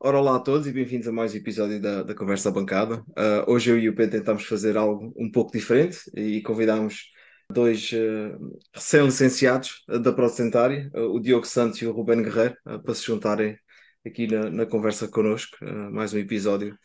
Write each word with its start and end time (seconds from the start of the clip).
Ora, 0.00 0.16
olá 0.20 0.36
a 0.36 0.38
todos 0.38 0.64
e 0.68 0.72
bem-vindos 0.72 1.08
a 1.08 1.12
mais 1.12 1.34
um 1.34 1.38
episódio 1.38 1.80
da, 1.80 2.04
da 2.04 2.14
Conversa 2.14 2.50
à 2.50 2.52
Bancada. 2.52 3.02
Uh, 3.08 3.50
hoje 3.50 3.72
eu 3.72 3.78
e 3.78 3.88
o 3.88 3.94
Pedro 3.96 4.16
tentámos 4.18 4.44
fazer 4.44 4.76
algo 4.76 5.12
um 5.16 5.28
pouco 5.28 5.50
diferente 5.50 5.98
e 6.14 6.40
convidámos 6.40 7.10
dois 7.50 7.90
uh, 7.92 8.58
recém-licenciados 8.72 9.82
da 9.88 10.12
Procentária, 10.12 10.88
uh, 10.94 11.12
o 11.12 11.18
Diogo 11.18 11.44
Santos 11.44 11.82
e 11.82 11.86
o 11.86 11.90
Ruben 11.90 12.22
Guerreiro, 12.22 12.56
para 12.84 12.94
se 12.94 13.04
juntarem 13.04 13.58
aqui 14.06 14.28
na, 14.28 14.48
na 14.48 14.66
conversa 14.66 15.08
connosco, 15.08 15.56
mais 15.90 16.14
um 16.14 16.18
episódio 16.18 16.78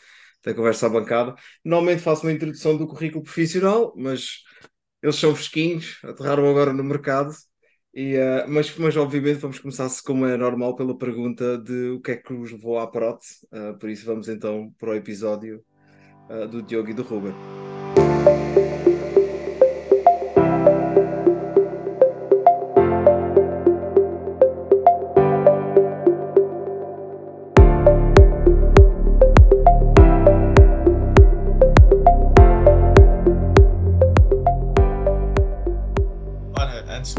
da 0.43 0.52
Conversa 0.55 0.88
à 0.88 0.89
Bancada. 0.89 1.36
Normalmente 1.64 2.02
faço 2.02 2.23
uma 2.25 2.32
introdução 2.34 2.75
do 2.75 2.88
currículo 2.88 3.23
profissional, 3.23 3.93
mas 3.95 4.39
eles 5.04 5.18
são 5.18 5.36
fresquinhos, 5.36 6.00
aterraram 6.04 6.50
agora 6.50 6.73
no 6.73 6.84
mercado 6.84 7.32
e, 7.94 8.18
uh, 8.18 8.46
mas, 8.48 8.75
mas, 8.78 8.98
obviamente, 8.98 9.38
vamos 9.38 9.59
começar, 9.59 9.88
como 10.04 10.26
é 10.26 10.36
normal, 10.36 10.76
pela 10.76 10.98
pergunta 10.98 11.59
de 11.59 11.89
o 11.89 12.02
que 12.02 12.12
é 12.12 12.16
que 12.18 12.34
os 12.34 12.52
levou 12.52 12.80
à 12.80 12.88
prótese. 12.88 13.46
Uh, 13.52 13.77
por 13.77 13.89
isso, 13.89 14.05
vamos 14.05 14.27
então 14.27 14.73
para 14.80 14.90
o 14.90 14.95
episódio 14.95 15.63
uh, 16.27 16.48
do 16.48 16.63
Diogo 16.63 16.90
e 16.90 16.94
do 16.94 17.04
Ruben. 17.04 17.34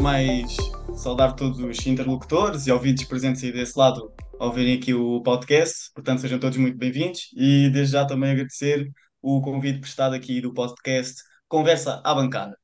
Mais 0.05 0.55
saudar 0.95 1.35
todos 1.35 1.57
os 1.57 1.87
interlocutores 1.87 2.67
e 2.67 2.71
ouvintes 2.71 3.05
presentes 3.05 3.43
aí 3.43 3.51
desse 3.51 3.75
lado 3.75 4.13
ao 4.39 4.53
verem 4.53 4.77
aqui 4.77 4.93
o 4.93 5.19
podcast. 5.23 5.91
Portanto, 5.95 6.21
sejam 6.21 6.37
todos 6.37 6.59
muito 6.59 6.77
bem-vindos 6.77 7.31
e 7.35 7.71
desde 7.71 7.93
já 7.93 8.05
também 8.05 8.29
agradecer 8.29 8.87
o 9.19 9.41
convite 9.41 9.79
prestado 9.79 10.13
aqui 10.13 10.39
do 10.39 10.53
podcast 10.53 11.23
Conversa 11.47 12.03
à 12.05 12.13
Bancada. 12.13 12.55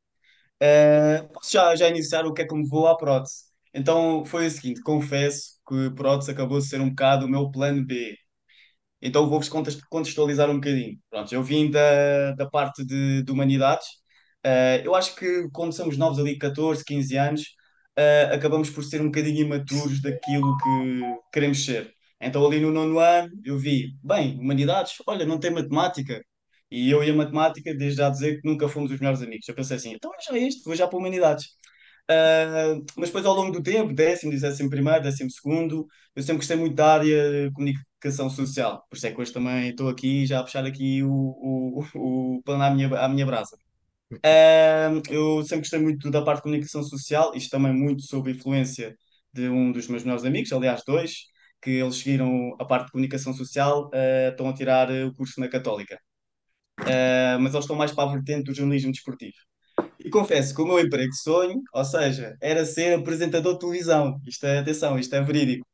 Uh, 0.62 1.34
posso 1.34 1.52
já, 1.52 1.76
já 1.76 1.90
iniciar 1.90 2.28
o 2.28 2.34
que 2.34 2.44
é 2.44 2.48
que 2.48 2.54
me 2.54 2.62
levou 2.62 2.86
à 2.88 2.96
prótese. 2.96 3.46
Então 3.74 4.24
foi 4.24 4.46
o 4.46 4.52
seguinte: 4.52 4.84
confesso 4.84 5.60
que 5.68 5.90
prótese 5.96 6.30
acabou 6.30 6.60
de 6.60 6.68
ser 6.68 6.80
um 6.80 6.90
bocado 6.90 7.26
o 7.26 7.30
meu 7.30 7.50
plano 7.50 7.84
B. 7.84 8.16
Então 9.02 9.28
vou-vos 9.28 9.50
contextualizar 9.90 10.48
um 10.48 10.56
bocadinho. 10.56 11.00
Pronto, 11.10 11.34
eu 11.34 11.42
vim 11.42 11.72
da, 11.72 12.34
da 12.34 12.48
parte 12.48 12.86
de, 12.86 13.24
de 13.24 13.32
humanidades 13.32 14.01
Uh, 14.46 14.82
eu 14.84 14.96
acho 14.96 15.16
que 15.16 15.48
quando 15.52 15.74
somos 15.74 15.98
novos 15.98 16.20
ali, 16.20 16.38
14, 16.38 16.84
15 16.84 17.18
anos, 17.18 17.42
uh, 17.98 18.34
acabamos 18.34 18.70
por 18.70 18.84
ser 18.84 19.02
um 19.02 19.06
bocadinho 19.06 19.46
imaturos 19.46 20.02
daquilo 20.02 20.58
que 20.58 21.02
queremos 21.34 21.64
ser. 21.64 21.94
Então 22.20 22.46
ali 22.46 22.60
no 22.60 22.72
nono 22.72 23.00
ano 23.00 23.30
eu 23.44 23.58
vi, 23.58 23.96
bem, 24.04 24.40
humanidades, 24.40 24.94
olha, 25.08 25.26
não 25.26 25.40
tem 25.40 25.52
matemática. 25.52 26.24
E 26.72 26.90
eu 26.90 27.04
e 27.04 27.10
a 27.12 27.14
matemática, 27.14 27.74
desde 27.76 27.98
já 27.98 28.10
dizer 28.10 28.42
que 28.42 28.48
nunca 28.48 28.68
fomos 28.70 28.92
os 28.92 29.00
melhores 29.00 29.22
amigos. 29.22 29.48
Eu 29.48 29.56
pensei 29.56 29.78
assim, 29.78 29.94
então 29.94 30.12
é 30.16 30.22
já 30.22 30.38
isto, 30.38 30.64
vou 30.66 30.76
já 30.76 30.88
para 30.88 30.98
humanidades. 30.98 31.46
Uh, 32.10 32.84
mas 32.98 33.10
depois 33.10 33.26
ao 33.26 33.36
longo 33.36 33.52
do 33.52 33.64
tempo, 33.64 33.94
décimo, 33.94 34.32
décimo 34.38 34.70
primeiro, 34.70 35.04
décimo 35.04 35.30
segundo, 35.32 35.88
eu 36.16 36.22
sempre 36.24 36.38
gostei 36.38 36.58
muito 36.58 36.76
da 36.76 36.94
área 36.94 37.48
de 37.50 37.52
comunicação 37.54 38.30
social. 38.30 38.86
Por 38.90 38.98
isso 38.98 39.08
é 39.08 39.12
que 39.12 39.22
hoje 39.22 39.34
também 39.34 39.70
estou 39.70 39.90
aqui 39.90 40.26
já 40.26 40.40
a 40.40 40.44
puxar 40.44 40.66
aqui 40.66 41.04
o, 41.04 41.10
o, 41.12 41.86
o 42.38 42.42
pano 42.44 42.64
à 42.64 42.70
minha, 42.72 42.88
à 43.00 43.08
minha 43.10 43.26
brasa. 43.26 43.58
Uh, 44.12 45.02
eu 45.10 45.42
sempre 45.44 45.60
gostei 45.60 45.80
muito 45.80 46.12
da 46.12 46.22
parte 46.22 46.38
de 46.38 46.44
comunicação 46.44 46.84
social, 46.84 47.32
isto 47.36 47.50
também 47.50 47.74
muito 47.74 48.02
sob 48.04 48.30
influência 48.30 48.96
de 49.34 49.48
um 49.48 49.72
dos 49.72 49.88
meus 49.88 50.04
melhores 50.04 50.26
amigos, 50.26 50.52
aliás, 50.52 50.82
dois, 50.86 51.28
que 51.62 51.72
eles 51.72 51.96
seguiram 51.96 52.56
a 52.60 52.66
parte 52.66 52.88
de 52.88 52.92
comunicação 52.92 53.34
social, 53.34 53.88
uh, 53.88 54.30
estão 54.32 54.50
a 54.50 54.54
tirar 54.54 54.92
o 54.92 55.14
curso 55.14 55.40
na 55.40 55.48
Católica. 55.48 56.00
Uh, 56.80 57.40
mas 57.40 57.54
eles 57.54 57.64
estão 57.64 57.76
mais 57.76 57.92
para 57.92 58.10
a 58.10 58.14
vertente 58.14 58.46
do 58.46 58.54
jornalismo 58.54 58.92
desportivo. 58.92 59.36
E 60.00 60.10
confesso 60.10 60.54
que 60.56 60.62
o 60.62 60.66
meu 60.66 60.80
emprego 60.80 61.14
sonho, 61.14 61.62
ou 61.74 61.86
seja, 61.86 62.36
era 62.42 62.66
ser 62.66 62.98
apresentador 62.98 63.54
de 63.54 63.60
televisão. 63.60 64.20
Isto 64.28 64.46
é, 64.48 64.60
atenção, 64.60 64.98
isto 64.98 65.16
é 65.16 65.22
verídico. 65.22 65.66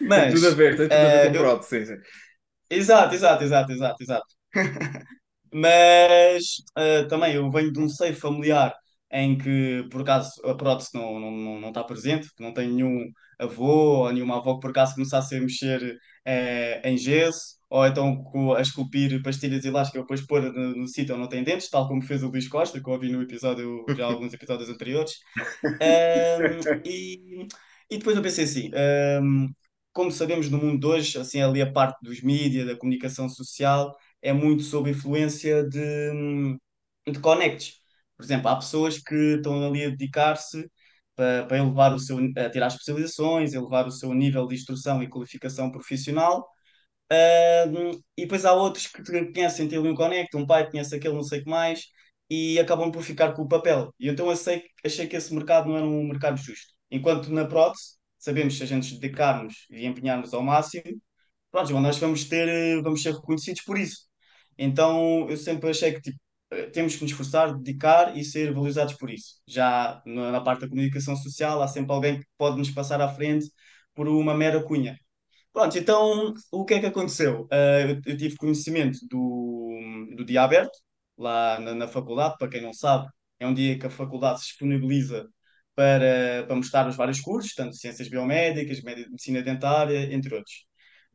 Mas, 0.00 0.34
tudo 0.34 0.48
a 0.48 0.50
ver, 0.50 0.76
tem 0.76 0.88
tudo 0.88 0.94
a 0.94 1.22
ver 1.22 1.32
com 1.32 1.44
eu... 1.44 1.62
sim. 1.62 1.96
Exato, 2.70 3.14
exato, 3.14 3.44
exato, 3.44 3.72
exato, 3.72 4.02
exato. 4.02 4.26
Mas 5.58 6.56
uh, 6.78 7.08
também 7.08 7.34
eu 7.34 7.50
venho 7.50 7.72
de 7.72 7.80
um 7.80 7.88
seio 7.88 8.14
familiar 8.14 8.74
em 9.10 9.38
que, 9.38 9.86
por 9.90 10.02
acaso, 10.02 10.30
a 10.44 10.54
prótese 10.54 10.90
não, 10.92 11.18
não, 11.18 11.30
não, 11.30 11.60
não 11.60 11.68
está 11.68 11.82
presente, 11.82 12.28
não 12.38 12.52
tenho 12.52 12.74
nenhum 12.74 13.10
avô 13.38 14.04
ou 14.04 14.12
nenhuma 14.12 14.36
avó 14.36 14.56
que, 14.56 14.60
por 14.60 14.70
acaso, 14.70 14.94
começasse 14.94 15.34
a 15.34 15.40
mexer 15.40 15.82
uh, 15.82 16.86
em 16.86 16.98
gesso 16.98 17.56
ou 17.70 17.86
então 17.86 18.22
a 18.54 18.60
esculpir 18.60 19.22
pastilhas 19.22 19.64
elásticas 19.64 20.02
depois 20.02 20.20
pôr 20.26 20.42
no, 20.52 20.76
no 20.76 20.86
sítio 20.86 21.14
onde 21.14 21.22
não 21.22 21.28
tem 21.28 21.42
dentes, 21.42 21.70
tal 21.70 21.88
como 21.88 22.02
fez 22.02 22.22
o 22.22 22.28
Luís 22.28 22.48
Costa, 22.48 22.80
que 22.80 22.88
eu 22.88 22.92
ouvi 22.92 23.10
no 23.10 23.22
episódio, 23.22 23.84
já 23.96 24.04
alguns 24.06 24.34
episódios 24.34 24.68
anteriores. 24.68 25.14
Um, 25.64 26.80
e, 26.84 27.46
e 27.90 27.98
depois 27.98 28.16
eu 28.16 28.22
pensei 28.22 28.44
assim, 28.44 28.70
um, 29.22 29.48
como 29.92 30.12
sabemos 30.12 30.50
no 30.50 30.58
mundo 30.58 30.78
de 30.78 30.86
hoje, 30.86 31.18
assim, 31.18 31.40
ali 31.40 31.62
a 31.62 31.72
parte 31.72 31.98
dos 32.02 32.20
mídias, 32.22 32.66
da 32.66 32.76
comunicação 32.76 33.28
social, 33.28 33.96
é 34.26 34.32
muito 34.32 34.62
sob 34.64 34.90
influência 34.90 35.64
de, 35.68 36.58
de 37.06 37.20
connects. 37.20 37.74
Por 38.16 38.24
exemplo, 38.24 38.48
há 38.48 38.56
pessoas 38.56 38.98
que 38.98 39.14
estão 39.36 39.66
ali 39.66 39.84
a 39.84 39.90
dedicar-se 39.90 40.68
para, 41.14 41.46
para 41.46 41.58
elevar 41.58 41.94
o 41.94 41.98
seu, 41.98 42.18
a 42.36 42.50
tirar 42.50 42.68
especializações, 42.68 43.52
elevar 43.52 43.86
o 43.86 43.90
seu 43.90 44.12
nível 44.14 44.46
de 44.46 44.54
instrução 44.56 45.02
e 45.02 45.08
qualificação 45.08 45.70
profissional. 45.70 46.46
Uh, 47.12 48.02
e 48.16 48.22
depois 48.22 48.44
há 48.44 48.52
outros 48.52 48.86
que 48.88 49.02
conhecem 49.32 49.68
ter 49.68 49.78
um 49.78 49.94
connect, 49.94 50.36
um 50.36 50.46
pai 50.46 50.70
conhece 50.70 50.94
aquele 50.96 51.14
não 51.14 51.22
sei 51.22 51.40
o 51.40 51.44
que 51.44 51.50
mais, 51.50 51.84
e 52.28 52.58
acabam 52.58 52.90
por 52.90 53.02
ficar 53.02 53.32
com 53.34 53.42
o 53.42 53.48
papel. 53.48 53.94
E 54.00 54.08
então 54.08 54.30
achei, 54.30 54.64
achei 54.84 55.06
que 55.06 55.16
esse 55.16 55.32
mercado 55.34 55.68
não 55.68 55.76
era 55.76 55.86
um 55.86 56.04
mercado 56.08 56.36
justo. 56.38 56.74
Enquanto 56.90 57.30
na 57.32 57.46
prótese, 57.46 57.96
sabemos 58.18 58.56
se 58.56 58.62
a 58.64 58.66
gente 58.66 58.98
dedicarmos 58.98 59.66
e 59.70 59.86
empenharmos 59.86 60.34
ao 60.34 60.42
máximo, 60.42 60.84
pronto, 61.50 61.72
nós 61.80 61.98
vamos 61.98 62.24
ter, 62.24 62.82
vamos 62.82 63.02
ser 63.02 63.14
reconhecidos 63.14 63.62
por 63.62 63.78
isso. 63.78 64.05
Então 64.58 65.28
eu 65.30 65.36
sempre 65.36 65.70
achei 65.70 65.92
que 65.92 66.00
tipo, 66.00 66.18
temos 66.72 66.96
que 66.96 67.02
nos 67.02 67.10
esforçar, 67.10 67.54
dedicar 67.56 68.16
e 68.16 68.24
ser 68.24 68.52
valorizados 68.52 68.94
por 68.94 69.10
isso. 69.10 69.40
Já 69.46 70.02
na, 70.06 70.32
na 70.32 70.40
parte 70.40 70.60
da 70.60 70.68
comunicação 70.68 71.16
social, 71.16 71.62
há 71.62 71.68
sempre 71.68 71.92
alguém 71.92 72.20
que 72.20 72.26
pode 72.38 72.58
nos 72.58 72.70
passar 72.70 73.00
à 73.00 73.08
frente 73.08 73.50
por 73.94 74.08
uma 74.08 74.34
mera 74.34 74.62
cunha. 74.62 74.98
Pronto, 75.52 75.78
então 75.78 76.34
o 76.52 76.64
que 76.64 76.74
é 76.74 76.80
que 76.80 76.86
aconteceu? 76.86 77.44
Uh, 77.52 77.90
eu, 77.90 78.02
eu, 78.06 78.16
tive 78.18 78.36
conhecimento 78.36 78.98
do, 79.10 80.14
do 80.16 80.24
dia 80.24 80.42
aberto, 80.42 80.78
lá 81.16 81.58
na, 81.60 81.74
na, 81.74 81.88
faculdade, 81.88 82.36
para 82.38 82.48
quem 82.48 82.62
não 82.62 82.74
sabe, 82.74 83.08
é 83.38 83.46
um 83.46 83.54
dia 83.54 83.78
que 83.78 83.86
a 83.86 83.90
faculdade 83.90 84.40
se 84.40 84.48
disponibiliza 84.48 85.26
para, 85.74 86.44
para 86.46 86.56
mostrar 86.56 86.88
os 86.88 86.96
vários 86.96 87.20
cursos, 87.20 87.54
tanto 87.54 87.76
ciências 87.76 88.08
biomédicas, 88.08 88.82
medicina 88.82 89.42
dentária, 89.42 90.12
entre 90.14 90.34
outros. 90.34 90.65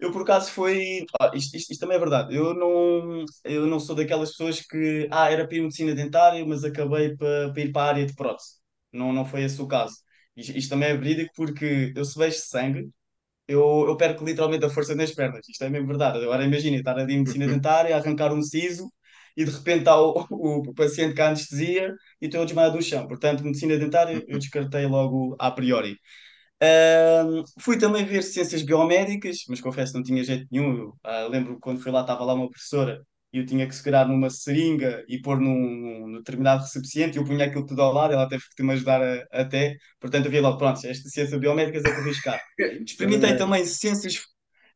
Eu, 0.01 0.11
por 0.11 0.23
acaso, 0.23 0.51
foi. 0.51 1.05
Ah, 1.21 1.31
isto, 1.35 1.55
isto, 1.55 1.71
isto, 1.71 1.79
também 1.81 1.95
é 1.95 1.99
verdade. 1.99 2.35
Eu 2.35 2.55
não, 2.55 3.23
eu 3.45 3.67
não 3.67 3.79
sou 3.79 3.95
daquelas 3.95 4.31
pessoas 4.31 4.59
que. 4.59 5.07
Ah, 5.11 5.31
era 5.31 5.47
para 5.47 5.57
ir 5.57 5.61
medicina 5.61 5.93
dentária, 5.93 6.43
mas 6.45 6.63
acabei 6.63 7.15
para, 7.15 7.53
para 7.53 7.61
ir 7.61 7.71
para 7.71 7.83
a 7.83 7.87
área 7.89 8.05
de 8.05 8.15
prótese. 8.15 8.55
Não, 8.91 9.13
não 9.13 9.25
foi 9.25 9.43
esse 9.43 9.61
o 9.61 9.67
caso. 9.67 9.95
Isto, 10.35 10.57
isto 10.57 10.69
também 10.71 10.89
é 10.89 10.97
verídico 10.97 11.31
porque 11.35 11.93
eu, 11.95 12.03
se 12.03 12.17
vejo 12.17 12.39
sangue, 12.39 12.89
eu, 13.47 13.85
eu 13.87 13.97
perco 13.97 14.25
literalmente 14.25 14.65
a 14.65 14.69
força 14.69 14.95
nas 14.95 15.11
pernas. 15.13 15.47
Isto 15.49 15.63
é 15.65 15.69
mesmo 15.69 15.87
verdade. 15.87 16.19
Agora 16.23 16.45
imagina 16.45 16.77
estar 16.77 16.97
ali 16.97 17.13
em 17.15 17.19
medicina 17.19 17.47
dentária, 17.49 17.95
arrancar 17.95 18.33
um 18.33 18.41
siso 18.41 18.91
e 19.37 19.45
de 19.45 19.51
repente 19.51 19.79
está 19.79 19.99
o, 20.01 20.25
o, 20.31 20.73
paciente 20.73 21.15
com 21.15 21.21
a 21.23 21.27
anestesia 21.27 21.93
e 22.21 22.25
estou 22.25 22.45
desmaiado 22.45 22.77
do 22.77 22.83
chão. 22.83 23.07
Portanto, 23.07 23.43
medicina 23.43 23.77
dentária 23.77 24.23
eu 24.27 24.39
descartei 24.39 24.85
logo 24.87 25.35
a 25.39 25.51
priori. 25.51 25.97
Uh, 26.61 27.43
fui 27.59 27.77
também 27.77 28.05
ver 28.05 28.21
ciências 28.21 28.61
biomédicas, 28.61 29.37
mas 29.49 29.59
confesso 29.59 29.93
que 29.93 29.97
não 29.97 30.03
tinha 30.03 30.23
jeito 30.23 30.47
nenhum. 30.51 30.89
Uh, 30.89 31.27
lembro 31.29 31.59
quando 31.59 31.81
fui 31.81 31.91
lá, 31.91 32.01
estava 32.01 32.23
lá 32.23 32.33
uma 32.35 32.49
professora 32.49 33.01
e 33.33 33.39
eu 33.39 33.45
tinha 33.45 33.67
que 33.67 33.73
segurar 33.75 34.07
numa 34.07 34.29
seringa 34.29 35.03
e 35.07 35.19
pôr 35.21 35.39
num, 35.39 36.07
num 36.07 36.17
determinado 36.17 36.61
recipiente 36.63 37.17
e 37.17 37.19
eu 37.21 37.25
punha 37.25 37.45
aquilo 37.45 37.65
tudo 37.65 37.81
ao 37.81 37.93
lado, 37.93 38.13
ela 38.13 38.27
teve 38.27 38.43
que 38.55 38.61
me 38.63 38.73
ajudar 38.73 39.01
a, 39.01 39.25
até. 39.31 39.75
Portanto, 39.99 40.25
eu 40.25 40.31
vi 40.31 40.39
logo, 40.39 40.57
pronto, 40.57 40.85
esta 40.85 41.09
ciência 41.09 41.39
biomédicas 41.39 41.83
é 41.83 41.89
para 41.89 42.01
arriscar. 42.01 42.41
Experimentei 42.85 43.35
também 43.37 43.65
ciências, 43.65 44.19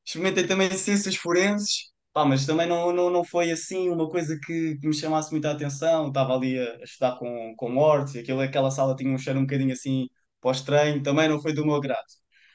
experimentei 0.05 0.47
também 0.47 0.71
ciências 0.71 1.15
forenses, 1.15 1.91
pá, 2.13 2.25
mas 2.25 2.45
também 2.47 2.67
não, 2.67 2.91
não, 2.93 3.09
não 3.11 3.23
foi 3.23 3.51
assim 3.51 3.89
uma 3.89 4.09
coisa 4.09 4.39
que, 4.43 4.77
que 4.79 4.87
me 4.87 4.93
chamasse 4.93 5.31
muita 5.31 5.51
atenção. 5.51 6.07
Estava 6.07 6.33
ali 6.35 6.57
a, 6.57 6.63
a 6.77 6.83
estudar 6.83 7.17
com, 7.19 7.53
com 7.57 7.69
mortes 7.69 8.15
e 8.15 8.19
aquilo, 8.19 8.41
aquela 8.41 8.71
sala 8.71 8.95
tinha 8.95 9.13
um 9.13 9.17
cheiro 9.17 9.39
um 9.39 9.43
bocadinho 9.43 9.73
assim 9.73 10.07
pós-treino, 10.45 11.01
também 11.01 11.27
não 11.27 11.41
foi 11.41 11.53
do 11.53 11.65
meu 11.65 11.75
agrado. 11.75 12.05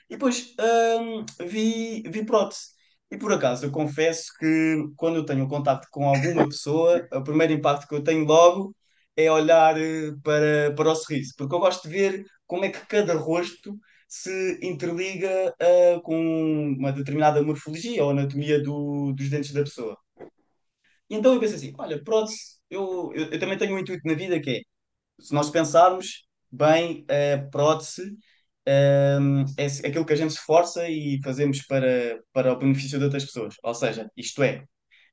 E 0.09 0.15
depois 0.15 0.55
hum, 1.01 1.25
vi, 1.47 2.03
vi 2.03 2.25
prótese. 2.25 2.69
E 3.11 3.19
por 3.19 3.33
acaso, 3.33 3.67
eu 3.67 3.73
confesso 3.73 4.27
que 4.39 4.77
quando 4.97 5.17
eu 5.17 5.27
tenho 5.27 5.49
contato 5.49 5.89
com 5.91 6.05
alguma 6.09 6.49
pessoa, 6.49 7.07
o 7.13 7.25
primeiro 7.25 7.53
impacto 7.53 7.89
que 7.89 7.95
eu 7.97 8.05
tenho 8.05 8.25
logo 8.25 8.75
é 9.17 9.31
olhar 9.31 9.77
eh, 9.81 10.13
para, 10.23 10.73
para 10.77 10.91
o 10.93 10.95
sorriso, 10.95 11.35
porque 11.37 11.55
eu 11.55 11.59
gosto 11.59 11.89
de 11.89 11.95
ver 11.95 12.25
como 12.47 12.65
é 12.65 12.71
que 12.71 12.87
cada 12.87 13.15
rosto 13.15 13.77
se 14.09 14.59
interliga 14.63 15.55
uh, 15.61 16.01
com 16.03 16.17
uma 16.79 16.93
determinada 16.93 17.43
morfologia 17.43 18.05
ou 18.05 18.11
anatomia 18.11 18.63
do, 18.63 19.13
dos 19.13 19.29
dentes 19.31 19.53
da 19.53 19.63
pessoa. 19.63 19.97
Então 21.09 21.35
eu 21.35 21.41
penso 21.41 21.57
assim, 21.57 21.73
olha, 21.79 22.03
prótese, 22.03 22.59
eu, 22.71 23.11
eu, 23.15 23.33
eu 23.33 23.39
também 23.41 23.59
tenho 23.59 23.75
um 23.75 23.79
intuito 23.79 24.07
na 24.07 24.15
vida 24.15 24.41
que 24.41 24.51
é, 24.51 24.61
se 25.21 25.35
nós 25.35 25.51
pensarmos 25.51 26.30
bem, 26.53 27.05
a 27.09 27.39
prótese 27.51 28.17
um, 29.21 29.45
é 29.57 29.67
aquilo 29.89 30.05
que 30.05 30.13
a 30.13 30.17
gente 30.17 30.33
se 30.33 30.39
esforça 30.39 30.89
e 30.89 31.21
fazemos 31.23 31.63
para, 31.67 32.21
para 32.33 32.53
o 32.53 32.59
benefício 32.59 32.99
de 32.99 33.05
outras 33.05 33.25
pessoas. 33.25 33.55
Ou 33.63 33.75
seja, 33.75 34.11
isto 34.17 34.43
é, 34.43 34.65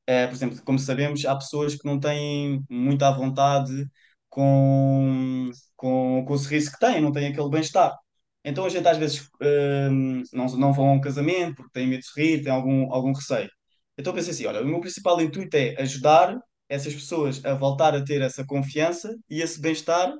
uh, 0.09 0.27
por 0.27 0.33
exemplo, 0.35 0.61
como 0.65 0.79
sabemos, 0.79 1.25
há 1.25 1.35
pessoas 1.35 1.75
que 1.75 1.85
não 1.85 1.99
têm 1.99 2.63
muita 2.69 3.11
vontade 3.11 3.85
com, 4.29 5.51
com, 5.75 6.25
com 6.25 6.33
o 6.33 6.37
sorriso 6.37 6.71
que 6.71 6.79
têm, 6.79 7.01
não 7.01 7.11
têm 7.11 7.27
aquele 7.27 7.49
bem-estar. 7.49 7.95
Então 8.43 8.65
a 8.65 8.69
gente 8.69 8.87
às 8.87 8.97
vezes 8.97 9.29
um, 9.41 10.23
não, 10.33 10.45
não 10.57 10.73
vão 10.73 10.89
a 10.89 10.93
um 10.93 11.01
casamento 11.01 11.55
porque 11.55 11.71
têm 11.73 11.87
medo 11.87 12.01
de 12.01 12.07
sorrir, 12.07 12.43
têm 12.43 12.51
algum, 12.51 12.91
algum 12.93 13.13
receio. 13.13 13.49
Então 13.97 14.13
pensei 14.13 14.31
assim, 14.31 14.45
olha, 14.45 14.61
o 14.61 14.65
meu 14.65 14.79
principal 14.79 15.19
intuito 15.21 15.55
é 15.57 15.75
ajudar 15.81 16.37
essas 16.69 16.93
pessoas 16.93 17.43
a 17.45 17.53
voltar 17.55 17.95
a 17.95 18.03
ter 18.03 18.21
essa 18.21 18.45
confiança 18.45 19.15
e 19.29 19.41
esse 19.41 19.59
bem-estar 19.59 20.13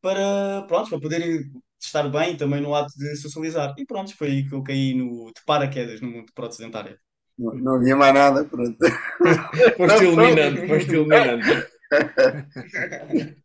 para, 0.00 0.62
pronto, 0.66 0.90
para 0.90 1.00
poderem 1.00 1.50
estar 1.80 2.08
bem 2.08 2.36
também 2.36 2.60
no 2.60 2.74
ato 2.74 2.92
de 2.96 3.16
socializar. 3.16 3.74
E 3.78 3.84
pronto, 3.86 4.16
foi 4.16 4.28
aí 4.28 4.48
que 4.48 4.54
eu 4.54 4.62
caí 4.62 4.94
no, 4.94 5.26
de 5.26 5.42
paraquedas 5.46 6.00
no 6.00 6.08
mundo 6.10 6.26
de 6.26 6.32
prótese 6.32 6.62
dentária. 6.62 6.98
Não, 7.38 7.54
não 7.54 7.74
havia 7.76 7.96
mais 7.96 8.14
nada, 8.14 8.44
pronto. 8.44 8.76
foste 9.76 10.04
iluminante, 10.04 10.68
foste 10.68 10.92
iluminante. 10.92 11.68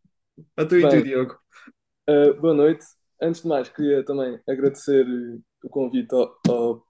a 0.57 0.65
tu 0.65 0.77
e 0.77 0.89
tu, 0.89 1.01
Diogo. 1.01 1.37
Uh, 2.09 2.33
boa 2.39 2.53
noite. 2.53 2.85
Antes 3.21 3.41
de 3.41 3.47
mais, 3.47 3.69
queria 3.69 4.03
também 4.03 4.37
agradecer 4.47 5.05
o 5.63 5.69
convite 5.69 6.13
ao, 6.13 6.37
ao 6.49 6.83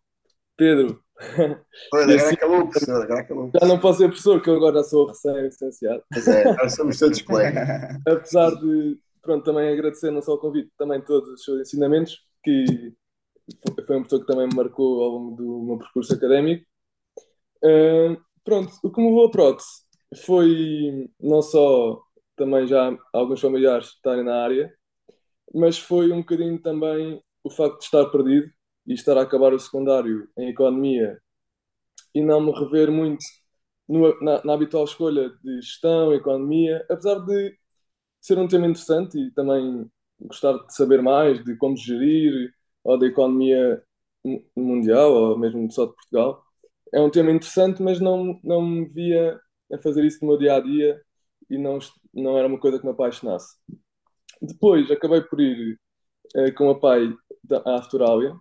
Pedro. 0.58 1.00
Olha, 1.94 2.16
agora 2.16 2.34
acabou, 2.34 2.68
professor, 2.68 3.04
agora 3.04 3.22
acabou. 3.22 3.52
Já 3.60 3.68
não 3.68 3.80
posso 3.80 4.00
ser 4.00 4.08
professor, 4.08 4.42
que 4.42 4.50
eu 4.50 4.56
agora 4.56 4.84
sou 4.84 5.08
recém-licenciado. 5.08 6.04
Pois 6.12 6.28
é, 6.28 6.44
nós 6.44 6.74
somos 6.74 7.00
todos 7.00 7.22
colegas. 7.22 7.68
Apesar 8.08 8.50
de, 8.56 9.00
pronto, 9.26 9.44
também 9.44 9.74
agradecer 9.74 10.12
não 10.12 10.22
só 10.22 10.36
o 10.36 10.38
convite, 10.38 10.72
também 10.78 11.02
todos 11.02 11.30
os 11.30 11.44
seus 11.44 11.62
ensinamentos, 11.62 12.24
que 12.44 12.94
foi 13.86 13.98
uma 13.98 14.04
pessoa 14.04 14.22
que 14.22 14.28
também 14.28 14.48
me 14.48 14.56
marcou 14.56 15.04
ao 15.04 15.10
longo 15.10 15.36
do 15.36 15.64
meu 15.64 15.78
percurso 15.80 16.14
académico. 16.14 16.66
Uh, 17.64 18.22
pronto, 18.44 18.72
o 18.84 18.92
que 18.92 19.02
me 19.02 19.08
levou 19.08 19.28
a 19.28 19.32
prótese 19.32 19.68
foi 20.24 21.10
não 21.20 21.42
só 21.42 22.02
também 22.36 22.68
já 22.68 22.96
alguns 23.12 23.42
familiares 23.42 23.88
estarem 23.88 24.24
na 24.24 24.44
área, 24.44 24.74
mas 25.54 25.78
foi 25.80 26.12
um 26.12 26.20
bocadinho 26.20 26.62
também 26.62 27.22
o 27.44 27.50
facto 27.50 27.80
de 27.80 27.86
estar 27.86 28.06
perdido 28.08 28.50
e 28.86 28.94
estar 28.94 29.18
a 29.18 29.22
acabar 29.22 29.54
o 29.54 29.60
secundário 29.60 30.30
em 30.38 30.50
economia 30.50 31.20
e 32.14 32.22
não 32.22 32.42
me 32.42 32.52
rever 32.52 32.92
muito 32.92 33.24
no, 33.88 34.20
na, 34.22 34.44
na, 34.44 34.54
habitual 34.54 34.86
escolha 34.86 35.30
de 35.44 35.62
gestão, 35.62 36.14
economia, 36.14 36.86
apesar 36.90 37.20
de 37.20 37.56
ser 38.26 38.40
um 38.40 38.48
tema 38.48 38.66
interessante 38.66 39.20
e 39.20 39.32
também 39.32 39.90
gostar 40.20 40.54
de 40.66 40.74
saber 40.74 41.02
mais 41.02 41.44
de 41.44 41.56
como 41.58 41.78
gerir 41.78 42.52
ou 42.84 42.98
da 42.98 43.06
economia 43.06 43.84
mundial 44.56 45.14
ou 45.14 45.38
mesmo 45.38 45.72
só 45.72 45.86
de 45.86 45.94
Portugal. 45.94 46.44
É 46.92 47.00
um 47.00 47.12
tema 47.12 47.32
interessante, 47.32 47.84
mas 47.84 48.00
não, 48.00 48.40
não 48.44 48.62
me 48.64 48.86
via 48.86 49.40
a 49.72 49.78
fazer 49.78 50.04
isso 50.04 50.20
no 50.22 50.30
meu 50.30 50.40
dia 50.40 50.56
a 50.56 50.60
dia 50.60 51.00
e 51.50 51.58
não, 51.58 51.78
não 52.14 52.38
era 52.38 52.48
uma 52.48 52.60
coisa 52.60 52.80
que 52.80 52.86
me 52.86 52.92
apaixonasse. 52.92 53.58
Depois 54.42 54.90
acabei 54.90 55.22
por 55.22 55.40
ir 55.40 55.80
uh, 56.36 56.54
com 56.56 56.70
o 56.70 56.80
pai 56.80 57.14
à 57.52 57.72
Austrália 57.74 58.36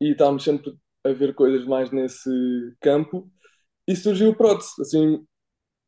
e 0.00 0.12
estávamos 0.12 0.44
sempre 0.44 0.74
a 1.04 1.12
ver 1.12 1.34
coisas 1.34 1.66
mais 1.66 1.90
nesse 1.90 2.30
campo 2.80 3.30
e 3.86 3.94
surgiu 3.94 4.30
o 4.30 4.36
prótese. 4.36 4.80
Assim, 4.80 5.26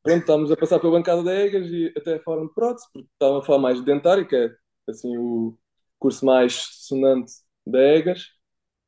pronto, 0.03 0.21
estávamos 0.21 0.51
a 0.51 0.57
passar 0.57 0.79
pela 0.81 0.93
bancada 0.93 1.23
de 1.23 1.31
Egas 1.31 1.67
e 1.69 1.93
até 1.97 2.19
fórum 2.21 2.47
de 2.49 2.55
prótese, 2.55 2.87
porque 2.93 3.09
estava 3.13 3.39
a 3.39 3.43
falar 3.43 3.59
mais 3.59 3.79
de 3.79 3.85
dentário, 3.85 4.27
que 4.27 4.37
é 4.37 4.51
assim, 4.89 5.17
o 5.17 5.59
curso 5.99 6.25
mais 6.25 6.55
sonante 6.87 7.33
da 7.67 7.81
Egas, 7.81 8.29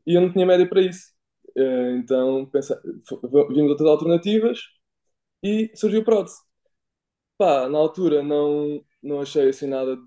e 0.07 0.17
eu 0.17 0.23
não 0.23 0.33
tinha 0.33 0.47
média 0.47 0.69
para 0.69 0.83
isso. 0.83 1.13
Uh, 1.57 1.97
então 1.99 2.47
pensa, 2.47 2.81
vimos 3.51 3.71
outras 3.73 3.89
alternativas 3.89 4.61
e 5.43 5.71
surgiu 5.77 6.05
prótese. 6.05 6.39
Pá, 7.39 7.69
na 7.69 7.79
altura 7.79 8.23
não, 8.23 8.85
não 9.03 9.21
achei 9.21 9.49
assim 9.49 9.67
nada 9.67 9.99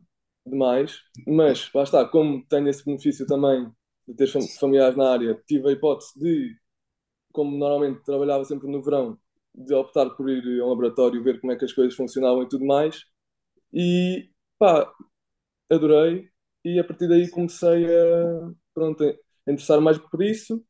demais, 0.46 1.01
mas 1.28 1.72
lá 1.74 1.84
está, 1.84 2.06
como 2.08 2.46
tenho 2.48 2.69
esse 2.69 2.86
benefício 2.86 3.25
também 3.28 3.69
de 4.08 4.16
ter 4.16 4.28
familiares 4.60 4.96
na 4.98 5.12
área, 5.12 5.42
tive 5.48 5.68
a 5.69 5.72
hipótese 5.72 6.18
de, 6.19 6.56
como 7.34 7.58
normalmente 7.58 8.04
trabalhava 8.04 8.46
sempre 8.46 8.69
no 8.69 8.84
verão, 8.84 9.19
de 9.56 9.74
optar 9.74 10.10
por 10.12 10.30
ir 10.30 10.62
a 10.62 10.66
um 10.66 10.69
laboratório 10.69 11.24
ver 11.24 11.40
como 11.40 11.54
é 11.54 11.56
que 11.56 11.66
as 11.66 11.74
coisas 11.74 11.96
funcionavam 11.96 12.44
e 12.44 12.50
tudo 12.50 12.66
mais. 12.66 13.04
E 13.74 14.30
pá, 14.60 14.92
adorei. 15.72 16.30
E 16.63 16.80
a 16.80 16.84
partir 16.84 17.07
daí 17.07 17.30
comecei 17.30 17.86
a, 17.86 18.52
pronto, 18.74 19.04
a 19.04 19.52
interessar 19.52 19.80
mais 19.81 19.98
por 19.98 20.24
isso, 20.24 20.63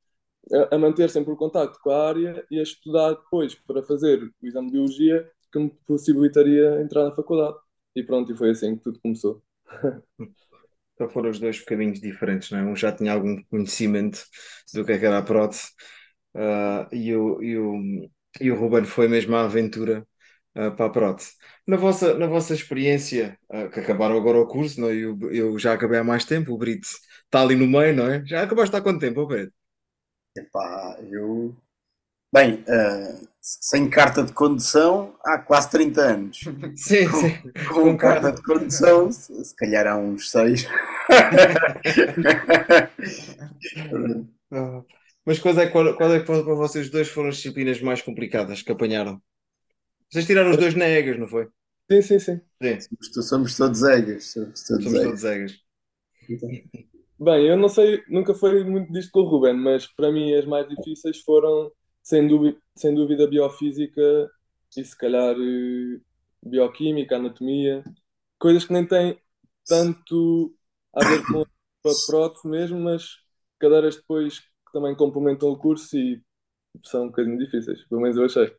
a, 0.54 0.76
a 0.76 0.78
manter 0.78 1.10
sempre 1.10 1.32
o 1.34 1.38
contacto 1.38 1.80
com 1.82 1.92
a 1.92 2.08
área 2.08 2.46
e 2.52 2.60
a 2.60 2.64
estudar 2.64 3.14
depois 3.14 3.56
para 3.56 3.84
fazer 3.84 4.24
o 4.24 4.48
exame 4.48 4.68
de 4.68 4.74
biologia 4.74 5.30
que 5.52 5.60
me 5.60 5.70
possibilitaria 5.88 6.82
entrar 6.82 7.06
na 7.06 7.16
faculdade. 7.16 7.58
E 7.96 8.04
pronto, 8.04 8.32
e 8.32 8.36
foi 8.36 8.52
assim 8.52 8.76
que 8.76 8.84
tudo 8.84 9.00
começou. 9.00 9.42
Então 10.96 11.10
foram 11.10 11.30
os 11.30 11.40
dois 11.40 11.60
bocadinhos 11.60 12.00
diferentes, 12.00 12.50
não 12.52 12.60
é? 12.60 12.64
Um 12.64 12.76
já 12.76 12.92
tinha 12.92 13.12
algum 13.12 13.42
conhecimento 13.44 14.24
do 14.74 14.86
que, 14.86 14.94
é 14.94 14.98
que 14.98 15.06
era 15.06 15.18
a 15.18 15.22
prótese 15.22 15.68
uh, 16.36 16.88
e, 16.96 17.14
o, 17.16 17.44
e, 17.44 17.58
o, 17.58 18.10
e 18.40 18.52
o 18.52 18.56
Ruben 18.56 18.86
foi 18.86 19.08
mesmo 19.08 19.36
à 19.36 19.44
aventura 19.46 20.06
uh, 20.56 20.72
para 20.76 20.86
a 20.86 20.90
prótese. 20.90 21.32
Na 21.68 21.78
vossa, 21.78 22.14
na 22.18 22.28
vossa 22.28 22.54
experiência, 22.54 23.38
uh, 23.50 23.70
que 23.70 23.80
acabaram 23.80 24.18
agora 24.18 24.40
o 24.40 24.48
curso, 24.48 24.82
não 24.82 24.90
é? 24.90 24.96
eu, 24.96 25.18
eu 25.32 25.60
já 25.60 25.74
acabei 25.74 26.00
há 26.00 26.04
mais 26.04 26.26
tempo, 26.26 26.54
o 26.54 26.58
Brito 26.58 26.88
está 27.26 27.42
ali 27.42 27.56
no 27.56 27.68
meio, 27.68 27.96
não 27.96 28.08
é? 28.08 28.26
Já 28.26 28.44
acabaste 28.44 28.76
há 28.76 28.82
quanto 28.82 29.00
tempo, 29.00 29.28
Pedro? 29.28 29.52
Epá, 30.38 30.98
eu 31.10 31.56
Bem, 32.36 32.66
uh, 32.68 33.28
sem 33.40 33.90
carta 33.90 34.22
de 34.22 34.34
condução 34.34 35.16
há 35.24 35.38
quase 35.38 35.70
30 35.70 36.02
anos. 36.02 36.40
Sim, 36.76 37.08
com, 37.08 37.22
sim. 37.22 37.52
Com, 37.70 37.96
carta 37.98 38.34
de 38.34 38.44
condução, 38.44 39.10
se, 39.10 39.46
se 39.46 39.56
calhar 39.56 39.88
há 39.88 39.96
uns 39.96 40.30
6. 40.32 40.68
Mas 45.26 45.40
qual 45.40 45.58
é, 45.60 45.68
qual, 45.68 45.96
qual 45.96 46.14
é 46.14 46.20
que 46.20 46.26
para 46.26 46.42
vocês 46.42 46.90
dois 46.90 47.08
foram 47.08 47.30
as 47.30 47.38
disciplinas 47.38 47.82
mais 47.82 48.02
complicadas 48.02 48.62
que 48.62 48.72
apanharam? 48.72 49.22
Vocês 50.10 50.26
tiraram 50.26 50.52
os 50.52 50.58
dois 50.58 50.76
na 50.76 50.88
EGAS, 50.88 51.20
não 51.20 51.28
foi? 51.28 51.48
Sim, 51.92 52.02
sim, 52.02 52.20
sim. 52.20 52.42
sim. 52.62 52.80
Somos, 52.80 53.28
somos 53.28 53.58
todos 53.58 53.82
EGAS. 53.82 54.32
Somos 54.32 54.64
todos 54.64 54.84
somos 54.84 55.24
EGAS. 55.24 55.62
Todos 56.28 56.44
EGAS. 56.44 56.86
Bem, 57.18 57.48
eu 57.48 57.58
não 57.58 57.70
sei, 57.70 58.04
nunca 58.10 58.34
foi 58.34 58.64
muito 58.64 58.92
disto 58.92 59.12
com 59.12 59.22
o 59.22 59.24
Ruben, 59.24 59.56
mas 59.56 59.88
para 59.88 60.12
mim 60.12 60.34
as 60.34 60.46
mais 60.46 60.68
difíceis 60.68 61.22
foram 61.22 61.72
sem 62.04 62.28
dúvida, 62.28 62.58
sem 62.76 62.94
dúvida 62.94 63.28
biofísica 63.28 64.30
e 64.76 64.84
se 64.84 64.98
calhar 64.98 65.34
eh, 65.34 66.00
bioquímica, 66.46 67.16
anatomia, 67.16 67.84
coisas 68.38 68.66
que 68.66 68.74
nem 68.74 68.86
têm 68.86 69.18
tanto 69.66 70.54
a 70.94 71.08
ver 71.08 71.26
com 71.26 71.42
a 71.90 71.94
prótese 72.06 72.48
mesmo, 72.48 72.80
mas 72.80 73.18
cadeiras 73.60 73.96
depois 73.96 74.44
também 74.76 74.96
complementam 74.98 75.50
o 75.50 75.58
curso 75.60 75.98
e 75.98 76.22
são 76.86 77.06
um 77.06 77.08
bocadinho 77.08 77.40
difíceis, 77.40 77.84
pelo 77.90 78.02
menos 78.02 78.18
eu 78.18 78.26
achei. 78.26 78.56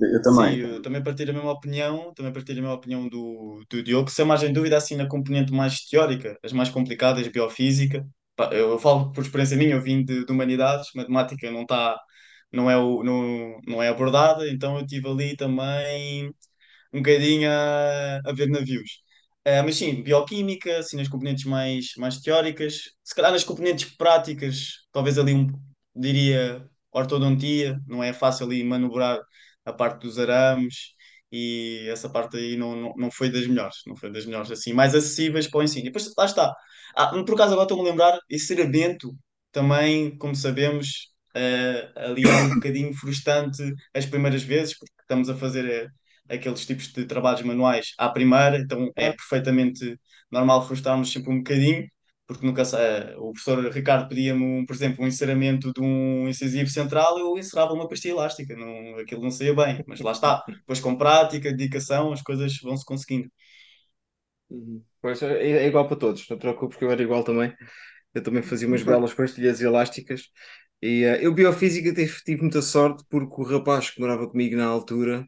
Eu 0.00 0.22
também. 0.22 0.54
Sim, 0.54 0.56
eu 0.56 0.82
também 0.82 1.02
partilho 1.02 1.30
a 1.30 1.34
mesma 1.34 1.52
opinião, 1.52 2.12
também 2.14 2.32
partilho 2.32 2.58
a 2.58 2.62
mesma 2.62 2.76
opinião 2.76 3.08
do, 3.08 3.64
do 3.70 3.82
Diogo, 3.82 4.10
sem 4.10 4.24
mais 4.24 4.42
em 4.42 4.52
dúvida, 4.52 4.76
assim, 4.76 4.96
na 4.96 5.08
componente 5.08 5.52
mais 5.52 5.80
teórica, 5.86 6.36
as 6.42 6.52
mais 6.52 6.68
complicadas, 6.68 7.26
biofísica, 7.28 8.04
eu 8.52 8.78
falo 8.78 9.12
por 9.12 9.22
experiência 9.22 9.56
minha, 9.56 9.74
eu 9.76 9.80
vim 9.82 10.04
de, 10.04 10.24
de 10.26 10.32
humanidades, 10.32 10.90
matemática 10.94 11.50
não 11.50 11.62
está, 11.62 11.96
não 12.52 12.68
é, 12.70 12.76
o, 12.76 13.02
não, 13.04 13.60
não 13.66 13.82
é 13.82 13.88
abordada, 13.88 14.48
então 14.50 14.76
eu 14.76 14.82
estive 14.84 15.08
ali 15.08 15.36
também 15.36 16.26
um 16.92 16.98
bocadinho 17.00 17.50
a, 17.50 18.18
a 18.26 18.32
ver 18.34 18.48
navios. 18.48 19.02
Uh, 19.46 19.62
mas 19.64 19.76
sim, 19.76 20.02
bioquímica, 20.02 20.78
assim, 20.78 20.96
nas 20.96 21.06
componentes 21.08 21.44
mais, 21.44 21.92
mais 21.96 22.18
teóricas, 22.20 22.80
se 23.04 23.14
calhar 23.14 23.30
nas 23.30 23.44
componentes 23.44 23.94
práticas, 23.96 24.86
talvez 24.90 25.18
ali 25.18 25.34
um, 25.34 25.46
diria 25.94 26.68
ortodontia, 26.90 27.78
não 27.86 28.02
é 28.02 28.12
fácil 28.12 28.46
ali 28.46 28.64
manobrar 28.64 29.20
a 29.64 29.72
parte 29.72 30.02
dos 30.02 30.18
arames 30.18 30.94
e 31.30 31.86
essa 31.90 32.08
parte 32.08 32.36
aí 32.36 32.56
não, 32.56 32.74
não, 32.74 32.94
não 32.96 33.10
foi 33.10 33.30
das 33.30 33.46
melhores, 33.46 33.76
não 33.86 33.96
foi 33.96 34.10
das 34.10 34.26
melhores, 34.26 34.50
assim, 34.50 34.72
mais 34.72 34.94
acessíveis 34.94 35.46
para 35.48 35.58
o 35.60 35.62
ensino. 35.62 35.82
E 35.82 35.90
depois 35.90 36.12
lá 36.16 36.24
está, 36.24 36.52
ah, 36.96 37.08
por 37.24 37.34
acaso 37.34 37.52
agora 37.52 37.64
estou-me 37.64 37.88
a 37.88 37.90
lembrar, 37.90 38.18
esse 38.28 38.46
ceramento 38.46 39.14
também, 39.52 40.16
como 40.18 40.34
sabemos, 40.34 41.12
uh, 41.36 41.98
ali 41.98 42.24
é 42.28 42.32
um 42.42 42.54
bocadinho 42.54 42.92
frustrante 42.94 43.62
as 43.94 44.06
primeiras 44.06 44.42
vezes, 44.42 44.78
porque 44.78 44.92
estamos 45.00 45.28
a 45.28 45.36
fazer 45.36 45.86
uh, 45.86 45.90
aqueles 46.28 46.66
tipos 46.66 46.92
de 46.92 47.04
trabalhos 47.06 47.42
manuais 47.42 47.94
à 47.98 48.08
primeira, 48.08 48.58
então 48.58 48.90
é 48.96 49.12
perfeitamente 49.12 49.98
normal 50.30 50.66
frustrarmos 50.66 51.12
sempre 51.12 51.30
um 51.32 51.38
bocadinho, 51.38 51.86
porque 52.26 52.44
nunca 52.44 52.64
sei, 52.64 52.80
o 53.18 53.32
professor 53.32 53.70
Ricardo 53.72 54.08
pedia-me, 54.08 54.66
por 54.66 54.74
exemplo, 54.74 55.04
um 55.04 55.08
enceramento 55.08 55.72
de 55.72 55.80
um 55.80 56.28
incisivo 56.28 56.68
central, 56.68 57.18
eu 57.18 57.38
encerava 57.38 57.72
uma 57.72 57.88
pastilha 57.88 58.12
elástica, 58.12 58.56
não, 58.56 58.98
aquilo 58.98 59.22
não 59.22 59.30
saía 59.30 59.54
bem, 59.54 59.84
mas 59.86 60.00
lá 60.00 60.12
está, 60.12 60.42
depois 60.48 60.80
com 60.80 60.96
prática, 60.96 61.52
dedicação, 61.52 62.12
as 62.12 62.22
coisas 62.22 62.56
vão-se 62.62 62.84
conseguindo. 62.84 63.30
Uhum. 64.50 64.82
Pois 65.00 65.22
é, 65.22 65.64
é 65.64 65.66
igual 65.66 65.86
para 65.86 65.96
todos, 65.96 66.28
não 66.28 66.36
te 66.36 66.40
preocupes 66.40 66.78
que 66.78 66.84
eu 66.84 66.90
era 66.90 67.02
igual 67.02 67.22
também. 67.24 67.52
Eu 68.14 68.22
também 68.22 68.42
fazia 68.42 68.66
umas 68.66 68.82
belas 68.82 69.12
pastilhas 69.14 69.60
elásticas. 69.60 70.22
E 70.82 71.04
uh, 71.04 71.16
eu, 71.16 71.34
biofísica, 71.34 71.92
tive, 71.94 72.12
tive 72.24 72.42
muita 72.42 72.62
sorte 72.62 73.04
porque 73.10 73.40
o 73.40 73.44
rapaz 73.44 73.90
que 73.90 74.00
morava 74.00 74.28
comigo 74.28 74.56
na 74.56 74.66
altura 74.66 75.26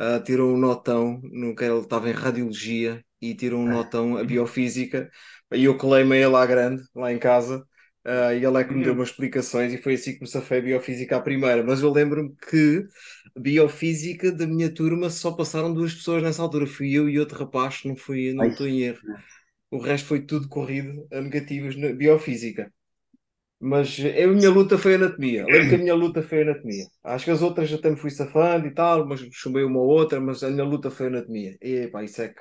uh, 0.00 0.22
tirou 0.24 0.54
um 0.54 0.58
notão, 0.58 1.20
no 1.24 1.54
que 1.54 1.64
ele 1.64 1.78
estava 1.80 2.08
em 2.08 2.12
radiologia, 2.12 3.04
e 3.20 3.34
tirou 3.34 3.60
um 3.60 3.68
notão 3.68 4.16
a 4.16 4.24
biofísica. 4.24 5.10
E 5.52 5.64
eu 5.64 5.76
colei-me 5.76 6.16
a 6.16 6.26
ele 6.26 6.36
à 6.36 6.46
grande, 6.46 6.82
lá 6.94 7.12
em 7.12 7.18
casa, 7.18 7.58
uh, 8.06 8.32
e 8.32 8.44
ele 8.44 8.58
é 8.58 8.64
que 8.64 8.74
me 8.74 8.82
deu 8.82 8.94
umas 8.94 9.10
explicações, 9.10 9.72
e 9.72 9.78
foi 9.78 9.94
assim 9.94 10.14
que 10.14 10.20
me 10.22 10.28
safei 10.28 10.58
a 10.58 10.62
biofísica 10.62 11.16
à 11.16 11.20
primeira. 11.20 11.62
Mas 11.64 11.82
eu 11.82 11.92
lembro-me 11.92 12.34
que 12.50 12.86
biofísica 13.38 14.32
da 14.32 14.46
minha 14.46 14.72
turma 14.72 15.10
só 15.10 15.32
passaram 15.32 15.72
duas 15.74 15.94
pessoas 15.94 16.22
nessa 16.22 16.42
altura, 16.42 16.66
fui 16.66 16.92
eu 16.92 17.08
e 17.08 17.18
outro 17.18 17.38
rapaz, 17.38 17.82
não 17.84 17.96
fui, 17.96 18.32
não 18.32 18.48
estou 18.50 18.66
em 18.66 18.80
erro. 18.82 19.00
O 19.70 19.78
resto 19.78 20.06
foi 20.08 20.20
tudo 20.26 20.48
corrido 20.48 21.06
a 21.12 21.20
negativas 21.20 21.76
na 21.76 21.92
biofísica. 21.92 22.72
Mas 23.60 23.98
a 24.00 24.26
minha 24.26 24.50
luta 24.50 24.78
foi 24.78 24.94
anatomia. 24.94 25.44
Lembro 25.44 25.68
que 25.68 25.74
a 25.74 25.78
minha 25.78 25.94
luta 25.94 26.22
foi 26.22 26.42
anatomia. 26.42 26.86
Acho 27.04 27.26
que 27.26 27.30
as 27.30 27.42
outras 27.42 27.70
até 27.72 27.90
me 27.90 27.96
fui 27.96 28.10
safando 28.10 28.66
e 28.66 28.74
tal, 28.74 29.06
mas 29.06 29.20
chumbei 29.32 29.64
uma 29.64 29.78
ou 29.80 29.88
outra, 29.88 30.18
mas 30.18 30.42
a 30.42 30.50
minha 30.50 30.64
luta 30.64 30.90
foi 30.90 31.08
anatomia. 31.08 31.56
E 31.60 31.86
pá, 31.88 32.02
isso 32.02 32.22
é 32.22 32.28
que. 32.28 32.40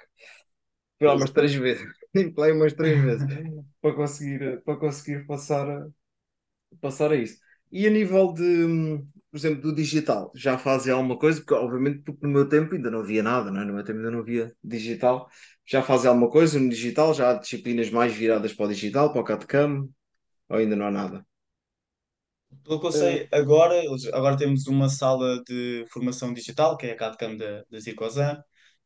Fui 0.97 1.07
lá 1.07 1.15
umas 1.15 1.31
três 1.31 1.53
vezes. 1.53 1.85
Fui 2.35 2.51
umas 2.53 2.73
três 2.73 2.99
vezes 3.01 3.27
para 3.81 3.93
conseguir, 3.95 4.61
para 4.63 4.77
conseguir 4.77 5.25
passar, 5.27 5.69
a, 5.69 5.87
passar 6.81 7.11
a 7.11 7.15
isso. 7.15 7.37
E 7.71 7.85
a 7.85 7.89
nível 7.89 8.33
de, 8.33 8.99
por 9.29 9.37
exemplo, 9.37 9.61
do 9.61 9.75
digital, 9.75 10.31
já 10.33 10.57
fazem 10.57 10.91
alguma 10.91 11.17
coisa? 11.19 11.39
Porque, 11.39 11.53
obviamente, 11.53 11.99
porque 11.99 12.25
no 12.25 12.33
meu 12.33 12.49
tempo 12.49 12.73
ainda 12.73 12.89
não 12.89 13.01
havia 13.01 13.21
nada, 13.21 13.51
não 13.51 13.61
é? 13.61 13.65
no 13.65 13.73
meu 13.73 13.83
tempo 13.83 13.99
ainda 13.99 14.11
não 14.11 14.19
havia 14.19 14.51
digital. 14.63 15.29
Já 15.65 15.83
fazem 15.83 16.09
alguma 16.09 16.29
coisa 16.29 16.59
no 16.59 16.69
digital? 16.69 17.13
Já 17.13 17.31
há 17.31 17.33
disciplinas 17.33 17.91
mais 17.91 18.13
viradas 18.13 18.53
para 18.53 18.65
o 18.65 18.69
digital, 18.69 19.11
para 19.11 19.21
o 19.21 19.23
CAD-CAM? 19.23 19.87
Ou 20.49 20.57
ainda 20.57 20.75
não 20.75 20.87
há 20.87 20.91
nada? 20.91 21.25
Pelo 22.63 22.79
que 22.79 22.87
eu 22.87 22.91
sei, 22.91 23.27
agora, 23.31 23.79
agora 24.13 24.37
temos 24.37 24.65
uma 24.67 24.89
sala 24.89 25.41
de 25.47 25.85
formação 25.91 26.33
digital, 26.33 26.77
que 26.77 26.87
é 26.87 26.91
a 26.91 26.95
CAD-CAM 26.95 27.37
da, 27.37 27.63
da 27.69 27.79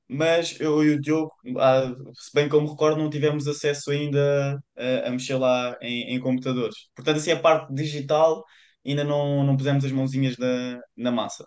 mas 0.07 0.59
eu 0.59 0.83
e 0.83 0.89
o 0.91 1.01
Diogo, 1.01 1.31
ah, 1.59 1.93
se 2.13 2.31
bem 2.33 2.49
como 2.49 2.69
recordo, 2.69 2.97
não 3.01 3.09
tivemos 3.09 3.47
acesso 3.47 3.89
ainda 3.91 4.59
a, 4.77 5.07
a 5.07 5.11
mexer 5.11 5.35
lá 5.35 5.75
em, 5.81 6.15
em 6.15 6.19
computadores. 6.19 6.75
Portanto, 6.95 7.17
assim, 7.17 7.31
a 7.31 7.39
parte 7.39 7.73
digital 7.73 8.43
ainda 8.85 9.03
não, 9.03 9.43
não 9.43 9.57
pusemos 9.57 9.83
as 9.85 9.91
mãozinhas 9.91 10.37
na, 10.37 10.79
na 10.95 11.11
massa. 11.11 11.45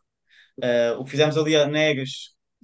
Uh, 0.62 0.99
o 1.00 1.04
que 1.04 1.11
fizemos 1.12 1.37
ali 1.37 1.54
a 1.56 1.66
Negas 1.66 2.11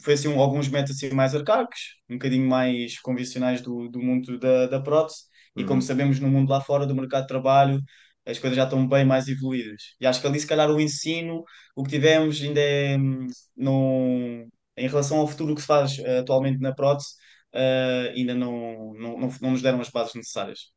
foi 0.03 0.15
assim, 0.15 0.29
um, 0.29 0.41
alguns 0.41 0.69
métodos 0.69 0.97
assim, 0.97 1.15
mais 1.15 1.35
arcaicos, 1.35 1.97
um 2.09 2.15
bocadinho 2.15 2.49
mais 2.49 2.99
convencionais 3.01 3.61
do, 3.61 3.89
do 3.89 4.01
mundo 4.01 4.39
da, 4.39 4.67
da 4.67 4.81
prótese, 4.81 5.25
e 5.57 5.65
como 5.65 5.81
Uhum. 5.81 5.83
sabemos, 5.83 6.19
no 6.21 6.29
mundo 6.29 6.51
lá 6.51 6.61
fora 6.61 6.87
do 6.87 6.95
mercado 6.95 7.23
de 7.23 7.29
trabalho, 7.29 7.81
as 8.27 8.39
coisas 8.39 8.57
já 8.57 8.65
estão 8.65 8.87
bem 8.89 9.05
mais 9.05 9.29
evoluídas. 9.29 9.95
E 10.01 10.07
acho 10.07 10.21
que 10.21 10.27
ali, 10.27 10.39
se 10.41 10.47
calhar, 10.47 10.71
o 10.71 10.81
ensino, 10.81 11.45
o 11.77 11.83
que 11.83 11.91
tivemos 11.91 12.41
ainda 12.43 12.61
é, 12.61 12.97
hum, 12.97 13.27
não, 13.57 14.47
em 14.77 14.89
relação 14.89 15.19
ao 15.19 15.27
futuro 15.29 15.55
que 15.55 15.61
se 15.61 15.67
faz 15.67 15.99
uh, 15.99 16.21
atualmente 16.21 16.61
na 16.61 16.75
prótese, 16.75 17.11
uh, 17.55 18.11
ainda 18.17 18.35
não, 18.35 18.95
não, 18.95 19.19
não, 19.19 19.29
não 19.41 19.51
nos 19.53 19.63
deram 19.63 19.81
as 19.81 19.91
bases 19.91 20.15
necessárias. 20.15 20.73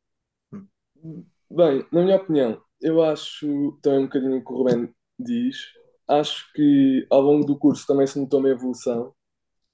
Bem, 1.49 1.85
na 1.91 2.01
minha 2.03 2.17
opinião, 2.17 2.61
eu 2.81 3.03
acho 3.03 3.77
também 3.81 3.99
um 4.01 4.03
bocadinho 4.03 4.37
o 4.37 4.43
que 4.43 4.51
o 4.53 4.57
Rubén 4.57 4.89
diz. 5.19 5.57
Acho 6.07 6.51
que 6.53 7.05
ao 7.09 7.21
longo 7.21 7.45
do 7.45 7.57
curso 7.57 7.85
também 7.87 8.05
se 8.07 8.19
notou 8.19 8.39
uma 8.39 8.49
evolução, 8.49 9.13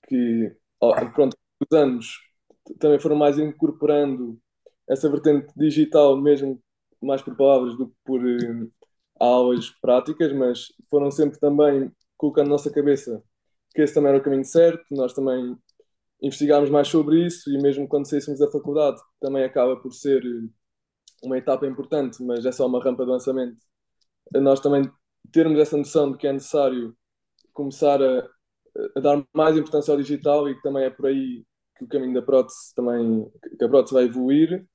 que 0.10 0.56
ó, 0.82 0.94
pronto, 1.12 1.38
os 1.62 1.78
anos 1.78 2.08
também 2.80 3.00
foram 3.00 3.18
mais 3.18 3.40
incorporando 3.40 4.41
essa 4.92 5.10
vertente 5.10 5.48
digital, 5.56 6.18
mesmo 6.18 6.62
mais 7.02 7.22
por 7.22 7.36
palavras 7.36 7.78
do 7.78 7.88
que 7.88 7.96
por 8.04 8.22
eh, 8.28 8.68
aulas 9.20 9.70
práticas, 9.82 10.34
mas 10.34 10.68
foram 10.90 11.10
sempre 11.10 11.40
também 11.40 11.92
colocando 12.18 12.48
na 12.48 12.52
nossa 12.52 12.72
cabeça 12.72 13.24
que 13.74 13.82
esse 13.82 13.94
também 13.94 14.10
era 14.10 14.20
o 14.20 14.24
caminho 14.24 14.46
certo. 14.46 14.84
Nós 14.92 15.14
também 15.14 15.58
investigámos 16.22 16.70
mais 16.70 16.88
sobre 16.90 17.26
isso 17.26 17.50
e 17.50 17.58
mesmo 17.62 17.88
quando 17.88 18.08
saíssemos 18.08 18.40
da 18.40 18.52
faculdade 18.52 19.02
também 19.20 19.44
acaba 19.44 19.78
por 19.78 19.94
ser 19.94 20.24
eh, 20.26 20.50
uma 21.24 21.38
etapa 21.38 21.66
importante, 21.68 22.24
mas 22.24 22.46
é 22.46 22.52
só 22.52 22.68
uma 22.68 22.84
rampa 22.84 23.06
de 23.06 23.12
lançamento. 23.12 23.58
Nós 24.34 24.60
também 24.60 24.84
termos 25.32 25.60
essa 25.60 25.78
noção 25.78 26.12
de 26.12 26.18
que 26.18 26.28
é 26.28 26.34
necessário 26.34 26.96
começar 27.54 28.02
a, 28.02 28.30
a 28.96 29.00
dar 29.00 29.26
mais 29.34 29.58
importância 29.58 29.92
ao 29.94 29.98
digital 29.98 30.50
e 30.50 30.56
que 30.56 30.62
também 30.62 30.86
é 30.86 30.90
por 30.90 31.08
aí 31.08 31.46
que 31.78 31.86
o 31.86 31.88
caminho 31.88 32.14
da 32.14 32.22
prótese 32.22 32.74
também, 32.76 33.30
que 33.58 33.64
a 33.66 33.70
prótese 33.70 33.94
vai 33.94 34.06
evoluir. 34.06 34.66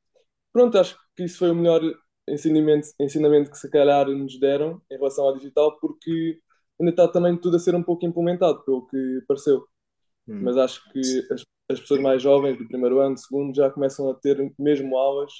Pronto, 0.57 0.79
acho 0.79 0.99
que 1.15 1.25
isso 1.25 1.37
foi 1.37 1.51
o 1.51 1.55
melhor 1.55 1.83
ensinamento, 2.27 2.89
ensinamento 2.99 3.51
que 3.51 3.59
se 3.59 3.71
calhar 3.71 4.09
nos 4.09 4.41
deram 4.41 4.81
em 4.91 4.97
relação 4.97 5.27
ao 5.27 5.37
digital, 5.37 5.79
porque 5.79 6.41
ainda 6.81 6.93
está 6.93 7.07
também 7.07 7.37
tudo 7.37 7.57
a 7.57 7.59
ser 7.59 7.75
um 7.75 7.83
pouco 7.83 8.07
implementado, 8.07 8.65
pelo 8.65 8.87
que 8.87 9.23
pareceu. 9.29 9.67
Hum. 10.27 10.41
Mas 10.43 10.57
acho 10.57 10.83
que 10.91 10.99
as, 11.31 11.43
as 11.71 11.79
pessoas 11.79 12.01
mais 12.01 12.23
jovens, 12.23 12.57
do 12.57 12.67
primeiro 12.67 13.01
ano, 13.01 13.17
do 13.17 13.21
segundo, 13.21 13.55
já 13.55 13.71
começam 13.71 14.09
a 14.09 14.15
ter 14.15 14.51
mesmo 14.59 14.97
aulas 14.97 15.31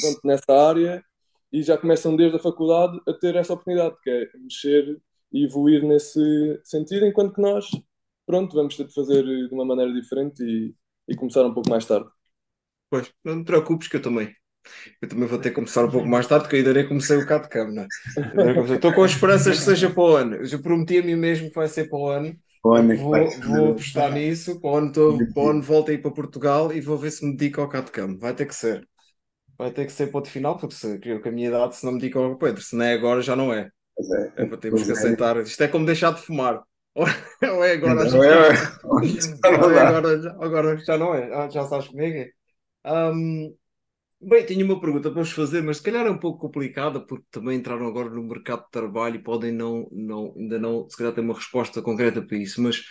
pronto, 0.00 0.20
nessa 0.22 0.52
área 0.52 1.04
e 1.52 1.60
já 1.60 1.76
começam 1.76 2.14
desde 2.14 2.36
a 2.36 2.40
faculdade 2.40 2.96
a 3.08 3.12
ter 3.12 3.34
essa 3.34 3.54
oportunidade, 3.54 3.96
que 4.04 4.08
é 4.08 4.30
mexer 4.38 5.02
e 5.32 5.46
evoluir 5.46 5.82
nesse 5.82 6.60
sentido, 6.62 7.06
enquanto 7.06 7.34
que 7.34 7.42
nós, 7.42 7.68
pronto, 8.24 8.54
vamos 8.54 8.76
ter 8.76 8.86
de 8.86 8.94
fazer 8.94 9.24
de 9.24 9.52
uma 9.52 9.64
maneira 9.64 9.92
diferente 9.92 10.44
e, 10.44 10.76
e 11.08 11.16
começar 11.16 11.44
um 11.44 11.52
pouco 11.52 11.68
mais 11.68 11.84
tarde. 11.84 12.08
Pois, 12.90 13.12
não 13.24 13.42
te 13.42 13.46
preocupes 13.46 13.88
que 13.88 13.96
eu 13.96 14.02
também. 14.02 14.32
Eu 15.02 15.08
também 15.08 15.28
vou 15.28 15.38
ter 15.38 15.50
que 15.50 15.56
começar 15.56 15.84
um 15.84 15.90
pouco 15.90 16.08
mais 16.08 16.26
tarde, 16.26 16.44
porque 16.44 16.56
eu 16.56 16.60
ainda 16.60 16.74
nem 16.74 16.88
comecei 16.88 17.16
o 17.18 17.26
CAD-CAM, 17.26 17.72
não 17.72 17.84
é? 17.84 18.74
Estou 18.76 18.94
com 18.94 19.04
esperanças 19.06 19.58
que 19.58 19.64
seja 19.64 19.90
para 19.90 20.02
o 20.02 20.16
ano. 20.16 20.36
Eu 20.36 20.46
já 20.46 20.58
prometi 20.58 20.98
a 20.98 21.02
mim 21.02 21.16
mesmo 21.16 21.48
que 21.48 21.54
vai 21.56 21.68
ser 21.68 21.88
para 21.88 21.98
o 21.98 22.08
ano. 22.08 22.36
Olha, 22.64 22.96
que 22.96 23.02
Vou, 23.02 23.40
vou 23.40 23.70
apostar 23.72 24.12
nisso. 24.12 24.60
Para 24.60 24.70
o 24.70 24.76
ano, 24.76 24.92
tô, 24.92 25.26
para 25.34 25.42
o 25.42 25.48
ano 25.50 25.62
volto 25.62 25.90
aí 25.90 25.98
para 25.98 26.10
Portugal 26.12 26.72
e 26.72 26.80
vou 26.80 26.98
ver 26.98 27.10
se 27.12 27.24
me 27.24 27.36
dedico 27.36 27.60
ao 27.60 27.68
CAD-CAM. 27.68 28.18
Vai 28.18 28.34
ter 28.34 28.46
que 28.46 28.54
ser. 28.54 28.88
Vai 29.58 29.70
ter 29.70 29.86
que 29.86 29.92
ser 29.92 30.08
ponto 30.08 30.28
final, 30.28 30.58
porque 30.58 30.74
se, 30.74 30.98
eu, 31.04 31.20
com 31.20 31.28
a 31.28 31.32
minha 31.32 31.48
idade, 31.48 31.76
se 31.76 31.84
não 31.84 31.92
me 31.92 32.00
dedico 32.00 32.18
ao 32.18 32.36
Pedro, 32.38 32.62
se 32.62 32.74
não 32.76 32.84
é 32.84 32.94
agora, 32.94 33.20
já 33.22 33.36
não 33.36 33.52
é. 33.52 33.70
É. 34.36 34.42
É 34.42 34.46
para 34.46 34.56
termos 34.56 34.82
que 34.82 34.90
é. 34.90 34.94
aceitar. 34.94 35.36
Isto 35.38 35.62
é 35.62 35.68
como 35.68 35.86
deixar 35.86 36.12
de 36.14 36.22
fumar. 36.22 36.62
Ou 36.94 37.06
ou 37.56 37.64
é 37.64 37.72
agora, 37.72 38.02
é- 38.02 38.68
ou 39.48 39.58
não 39.58 39.70
é 39.70 39.80
agora, 39.80 40.20
já- 40.22 40.32
agora 40.40 40.76
já 40.78 40.98
não 40.98 41.14
é. 41.14 41.34
Ah, 41.34 41.48
Já 41.50 41.64
sabes 41.66 41.88
comigo? 41.88 42.30
Ahm, 42.84 43.54
bem, 44.20 44.46
tenho 44.46 44.64
uma 44.66 44.80
pergunta 44.80 45.10
para 45.10 45.20
vos 45.22 45.32
fazer, 45.32 45.62
mas 45.62 45.78
se 45.78 45.82
calhar 45.84 46.06
é 46.06 46.10
um 46.10 46.18
pouco 46.18 46.38
complicada, 46.40 47.00
porque 47.06 47.26
também 47.30 47.58
entraram 47.58 47.86
agora 47.88 48.10
no 48.10 48.22
mercado 48.24 48.64
de 48.66 48.70
trabalho 48.72 49.16
e 49.16 49.22
podem 49.24 49.52
não, 49.52 49.88
não, 49.92 50.34
ainda 50.38 50.58
não, 50.58 50.88
se 50.90 50.96
calhar 50.96 51.14
ter 51.14 51.22
uma 51.22 51.34
resposta 51.34 51.82
concreta 51.82 52.22
para 52.22 52.36
isso, 52.38 52.62
mas 52.62 52.82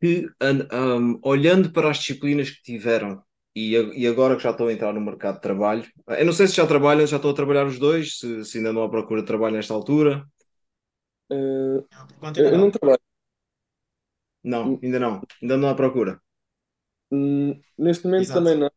que, 0.00 0.28
ahm, 0.70 1.18
olhando 1.22 1.70
para 1.72 1.90
as 1.90 1.98
disciplinas 1.98 2.50
que 2.50 2.62
tiveram 2.62 3.22
e, 3.54 3.72
e 4.02 4.06
agora 4.06 4.36
que 4.36 4.42
já 4.42 4.50
estão 4.50 4.66
a 4.68 4.72
entrar 4.72 4.92
no 4.92 5.00
mercado 5.00 5.36
de 5.36 5.40
trabalho, 5.42 5.84
eu 6.08 6.26
não 6.26 6.32
sei 6.32 6.46
se 6.46 6.56
já 6.56 6.66
trabalham, 6.66 7.06
já 7.06 7.16
estão 7.16 7.30
a 7.30 7.34
trabalhar 7.34 7.66
os 7.66 7.78
dois, 7.78 8.18
se, 8.18 8.44
se 8.44 8.58
ainda 8.58 8.72
não 8.72 8.82
há 8.82 8.88
procura 8.90 9.22
de 9.22 9.26
trabalho 9.26 9.56
nesta 9.56 9.72
altura. 9.74 10.26
Quanto 12.18 12.36
eu, 12.36 12.44
ainda 12.44 12.52
eu 12.52 12.58
não. 12.58 12.58
não 12.58 12.70
trabalho. 12.70 13.00
Não, 14.42 14.78
ainda 14.82 14.98
não, 14.98 15.26
ainda 15.42 15.56
não 15.58 15.68
há 15.68 15.74
procura. 15.74 16.20
Hum, 17.10 17.62
neste 17.78 18.06
momento 18.06 18.30
Exato. 18.30 18.32
também 18.32 18.56
não. 18.58 18.70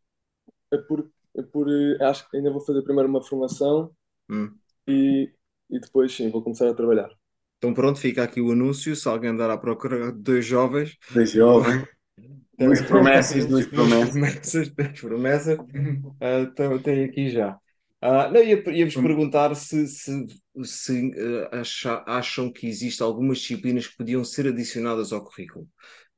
É 0.74 0.78
por, 0.78 1.10
é 1.38 1.42
por, 1.44 1.68
eh, 1.70 1.98
acho 2.04 2.30
que 2.30 2.38
ainda 2.38 2.52
vou 2.52 2.62
fazer 2.62 2.82
primeiro 2.84 3.10
uma 3.10 3.22
formação 3.24 3.96
Hum. 4.30 4.60
e, 4.88 5.32
e 5.70 5.80
depois 5.80 6.14
sim, 6.16 6.30
vou 6.32 6.44
começar 6.44 6.70
a 6.70 6.74
trabalhar. 6.76 7.10
Então 7.58 7.74
pronto, 7.74 8.00
fica 8.00 8.24
aqui 8.24 8.40
o 8.42 8.52
anúncio, 8.52 8.96
se 8.96 9.08
alguém 9.08 9.32
andar 9.32 9.50
à 9.50 9.58
procura 9.58 10.12
de 10.14 10.20
dois 10.20 10.46
jovens, 10.46 10.98
De 11.10 11.24
jovem. 11.26 11.86
Duas 12.58 12.82
promessas, 12.82 13.48
duas 13.48 13.68
promessas. 13.68 14.16
promessas, 14.16 14.70
duas 14.70 15.00
promessas, 15.00 15.60
ah, 16.22 16.40
então 16.42 16.82
tem 16.82 17.06
aqui 17.06 17.30
já. 17.30 17.60
Ah, 18.02 18.30
não, 18.32 18.42
ia- 18.44 18.64
ia-vos 18.72 18.98
perguntar 18.98 19.56
se, 19.56 19.88
se, 19.88 20.28
se 20.64 21.12
ah, 21.52 21.62
acha- 21.62 22.04
acham 22.08 22.52
que 22.52 22.68
existem 22.68 23.06
algumas 23.06 23.40
disciplinas 23.40 23.88
que 23.88 23.98
podiam 23.98 24.24
ser 24.24 24.48
adicionadas 24.48 25.12
ao 25.14 25.24
currículo. 25.24 25.68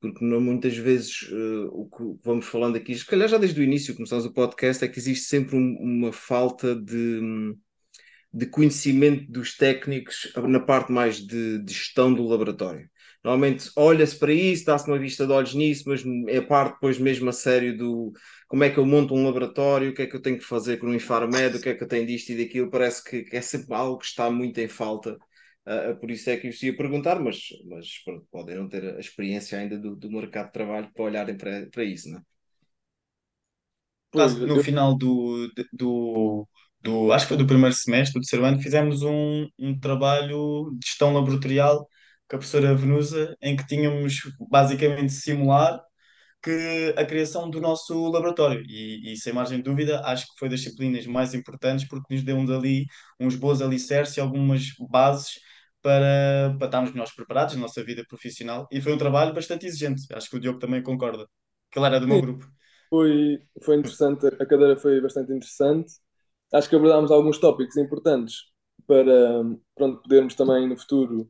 Porque 0.01 0.25
não, 0.25 0.41
muitas 0.41 0.75
vezes 0.77 1.29
ah, 1.31 1.69
o 1.71 1.89
que 1.89 2.03
vamos 2.25 2.45
falando 2.47 2.75
aqui, 2.77 2.95
se 2.95 3.05
calhar 3.05 3.29
já 3.29 3.37
desde 3.37 3.61
o 3.61 3.63
início, 3.63 3.95
começamos 3.95 4.25
o 4.25 4.33
podcast, 4.33 4.83
é 4.83 4.87
que 4.87 4.99
existe 4.99 5.25
sempre 5.27 5.55
um- 5.55 5.77
uma 5.79 6.11
falta 6.13 6.75
de, 6.75 7.55
de 8.33 8.45
conhecimento 8.45 9.31
dos 9.31 9.55
técnicos 9.57 10.31
na 10.47 10.59
parte 10.59 10.91
mais 10.91 11.17
de, 11.17 11.59
de 11.63 11.73
gestão 11.73 12.13
do 12.13 12.23
laboratório. 12.27 12.89
Normalmente 13.23 13.69
olha-se 13.75 14.17
para 14.17 14.33
isso, 14.33 14.65
dá-se 14.65 14.87
uma 14.87 14.97
vista 14.97 15.27
de 15.27 15.33
olhos 15.33 15.53
nisso, 15.53 15.83
mas 15.87 16.03
é 16.27 16.41
parte 16.41 16.73
depois 16.75 16.97
mesmo 16.97 17.29
a 17.29 17.33
sério 17.33 17.77
do 17.77 18.11
como 18.47 18.63
é 18.63 18.69
que 18.69 18.77
eu 18.79 18.85
monto 18.85 19.13
um 19.13 19.25
laboratório, 19.25 19.91
o 19.91 19.93
que 19.93 20.01
é 20.01 20.07
que 20.07 20.15
eu 20.15 20.21
tenho 20.21 20.37
que 20.37 20.43
fazer 20.43 20.77
com 20.77 20.87
o 20.87 20.93
Infarmed, 20.95 21.57
o 21.57 21.61
que 21.61 21.69
é 21.69 21.75
que 21.75 21.83
eu 21.83 21.87
tenho 21.87 22.05
disto 22.07 22.29
e 22.31 22.37
daquilo, 22.43 22.69
parece 22.71 23.03
que, 23.03 23.23
que 23.23 23.37
é 23.37 23.41
sempre 23.41 23.73
algo 23.75 23.99
que 23.99 24.05
está 24.05 24.29
muito 24.31 24.57
em 24.59 24.67
falta. 24.67 25.17
Uh, 25.65 25.95
por 25.99 26.09
isso 26.09 26.29
é 26.29 26.37
que 26.37 26.47
eu 26.47 26.53
ia 26.63 26.75
perguntar, 26.75 27.19
mas, 27.19 27.37
mas 27.69 27.99
pronto, 28.03 28.25
podem 28.31 28.55
não 28.55 28.67
ter 28.67 28.95
a 28.95 28.99
experiência 28.99 29.59
ainda 29.59 29.77
do, 29.77 29.95
do 29.95 30.09
mercado 30.09 30.47
de 30.47 30.53
trabalho 30.53 30.91
para 30.91 31.03
olharem 31.03 31.37
para, 31.37 31.67
para 31.69 31.83
isso, 31.83 32.09
não 32.09 32.17
é? 32.17 32.21
Pois, 34.11 34.35
no 34.35 34.61
final 34.61 34.97
do, 34.97 35.49
do, 35.71 36.47
do, 36.81 37.13
acho 37.13 37.25
que 37.25 37.29
foi 37.29 37.37
do 37.37 37.47
primeiro 37.47 37.73
semestre, 37.73 38.19
do 38.19 38.21
terceiro 38.21 38.43
ano, 38.45 38.59
fizemos 38.59 39.03
um, 39.03 39.47
um 39.57 39.79
trabalho 39.79 40.71
de 40.77 40.85
gestão 40.85 41.13
laboratorial 41.13 41.87
com 42.27 42.35
a 42.35 42.39
professora 42.39 42.75
Venusa, 42.75 43.35
em 43.41 43.55
que 43.55 43.65
tínhamos 43.65 44.19
basicamente 44.49 45.13
simular 45.13 45.79
que 46.41 46.93
a 46.97 47.05
criação 47.05 47.49
do 47.49 47.61
nosso 47.61 48.09
laboratório. 48.09 48.63
E, 48.67 49.13
e, 49.13 49.17
sem 49.17 49.31
margem 49.33 49.57
de 49.57 49.63
dúvida, 49.63 50.01
acho 50.05 50.25
que 50.27 50.39
foi 50.39 50.49
das 50.49 50.61
disciplinas 50.61 51.05
mais 51.05 51.33
importantes 51.33 51.87
porque 51.87 52.13
nos 52.13 52.23
deu-nos 52.23 52.49
ali 52.49 52.85
uns 53.19 53.35
bons 53.35 53.61
alicerces 53.61 54.17
e 54.17 54.21
algumas 54.21 54.63
bases 54.89 55.39
para, 55.81 56.55
para 56.57 56.65
estarmos 56.67 56.91
melhores 56.91 57.13
preparados 57.13 57.55
na 57.55 57.61
nossa 57.61 57.83
vida 57.83 58.03
profissional. 58.07 58.67
E 58.71 58.81
foi 58.81 58.93
um 58.93 58.97
trabalho 58.97 59.33
bastante 59.33 59.65
exigente. 59.65 60.03
Acho 60.13 60.29
que 60.29 60.37
o 60.37 60.39
Diogo 60.39 60.59
também 60.59 60.83
concorda. 60.83 61.27
Que 61.71 61.79
ele 61.79 61.85
era 61.87 61.99
do 61.99 62.07
meu 62.07 62.19
Sim. 62.19 62.21
grupo. 62.21 62.45
Foi, 62.89 63.39
foi 63.63 63.77
interessante, 63.77 64.27
a 64.27 64.45
cadeira 64.45 64.77
foi 64.77 65.01
bastante 65.01 65.31
interessante. 65.33 65.93
Acho 66.53 66.69
que 66.69 66.75
abordámos 66.75 67.11
alguns 67.11 67.39
tópicos 67.39 67.77
importantes 67.77 68.37
para 68.87 69.43
pronto, 69.75 70.01
podermos 70.03 70.35
também 70.35 70.67
no 70.67 70.77
futuro 70.77 71.29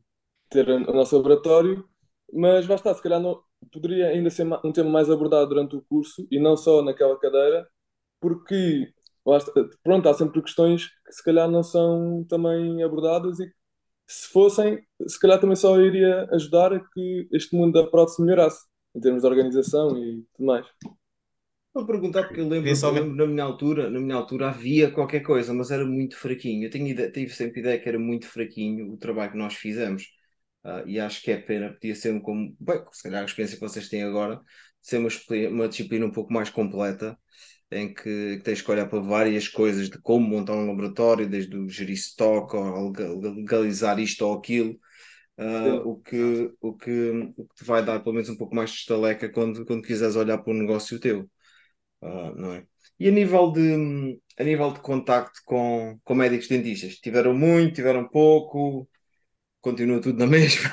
ter 0.50 0.68
o 0.70 0.80
nosso 0.94 1.16
laboratório, 1.16 1.88
mas 2.32 2.66
basta, 2.66 2.92
se 2.94 3.02
calhar 3.02 3.20
não, 3.20 3.42
poderia 3.72 4.08
ainda 4.08 4.30
ser 4.30 4.46
um 4.64 4.72
tema 4.72 4.90
mais 4.90 5.10
abordado 5.10 5.48
durante 5.48 5.76
o 5.76 5.82
curso 5.82 6.26
e 6.30 6.40
não 6.40 6.56
só 6.56 6.82
naquela 6.82 7.18
cadeira, 7.18 7.68
porque 8.20 8.92
pronto, 9.84 10.08
há 10.08 10.14
sempre 10.14 10.42
questões 10.42 10.88
que 11.06 11.12
se 11.12 11.22
calhar 11.24 11.50
não 11.50 11.62
são 11.62 12.24
também 12.28 12.82
abordadas 12.82 13.40
e 13.40 13.52
se 14.06 14.28
fossem, 14.28 14.78
se 15.06 15.18
calhar 15.18 15.40
também 15.40 15.56
só 15.56 15.80
iria 15.80 16.28
ajudar 16.32 16.72
a 16.72 16.80
que 16.80 17.28
este 17.32 17.56
mundo 17.56 17.72
da 17.82 17.88
prótese 17.88 18.22
melhorasse, 18.22 18.66
em 18.94 19.00
termos 19.00 19.22
de 19.22 19.28
organização 19.28 19.96
e 19.98 20.24
tudo 20.34 20.46
mais. 20.46 20.66
Vou 21.74 21.86
perguntar 21.86 22.24
porque 22.24 22.40
eu 22.40 22.48
lembro, 22.48 22.68
eu 22.70 22.90
lembro 22.90 23.14
na 23.16 23.26
minha 23.26 23.44
altura, 23.44 23.88
na 23.88 23.98
minha 23.98 24.14
altura 24.16 24.50
havia 24.50 24.90
qualquer 24.90 25.20
coisa, 25.20 25.54
mas 25.54 25.70
era 25.70 25.84
muito 25.86 26.16
fraquinho. 26.16 26.66
Eu 26.66 26.70
tenho 26.70 26.86
ideia, 26.88 27.10
tive 27.10 27.32
sempre 27.34 27.60
ideia 27.60 27.78
que 27.80 27.88
era 27.88 27.98
muito 27.98 28.26
fraquinho 28.26 28.92
o 28.92 28.98
trabalho 28.98 29.32
que 29.32 29.38
nós 29.38 29.54
fizemos. 29.54 30.04
Uh, 30.64 30.86
e 30.86 31.00
acho 31.00 31.20
que 31.22 31.30
é 31.32 31.36
pena, 31.36 31.72
podia 31.72 31.94
ser 31.94 32.12
um 32.12 32.20
como, 32.20 32.54
bem, 32.60 32.84
se 32.92 33.02
calhar 33.02 33.22
a 33.22 33.24
experiência 33.24 33.56
que 33.56 33.62
vocês 33.62 33.88
têm 33.88 34.04
agora, 34.04 34.40
ser 34.80 34.98
uma, 34.98 35.08
uma 35.50 35.68
disciplina 35.68 36.06
um 36.06 36.12
pouco 36.12 36.32
mais 36.32 36.50
completa, 36.50 37.18
em 37.70 37.92
que, 37.92 38.36
que 38.36 38.42
tens 38.44 38.62
que 38.62 38.70
olhar 38.70 38.86
para 38.88 39.00
várias 39.00 39.48
coisas 39.48 39.88
de 39.90 40.00
como 40.00 40.28
montar 40.28 40.54
um 40.54 40.66
laboratório, 40.66 41.28
desde 41.28 41.56
o 41.56 41.68
gerir 41.68 41.94
stock, 41.96 42.54
ou 42.56 42.92
legalizar 42.92 43.98
isto 43.98 44.22
ou 44.24 44.34
aquilo, 44.38 44.78
uh, 45.38 45.88
o, 45.88 45.96
que, 46.00 46.52
o, 46.60 46.74
que, 46.76 47.32
o 47.36 47.44
que 47.48 47.54
te 47.56 47.64
vai 47.64 47.84
dar 47.84 48.00
pelo 48.00 48.14
menos 48.14 48.28
um 48.28 48.36
pouco 48.36 48.54
mais 48.54 48.70
de 48.70 48.76
estaleca 48.78 49.28
quando, 49.30 49.64
quando 49.64 49.82
quiseres 49.82 50.16
olhar 50.16 50.38
para 50.38 50.52
um 50.52 50.56
negócio 50.56 51.00
teu. 51.00 51.28
Uh, 52.02 52.34
não 52.36 52.52
é? 52.52 52.66
E 52.98 53.08
a 53.08 53.10
nível 53.12 53.50
de, 53.50 54.20
a 54.38 54.44
nível 54.44 54.72
de 54.72 54.80
contacto 54.80 55.40
com, 55.44 55.98
com 56.04 56.14
médicos 56.14 56.48
dentistas, 56.48 56.96
tiveram 56.96 57.34
muito, 57.34 57.74
tiveram 57.74 58.08
pouco, 58.08 58.88
continua 59.62 60.00
tudo 60.00 60.18
na 60.18 60.26
mesma? 60.26 60.70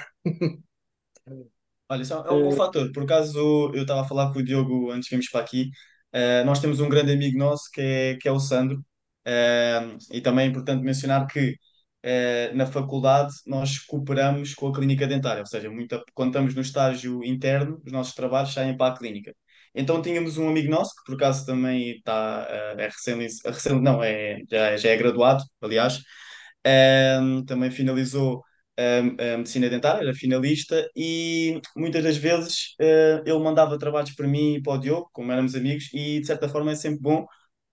Olha, 1.87 2.01
isso 2.01 2.13
é 2.13 2.31
um 2.31 2.49
bom 2.49 2.51
fator. 2.51 2.91
Por 2.91 3.03
acaso, 3.03 3.71
eu 3.73 3.83
estava 3.83 4.01
a 4.01 4.07
falar 4.07 4.33
com 4.33 4.39
o 4.39 4.43
Diogo 4.43 4.91
antes 4.91 5.07
de 5.07 5.15
irmos 5.15 5.29
para 5.29 5.41
aqui. 5.41 5.69
Uh, 6.13 6.45
nós 6.45 6.59
temos 6.59 6.79
um 6.79 6.89
grande 6.89 7.11
amigo 7.11 7.37
nosso 7.37 7.69
que 7.71 7.81
é, 7.81 8.17
que 8.19 8.27
é 8.27 8.31
o 8.31 8.39
Sandro. 8.39 8.83
Uh, 9.27 9.97
e 10.11 10.21
também 10.21 10.45
é 10.45 10.49
importante 10.49 10.83
mencionar 10.83 11.27
que 11.27 11.51
uh, 11.51 12.55
na 12.55 12.65
faculdade 12.65 13.33
nós 13.45 13.79
cooperamos 13.79 14.53
com 14.53 14.67
a 14.67 14.73
clínica 14.73 15.07
dentária, 15.07 15.41
ou 15.41 15.45
seja, 15.45 15.69
muita, 15.69 16.03
quando 16.13 16.29
estamos 16.29 16.55
no 16.55 16.61
estágio 16.61 17.23
interno, 17.23 17.81
os 17.85 17.91
nossos 17.91 18.13
trabalhos 18.15 18.53
saem 18.53 18.75
para 18.75 18.93
a 18.93 18.97
clínica. 18.97 19.35
Então 19.73 20.01
tínhamos 20.01 20.37
um 20.37 20.49
amigo 20.49 20.69
nosso, 20.69 20.95
que 20.95 21.03
por 21.05 21.15
acaso 21.15 21.45
também 21.45 21.97
está, 21.97 22.47
é 22.77 22.85
recém, 22.85 23.17
recém, 23.45 23.81
não, 23.81 24.03
é, 24.03 24.39
já, 24.49 24.77
já 24.77 24.89
é 24.89 24.97
graduado, 24.97 25.43
aliás, 25.61 26.01
também 27.45 27.69
finalizou 27.69 28.43
a, 29.33 29.37
medicina 29.37 29.69
dentária, 29.69 30.01
era 30.03 30.13
finalista, 30.13 30.89
e 30.95 31.59
muitas 31.75 32.03
das 32.03 32.17
vezes 32.17 32.75
uh, 32.79 33.21
ele 33.25 33.39
mandava 33.39 33.77
trabalhos 33.77 34.11
para 34.15 34.27
mim 34.27 34.55
e 34.55 34.61
para 34.61 34.73
o 34.73 34.77
Diogo, 34.77 35.09
como 35.13 35.31
éramos 35.31 35.55
amigos, 35.55 35.89
e 35.93 36.19
de 36.21 36.27
certa 36.27 36.47
forma 36.49 36.71
é 36.71 36.75
sempre 36.75 37.01
bom, 37.01 37.25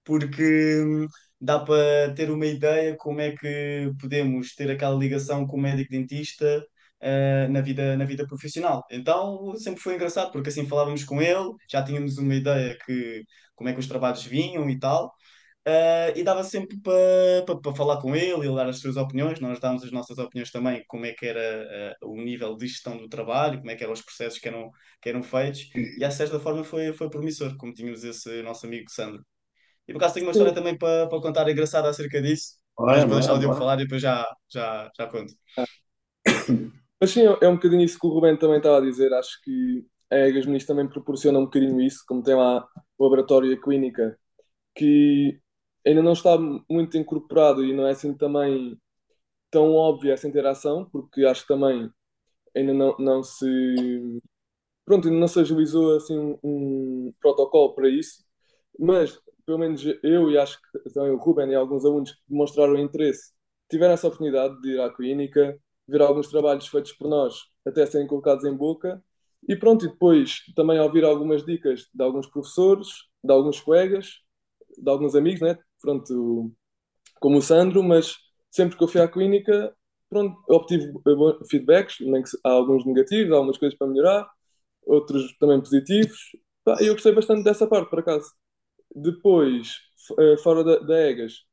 porque 0.04 0.42
hum, 0.84 1.06
dá 1.40 1.58
para 1.60 2.12
ter 2.14 2.30
uma 2.30 2.46
ideia 2.46 2.96
como 2.96 3.20
é 3.20 3.32
que 3.32 3.92
podemos 4.00 4.54
ter 4.54 4.70
aquela 4.70 4.96
ligação 4.96 5.46
com 5.46 5.56
o 5.56 5.60
médico 5.60 5.90
dentista 5.90 6.64
uh, 7.02 7.52
na 7.52 7.60
vida, 7.60 7.96
na 7.96 8.04
vida 8.04 8.26
profissional. 8.26 8.84
Então 8.90 9.54
sempre 9.56 9.80
foi 9.80 9.94
engraçado, 9.94 10.32
porque 10.32 10.48
assim 10.48 10.66
falávamos 10.66 11.04
com 11.04 11.20
ele, 11.22 11.52
já 11.70 11.82
tínhamos 11.84 12.18
uma 12.18 12.34
ideia 12.34 12.76
que 12.84 13.24
como 13.54 13.70
é 13.70 13.72
que 13.72 13.80
os 13.80 13.86
trabalhos 13.88 14.24
vinham 14.24 14.68
e 14.70 14.78
tal. 14.78 15.12
Uh, 15.66 16.14
e 16.14 16.22
dava 16.22 16.44
sempre 16.44 16.78
para 16.80 17.44
pa, 17.44 17.56
pa 17.56 17.74
falar 17.74 18.00
com 18.00 18.14
ele, 18.14 18.46
ele 18.46 18.54
dar 18.54 18.68
as 18.68 18.78
suas 18.78 18.96
opiniões, 18.96 19.40
nós 19.40 19.58
dávamos 19.58 19.82
as 19.82 19.90
nossas 19.90 20.16
opiniões 20.16 20.52
também, 20.52 20.84
como 20.86 21.04
é 21.04 21.12
que 21.12 21.26
era 21.26 21.96
uh, 22.00 22.08
o 22.08 22.22
nível 22.22 22.56
de 22.56 22.68
gestão 22.68 22.96
do 22.96 23.08
trabalho, 23.08 23.58
como 23.58 23.72
é 23.72 23.74
que 23.74 23.82
eram 23.82 23.92
os 23.92 24.00
processos 24.00 24.38
que 24.38 24.46
eram, 24.46 24.70
que 25.02 25.08
eram 25.08 25.24
feitos, 25.24 25.68
e 25.74 26.04
a 26.04 26.10
certa 26.12 26.38
forma 26.38 26.62
foi, 26.62 26.92
foi 26.92 27.10
promissor, 27.10 27.56
como 27.56 27.74
tínhamos 27.74 28.04
esse 28.04 28.42
nosso 28.42 28.64
amigo 28.64 28.88
Sandro. 28.88 29.26
E 29.88 29.92
por 29.92 29.98
acaso 29.98 30.14
tenho 30.14 30.26
uma 30.26 30.30
história 30.30 30.54
também 30.54 30.78
para, 30.78 31.08
para 31.08 31.20
contar 31.20 31.48
engraçada 31.48 31.88
acerca 31.88 32.22
disso, 32.22 32.54
mas 32.78 33.02
vou 33.02 33.14
deixar 33.14 33.34
o 33.34 33.38
Diogo 33.38 33.56
falar 33.56 33.74
e 33.74 33.84
depois 33.84 34.00
já, 34.00 34.24
já, 34.48 34.88
já 34.96 35.06
conto. 35.08 35.34
Mas 36.98 37.10
sim, 37.10 37.24
é 37.42 37.48
um 37.48 37.56
bocadinho 37.56 37.82
isso 37.82 37.98
que 37.98 38.06
o 38.06 38.10
Rubén 38.10 38.38
também 38.38 38.56
estava 38.56 38.78
a 38.78 38.80
dizer, 38.80 39.12
acho 39.12 39.38
que 39.42 39.84
a 40.10 40.16
Egas 40.16 40.46
Muniz 40.46 40.64
também 40.64 40.88
proporciona 40.88 41.38
um 41.38 41.44
bocadinho 41.44 41.78
isso, 41.80 42.02
como 42.06 42.22
tem 42.22 42.34
lá 42.34 42.66
o 42.96 43.04
laboratório 43.04 43.50
e 43.50 43.54
a 43.54 43.60
clínica, 43.60 44.18
que 44.74 45.38
ainda 45.86 46.02
não 46.02 46.12
está 46.12 46.36
muito 46.70 46.98
incorporado 46.98 47.64
e 47.64 47.72
não 47.74 47.86
é 47.86 47.92
assim 47.92 48.14
também 48.14 48.78
tão 49.50 49.74
óbvia 49.74 50.14
essa 50.14 50.28
interação, 50.28 50.86
porque 50.90 51.24
acho 51.24 51.42
que 51.42 51.48
também 51.48 51.90
ainda 52.56 52.74
não, 52.74 52.96
não 52.98 53.22
se 53.24 53.46
pronto, 54.84 55.08
ainda 55.08 55.20
não 55.20 55.28
se 55.28 55.40
agilizou 55.40 55.96
assim 55.96 56.18
um, 56.18 56.38
um 56.42 57.12
protocolo 57.20 57.74
para 57.74 57.88
isso, 57.88 58.24
mas 58.78 59.18
pelo 59.44 59.58
menos 59.58 59.82
eu 60.02 60.30
e 60.30 60.38
acho 60.38 60.58
que 60.60 60.90
também 60.92 61.12
o 61.12 61.16
Ruben 61.18 61.50
e 61.50 61.54
alguns 61.54 61.84
alunos 61.84 62.12
que 62.12 62.20
demonstraram 62.28 62.76
interesse 62.78 63.32
tiveram 63.70 63.94
essa 63.94 64.06
oportunidade 64.08 64.60
de 64.60 64.70
ir 64.74 64.80
à 64.80 64.92
clínica, 64.92 65.58
ver 65.88 66.02
alguns 66.02 66.28
trabalhos 66.28 66.66
feitos 66.68 66.92
por 66.92 67.08
nós 67.08 67.34
até 67.66 67.86
serem 67.86 68.06
colocados 68.06 68.44
em 68.44 68.54
boca 68.54 69.02
e 69.48 69.56
pronto, 69.56 69.84
e 69.86 69.88
depois 69.88 70.40
também 70.56 70.78
ouvir 70.80 71.04
algumas 71.04 71.44
dicas 71.44 71.88
de 71.94 72.02
alguns 72.02 72.26
professores, 72.26 72.88
de 73.22 73.32
alguns 73.32 73.60
colegas, 73.60 74.20
de 74.78 74.90
alguns 74.90 75.14
amigos, 75.14 75.40
né? 75.40 75.58
Pronto, 75.80 76.52
como 77.20 77.38
o 77.38 77.42
Sandro, 77.42 77.82
mas 77.82 78.14
sempre 78.50 78.76
que 78.76 78.84
eu 78.84 78.88
fui 78.88 79.00
à 79.00 79.08
clínica, 79.08 79.74
pronto, 80.08 80.36
obtive 80.48 80.92
feedbacks, 81.50 81.98
nem 82.00 82.22
que 82.22 82.30
há 82.44 82.50
alguns 82.50 82.84
negativos, 82.86 83.32
há 83.32 83.36
algumas 83.36 83.58
coisas 83.58 83.76
para 83.78 83.88
melhorar, 83.88 84.28
outros 84.86 85.36
também 85.38 85.60
positivos. 85.60 86.18
Eu 86.80 86.94
gostei 86.94 87.12
bastante 87.12 87.44
dessa 87.44 87.66
parte, 87.66 87.90
por 87.90 88.00
acaso. 88.00 88.26
Depois, 88.94 89.68
eh, 90.18 90.36
fora 90.38 90.64
da, 90.64 90.78
da 90.80 91.10
EGAS, 91.10 91.44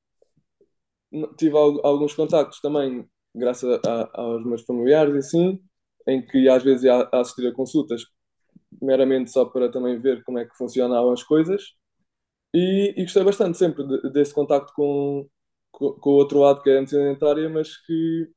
tive 1.38 1.56
alguns 1.58 2.14
contactos 2.14 2.60
também, 2.60 3.08
graças 3.36 3.80
a, 3.86 4.10
aos 4.14 4.46
meus 4.46 4.64
familiares 4.64 5.14
e 5.16 5.18
assim, 5.20 5.60
em 6.08 6.26
que 6.26 6.50
às 6.50 6.64
vezes 6.64 6.84
ia 6.84 7.08
assistir 7.12 7.48
a 7.48 7.54
consultas 7.54 8.04
meramente 8.82 9.32
só 9.32 9.46
para 9.46 9.72
também 9.72 10.00
ver 10.00 10.24
como 10.24 10.40
é 10.40 10.46
que 10.46 10.56
funcionavam 10.58 11.12
as 11.12 11.24
coisas. 11.24 11.74
E, 12.54 12.94
e 12.96 13.04
gostei 13.04 13.24
bastante 13.24 13.58
sempre 13.58 13.86
de, 13.86 14.12
desse 14.12 14.34
contacto 14.34 14.72
com, 14.76 15.28
com, 15.72 15.94
com, 15.94 16.10
o 16.12 16.14
outro 16.14 16.40
lado, 16.40 16.62
que 16.62 16.70
é 16.70 16.78
a 16.78 16.80
medicina 16.80 17.04
dentária, 17.04 17.50
mas 17.50 17.78
que, 17.78 18.30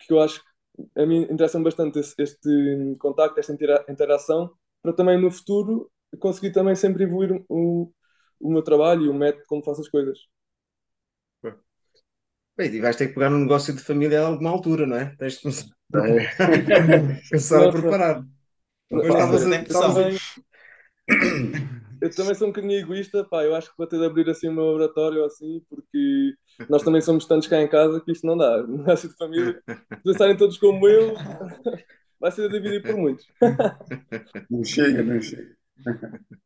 que 0.00 0.12
eu 0.12 0.20
acho 0.20 0.42
que 0.42 1.00
a 1.00 1.06
mim 1.06 1.22
interessa-me 1.30 1.64
bastante 1.64 2.00
este, 2.00 2.20
este 2.20 2.96
contacto, 2.98 3.38
esta 3.38 3.54
interação, 3.88 4.50
para 4.82 4.92
também 4.92 5.20
no 5.20 5.30
futuro 5.30 5.90
conseguir 6.18 6.50
também 6.50 6.74
sempre 6.74 7.04
evoluir 7.04 7.44
o, 7.48 7.92
o 8.40 8.50
meu 8.50 8.62
trabalho 8.62 9.04
e 9.04 9.08
o 9.08 9.14
método 9.14 9.44
como 9.46 9.62
faço 9.62 9.80
as 9.80 9.88
coisas. 9.88 10.18
Bem, 12.56 12.70
e 12.70 12.80
vais 12.80 12.96
ter 12.96 13.08
que 13.08 13.14
pegar 13.14 13.30
um 13.30 13.38
negócio 13.38 13.74
de 13.74 13.80
família 13.80 14.20
a 14.20 14.26
alguma 14.26 14.50
altura, 14.50 14.86
não 14.86 14.96
é? 14.96 15.16
Tens 15.16 15.34
de 15.34 15.42
começar, 15.42 15.68
é. 15.94 16.36
começar 17.30 17.68
a 17.68 17.72
preparar. 17.72 18.26
Depois 18.90 19.14
estavas 19.14 19.46
a 19.46 20.22
eu 22.02 22.10
também 22.14 22.34
sou 22.34 22.48
um 22.48 22.50
bocadinho 22.50 22.80
egoísta, 22.80 23.24
pá, 23.24 23.44
eu 23.44 23.54
acho 23.54 23.70
que 23.70 23.78
vou 23.78 23.86
ter 23.86 23.98
de 23.98 24.04
abrir 24.04 24.28
assim 24.28 24.48
o 24.48 24.52
meu 24.52 24.64
laboratório 24.64 25.24
assim, 25.24 25.62
porque 25.68 26.34
nós 26.68 26.82
também 26.82 27.00
somos 27.00 27.26
tantos 27.26 27.46
cá 27.46 27.62
em 27.62 27.68
casa 27.68 28.00
que 28.00 28.10
isto 28.10 28.26
não 28.26 28.36
dá, 28.36 28.62
não 28.66 28.84
é 28.86 28.92
assim 28.92 29.08
de 29.08 29.16
família, 29.16 29.62
pensarem 30.04 30.36
todos 30.36 30.58
como 30.58 30.88
eu, 30.88 31.14
vai 32.18 32.32
ser 32.32 32.48
dividido 32.50 32.84
por 32.88 32.96
muitos. 32.96 33.26
Não 34.50 34.64
chega, 34.64 35.02
não 35.02 35.20
chega. 35.20 35.56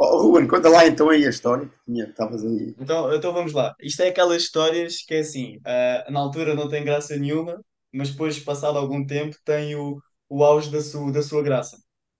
Oh, 0.00 0.22
Ruben, 0.22 0.46
conta 0.46 0.68
lá 0.68 0.86
então 0.86 1.10
aí 1.10 1.26
a 1.26 1.28
história 1.28 1.66
que 1.66 1.74
tinha, 1.84 2.04
estavas 2.04 2.44
aí. 2.44 2.72
Então, 2.78 3.12
então 3.12 3.32
vamos 3.32 3.52
lá. 3.52 3.74
Isto 3.80 4.02
é 4.02 4.08
aquelas 4.10 4.44
histórias 4.44 5.02
que 5.02 5.12
é 5.12 5.18
assim, 5.18 5.58
ah, 5.66 6.06
na 6.08 6.20
altura 6.20 6.54
não 6.54 6.68
tem 6.68 6.84
graça 6.84 7.16
nenhuma, 7.16 7.60
mas 7.92 8.10
depois, 8.10 8.38
passado 8.38 8.78
algum 8.78 9.04
tempo, 9.04 9.36
tem 9.44 9.74
o, 9.74 10.00
o 10.28 10.44
auge 10.44 10.70
da, 10.70 10.80
su, 10.80 11.10
da 11.10 11.20
sua 11.20 11.42
graça. 11.42 11.76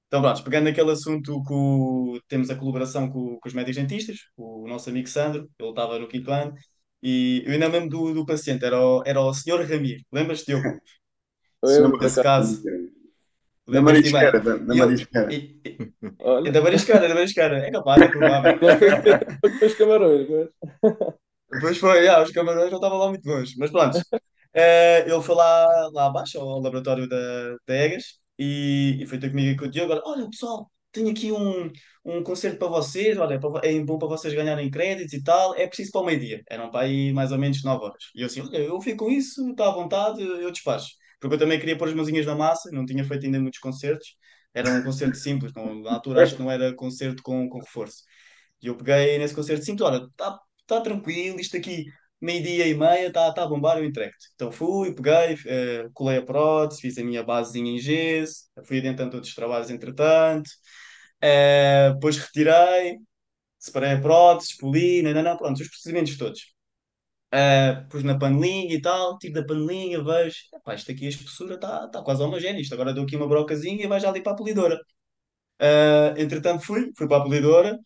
Então, 0.08 0.22
pronto, 0.22 0.42
pegando 0.44 0.64
naquele 0.66 0.90
assunto 0.92 1.42
que 1.44 1.52
o- 1.52 2.20
temos 2.28 2.48
a 2.50 2.56
colaboração 2.56 3.10
com, 3.10 3.38
com 3.40 3.48
os 3.48 3.54
médicos 3.54 3.76
dentistas, 3.76 4.18
o 4.36 4.66
nosso 4.68 4.88
amigo 4.90 5.08
Sandro, 5.08 5.50
ele 5.58 5.68
estava 5.70 5.98
no 5.98 6.08
quinto 6.08 6.30
ano, 6.32 6.54
e 7.02 7.42
eu 7.46 7.52
ainda 7.52 7.68
me 7.68 7.74
lembro 7.78 7.90
do, 7.90 8.14
do 8.14 8.26
paciente, 8.26 8.64
era 8.64 8.80
o, 8.80 9.02
era 9.06 9.20
o 9.20 9.34
senhor 9.34 9.60
Ramiro. 9.66 10.02
Lembras-te, 10.12 10.46
Diogo? 10.46 10.66
Eu, 11.62 11.96
Nesse 12.00 12.20
acaso, 12.20 12.62
caso, 12.62 12.62
Da 13.70 13.80
marisqueira, 13.82 14.40
da, 14.40 14.56
da 14.56 14.74
marisqueira. 14.74 15.38
É 16.46 16.50
da 16.50 16.60
Mariscara, 16.60 17.08
da 17.08 17.14
Mariscara. 17.14 17.58
É 17.66 17.70
capaz, 17.70 18.02
é 18.02 18.08
provável. 18.08 18.58
os 19.66 19.74
camarões, 19.74 20.28
mas... 20.28 20.48
Depois 21.50 21.78
foi, 21.78 22.06
ah, 22.08 22.22
os 22.22 22.30
camarões 22.30 22.70
não 22.70 22.78
estavam 22.78 22.98
lá 22.98 23.08
muito 23.08 23.26
longe. 23.28 23.54
Mas 23.58 23.70
pronto, 23.70 23.98
Eh, 24.54 25.02
ele 25.08 25.22
foi 25.22 25.34
lá, 25.36 25.90
lá 25.92 26.06
abaixo, 26.06 26.38
ao 26.40 26.60
laboratório 26.60 27.08
da, 27.08 27.56
da 27.66 27.74
Egas, 27.76 28.18
e, 28.38 28.98
e 29.00 29.06
foi 29.06 29.18
ter 29.18 29.30
comigo 29.30 29.50
e 29.50 29.56
com 29.56 29.64
o 29.64 29.70
Diogo. 29.70 30.00
Olha, 30.04 30.28
pessoal, 30.28 30.70
tenho 30.92 31.10
aqui 31.10 31.32
um, 31.32 31.70
um 32.04 32.22
concerto 32.22 32.58
para 32.58 32.68
vocês. 32.68 33.16
Olha, 33.18 33.34
é 33.62 33.76
é 33.76 33.80
bom 33.84 33.98
para 33.98 34.08
vocês 34.08 34.32
ganharem 34.34 34.70
créditos 34.70 35.12
e 35.12 35.22
tal. 35.22 35.54
É 35.54 35.66
preciso 35.66 35.92
para 35.92 36.00
o 36.02 36.04
meio-dia. 36.04 36.42
Eram 36.48 36.70
para 36.70 36.86
aí 36.86 37.12
mais 37.12 37.32
ou 37.32 37.38
menos 37.38 37.62
9 37.64 37.84
horas. 37.84 38.04
E 38.14 38.20
eu 38.22 38.26
assim, 38.26 38.40
olha, 38.40 38.58
eu 38.58 38.80
fico 38.80 39.04
com 39.04 39.10
isso, 39.10 39.50
está 39.50 39.68
à 39.68 39.72
vontade, 39.72 40.22
eu 40.22 40.50
despacho. 40.50 40.88
Porque 41.20 41.34
eu 41.34 41.38
também 41.38 41.58
queria 41.58 41.76
pôr 41.76 41.88
as 41.88 41.94
mãozinhas 41.94 42.26
na 42.26 42.34
massa, 42.34 42.70
não 42.72 42.86
tinha 42.86 43.04
feito 43.04 43.26
ainda 43.26 43.40
muitos 43.40 43.58
concertos. 43.60 44.16
Era 44.54 44.70
um 44.70 44.82
concerto 44.82 45.16
simples, 45.16 45.52
não, 45.54 45.82
na 45.82 45.94
altura 45.94 46.22
acho 46.22 46.36
que 46.36 46.42
não 46.42 46.50
era 46.50 46.74
concerto 46.74 47.22
com, 47.22 47.48
com 47.48 47.58
reforço. 47.58 48.02
E 48.62 48.66
eu 48.66 48.76
peguei 48.76 49.18
nesse 49.18 49.34
concerto 49.34 49.64
sinto, 49.64 49.84
olha, 49.84 50.04
está 50.04 50.38
tá 50.66 50.80
tranquilo, 50.80 51.40
isto 51.40 51.56
aqui, 51.56 51.84
meio-dia 52.20 52.66
e 52.66 52.74
meia, 52.74 53.08
está 53.08 53.32
tá 53.32 53.44
a 53.44 53.46
bombar, 53.46 53.78
eu 53.78 53.84
entrego-te. 53.84 54.28
Então 54.34 54.50
fui, 54.52 54.94
peguei, 54.94 55.36
eh, 55.46 55.88
colei 55.94 56.18
a 56.18 56.22
prótese, 56.22 56.80
fiz 56.80 56.98
a 56.98 57.04
minha 57.04 57.22
basezinha 57.22 57.72
em 57.72 57.78
gesso, 57.78 58.44
fui 58.64 58.78
adiantando 58.78 59.16
outros 59.16 59.34
trabalhos 59.34 59.70
entretanto, 59.70 60.50
eh, 61.20 61.90
depois 61.94 62.16
retirei, 62.18 62.98
separei 63.58 63.92
a 63.92 64.00
prótese, 64.00 64.56
poli, 64.58 65.02
não, 65.02 65.36
pronto, 65.36 65.60
os 65.62 65.68
procedimentos 65.68 66.16
todos. 66.18 66.40
Eh, 67.30 67.84
pus 67.90 68.02
na 68.04 68.18
panelinha 68.18 68.74
e 68.74 68.80
tal, 68.80 69.18
tiro 69.18 69.34
da 69.34 69.44
panelinha, 69.44 70.02
vejo, 70.02 70.36
epá, 70.54 70.74
isto 70.74 70.90
aqui 70.90 71.06
a 71.06 71.08
espessura 71.10 71.56
está 71.56 71.86
tá 71.88 72.02
quase 72.02 72.22
homogénea, 72.22 72.60
isto 72.60 72.72
agora 72.74 72.94
dou 72.94 73.04
aqui 73.04 73.16
uma 73.16 73.28
brocazinha 73.28 73.84
e 73.84 73.86
vai 73.86 74.00
já 74.00 74.08
ali 74.08 74.22
para 74.22 74.32
a 74.32 74.36
polidora. 74.36 74.80
Uh, 75.60 76.18
entretanto, 76.20 76.64
fui, 76.64 76.92
fui 76.96 77.08
para 77.08 77.18
a 77.18 77.22
polidora, 77.22 77.78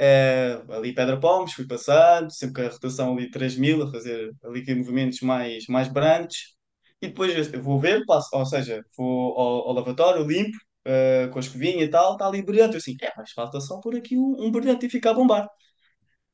uh, 0.00 0.72
ali 0.72 0.94
Pedra 0.94 1.18
Pomes, 1.18 1.52
fui 1.52 1.66
passando, 1.66 2.30
sempre 2.32 2.62
com 2.62 2.68
a 2.68 2.72
rotação 2.72 3.12
ali 3.16 3.30
3000, 3.30 3.82
a 3.82 3.90
fazer 3.90 4.32
ali 4.44 4.60
aqui 4.60 4.74
movimentos 4.74 5.20
mais, 5.20 5.66
mais 5.68 5.88
brandos, 5.88 6.56
e 7.00 7.08
depois 7.08 7.52
eu 7.52 7.62
vou 7.62 7.78
ver, 7.80 8.04
passo, 8.06 8.28
ou 8.32 8.46
seja, 8.46 8.82
vou 8.96 9.38
ao, 9.38 9.68
ao 9.68 9.72
lavatório, 9.74 10.26
limpo, 10.26 10.56
uh, 10.86 11.30
com 11.30 11.38
a 11.38 11.40
escovinha 11.40 11.84
e 11.84 11.88
tal, 11.90 12.12
está 12.12 12.26
ali 12.26 12.42
brilhante, 12.42 12.74
eu 12.74 12.78
assim, 12.78 12.96
é, 13.02 13.12
mas 13.16 13.32
falta 13.32 13.60
só 13.60 13.78
por 13.80 13.94
aqui 13.96 14.16
um, 14.18 14.36
um 14.46 14.50
brilhante 14.50 14.86
e 14.86 14.90
ficar 14.90 15.10
a 15.10 15.14
bombar. 15.14 15.48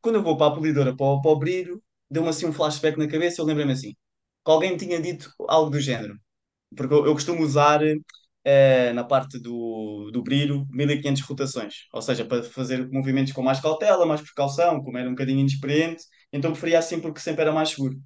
Quando 0.03 0.17
eu 0.17 0.23
vou 0.23 0.37
para 0.37 0.53
a 0.53 0.55
polidora, 0.55 0.97
para 0.97 1.21
para 1.21 1.31
o 1.31 1.39
brilho, 1.39 1.83
deu-me 2.11 2.29
assim 2.29 2.47
um 2.47 2.53
flashback 2.53 2.99
na 2.99 3.09
cabeça, 3.09 3.41
eu 3.41 3.47
lembrei-me 3.47 3.73
assim, 3.73 3.93
que 3.93 4.51
alguém 4.51 4.77
tinha 4.77 5.01
dito 5.01 5.31
algo 5.49 5.71
do 5.71 5.81
género, 5.81 6.19
porque 6.77 6.95
eu, 6.95 7.07
eu 7.07 7.15
costumo 7.15 7.43
usar 7.43 7.81
eh, 8.45 8.93
na 8.93 9.05
parte 9.05 9.39
do, 9.39 10.11
do 10.13 10.23
brilho 10.23 10.67
1500 10.71 11.23
rotações, 11.23 11.75
ou 11.93 12.03
seja, 12.03 12.25
para 12.25 12.43
fazer 12.43 12.89
movimentos 12.91 13.33
com 13.33 13.43
mais 13.43 13.61
cautela, 13.61 14.07
mais 14.07 14.21
precaução, 14.23 14.83
como 14.83 14.99
era 14.99 15.09
um 15.09 15.13
bocadinho 15.13 15.41
inexperiente, 15.41 16.05
então 16.33 16.53
preferia 16.53 16.79
assim 16.79 17.01
porque 17.01 17.21
sempre 17.21 17.43
era 17.43 17.53
mais 17.53 17.71
seguro. 17.71 17.99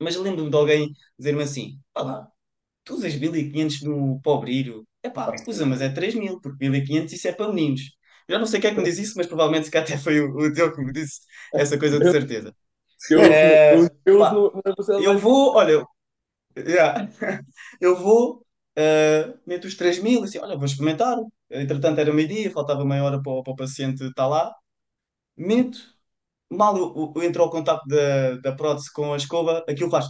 Mas 0.00 0.16
lembro-me 0.16 0.50
de 0.50 0.56
alguém 0.56 0.92
dizer-me 1.18 1.42
assim: 1.42 1.80
"Pá 1.92 2.02
lá, 2.02 2.28
tu 2.84 2.94
usas 2.94 3.14
1500 3.16 3.82
no, 3.82 4.20
para 4.22 4.32
o 4.32 4.40
brilho? 4.40 4.86
Epá, 5.02 5.34
usa, 5.48 5.66
mas 5.66 5.80
é 5.82 5.88
3000, 5.90 6.40
porque 6.40 6.68
1500 6.68 7.12
isso 7.14 7.28
é 7.28 7.32
para 7.32 7.48
meninos. 7.52 7.82
Já 8.30 8.38
não 8.38 8.46
sei 8.46 8.60
quem 8.60 8.70
é 8.70 8.74
que 8.74 8.80
me 8.80 8.84
diz 8.86 8.98
isso, 8.98 9.14
mas 9.16 9.26
provavelmente 9.26 9.70
calhar 9.70 9.86
até 9.88 9.98
foi 9.98 10.20
o, 10.20 10.30
o 10.36 10.52
Diogo 10.52 10.76
que 10.76 10.82
me 10.84 10.92
disse 10.92 11.20
essa 11.54 11.78
coisa 11.78 12.00
de 12.00 12.08
certeza. 12.08 12.54
Eu, 13.08 13.20
É, 13.22 13.76
eu, 13.76 13.88
eu 14.06 14.18
pá, 14.18 14.44
Eu 14.96 15.18
vou, 15.18 15.54
olha, 15.56 15.84
yeah. 16.58 17.08
Eu 17.80 17.96
vou, 17.96 18.45
uh, 18.78 19.38
meto 19.46 19.66
os 19.66 19.74
3 19.76 19.98
mil, 20.02 20.24
assim, 20.24 20.38
olha, 20.38 20.56
vou 20.56 20.64
experimentar. 20.66 21.16
Entretanto, 21.50 22.00
era 22.00 22.12
meio-dia, 22.12 22.50
faltava 22.50 22.84
meia 22.84 23.04
hora 23.04 23.22
para, 23.22 23.32
o- 23.32 23.42
para 23.42 23.52
o 23.52 23.56
paciente 23.56 24.04
estar 24.04 24.26
lá. 24.26 24.54
Meto, 25.36 25.78
mal 26.50 26.76
eu, 26.78 27.12
eu 27.16 27.22
entro 27.24 27.42
ao 27.42 27.50
contacto 27.50 27.86
da, 27.88 28.36
da 28.38 28.52
prótese 28.56 28.92
com 28.92 29.12
a 29.14 29.16
escova, 29.18 29.64
aquilo 29.68 29.90
faz. 29.90 30.06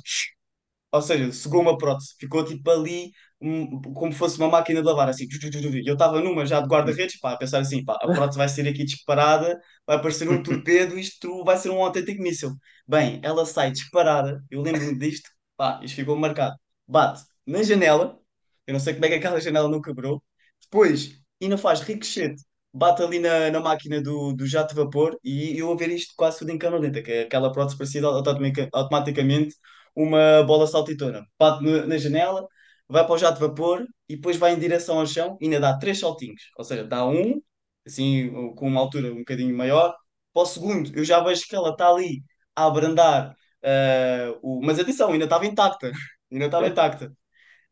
Ou 0.93 1.03
seja, 1.03 1.31
segou 1.33 1.61
uma 1.61 1.77
prótese, 1.77 2.15
ficou 2.19 2.45
tipo 2.45 2.71
ali, 2.71 3.11
um, 3.41 3.81
como 3.93 4.13
fosse 4.13 4.39
uma 4.39 4.49
máquina 4.49 4.81
de 4.81 4.87
lavar, 4.87 5.09
assim. 5.09 5.27
E 5.27 5.89
eu 5.89 5.95
estava 5.95 6.21
numa 6.23 6.47
já 6.47 6.61
de 6.61 6.69
guarda-redes, 6.69 7.19
a 7.23 7.37
pensar 7.37 7.61
assim, 7.61 7.85
pá, 7.85 7.99
a 8.01 8.11
prótese 8.11 8.39
vai 8.39 8.49
ser 8.49 8.67
aqui 8.69 8.85
disparada, 8.85 9.59
vai 9.87 9.97
aparecer 9.97 10.29
um 10.29 10.43
torpedo, 10.43 10.99
isto 10.99 11.45
vai 11.45 11.57
ser 11.59 11.71
um 11.71 11.83
autêntico 11.83 12.23
míssil. 12.23 12.53
Bem, 12.87 13.21
ela 13.23 13.45
sai 13.45 13.71
disparada, 13.73 14.43
eu 14.51 14.63
lembro-me 14.63 14.97
disto, 14.99 15.29
pá, 15.57 15.81
isto 15.83 15.97
ficou 15.97 16.17
marcado. 16.17 16.57
Bate 16.87 17.23
na 17.47 17.63
janela, 17.63 18.19
eu 18.67 18.73
não 18.73 18.81
sei 18.81 18.95
como 18.95 19.05
é 19.07 19.09
que 19.09 19.15
aquela 19.17 19.41
janela 19.41 19.69
não 19.69 19.81
quebrou, 19.81 20.23
depois 20.63 21.19
ainda 21.43 21.59
faz 21.59 21.81
ricochete, 21.81 22.43
bate 22.73 23.03
ali 23.03 23.19
na, 23.19 23.51
na 23.51 23.61
máquina 23.61 24.01
do, 24.03 24.33
do 24.33 24.47
jato 24.47 24.75
de 24.75 24.81
vapor 24.83 25.19
e 25.25 25.59
eu 25.59 25.71
a 25.73 25.77
ver 25.77 25.91
isto 25.91 26.15
quase 26.17 26.39
tudo 26.39 26.51
em 26.51 26.59
câmera 26.59 26.83
lenta, 26.83 27.03
que 27.03 27.11
é 27.13 27.23
aquela 27.23 27.53
prótese 27.53 27.77
parecida 27.79 28.07
automatica- 28.07 28.69
automaticamente 28.73 29.55
uma 29.95 30.43
bola 30.45 30.67
saltitona. 30.67 31.25
Bate 31.39 31.65
na, 31.65 31.87
na 31.87 31.97
janela, 31.99 32.47
vai 32.89 33.05
para 33.05 33.15
o 33.15 33.19
jato 33.19 33.35
de 33.41 33.47
vapor 33.47 33.87
e 34.09 34.17
depois 34.17 34.37
vai 34.37 34.53
em 34.55 34.59
direção 34.59 34.99
ao 35.01 35.07
chão 35.07 35.37
e 35.41 35.45
ainda 35.47 35.61
dá 35.61 35.79
três 35.79 35.99
saltinhos. 35.99 36.43
Ou 36.59 36.65
seja, 36.65 36.85
dá 36.85 37.07
um, 37.07 37.41
assim, 37.87 38.31
com 38.55 38.67
uma 38.69 38.81
altura 38.81 39.13
um 39.13 39.19
bocadinho 39.19 39.57
maior. 39.57 39.95
Para 40.33 40.43
o 40.43 40.47
segundo, 40.47 40.93
eu 40.97 41.05
já 41.05 41.21
vejo 41.21 41.47
que 41.49 41.57
ela 41.57 41.71
está 41.71 41.89
ali 41.89 42.23
a 42.55 42.67
abrandar, 42.67 43.35
eh, 43.63 44.35
o... 44.43 44.61
mas 44.63 44.79
atenção, 44.79 45.11
ainda 45.13 45.25
estava 45.25 45.47
intacta. 45.47 45.93
Ainda 46.31 46.47
estava 46.47 46.67
intacta. 46.69 47.13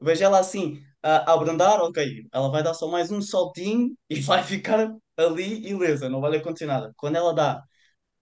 Vejo 0.01 0.25
ela 0.25 0.39
assim, 0.41 0.83
a, 1.03 1.31
a 1.31 1.35
abrandar, 1.35 1.81
ok, 1.83 2.27
ela 2.33 2.51
vai 2.51 2.63
dar 2.63 2.75
só 2.75 2.89
mais 2.89 3.11
um 3.11 3.21
saltinho 3.23 3.97
e 4.11 4.21
vai 4.21 4.43
ficar 4.43 4.93
ali 5.17 5.67
ilesa, 5.69 6.09
não 6.09 6.21
vai 6.21 6.37
acontecer 6.37 6.67
nada. 6.67 6.93
Quando 6.97 7.17
ela 7.17 7.35
dá 7.35 7.63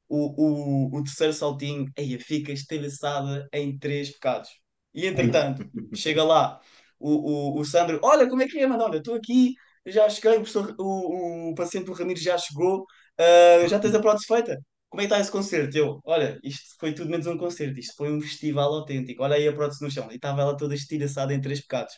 o, 0.09 0.89
o, 0.97 0.99
o 1.01 1.05
terceiro 1.05 1.33
saltinho, 1.33 1.87
aí 1.99 2.19
fica 2.21 2.53
estilhaçada 2.53 3.49
em 3.53 3.79
três 3.79 4.11
pecados. 4.11 4.51
E 4.95 5.07
entretanto, 5.07 5.65
chega 5.95 6.23
lá 6.25 6.61
o, 6.99 7.57
o, 7.57 7.61
o 7.61 7.65
Sandro, 7.65 8.01
olha 8.03 8.29
como 8.29 8.43
é 8.43 8.49
que 8.49 8.59
é, 8.59 8.67
mano, 8.67 8.85
olha, 8.85 8.99
estou 8.99 9.15
aqui, 9.15 9.55
já 9.87 10.09
cheguei, 10.09 10.39
o, 10.39 10.45
o, 10.79 11.51
o 11.53 11.55
paciente 11.55 11.87
do 11.87 11.93
Ramiro 11.93 12.21
já 12.21 12.37
chegou, 12.39 12.87
ah, 13.19 13.67
já 13.69 13.79
tens 13.79 13.95
a 13.95 14.01
prótese 14.01 14.27
feita. 14.27 14.59
Como 14.93 15.01
é 15.01 15.07
que 15.07 15.15
está 15.15 15.21
esse 15.21 15.31
concerto? 15.33 15.75
Eu, 15.75 16.01
olha, 16.05 16.39
isto 16.45 16.77
foi 16.79 16.93
tudo 16.93 17.09
menos 17.09 17.27
um 17.27 17.39
concerto, 17.39 17.81
isto 17.81 17.97
foi 17.97 18.13
um 18.13 18.21
festival 18.21 18.75
autêntico. 18.75 19.23
Olha 19.23 19.37
aí 19.37 19.49
a 19.49 19.53
prótese 19.55 19.83
no 19.83 19.91
chão. 19.91 20.07
E 20.13 20.17
estava 20.17 20.43
ela 20.43 20.55
toda 20.55 20.75
estilhaçada 20.75 21.33
em 21.33 21.41
três 21.41 21.63
pecados. 21.63 21.95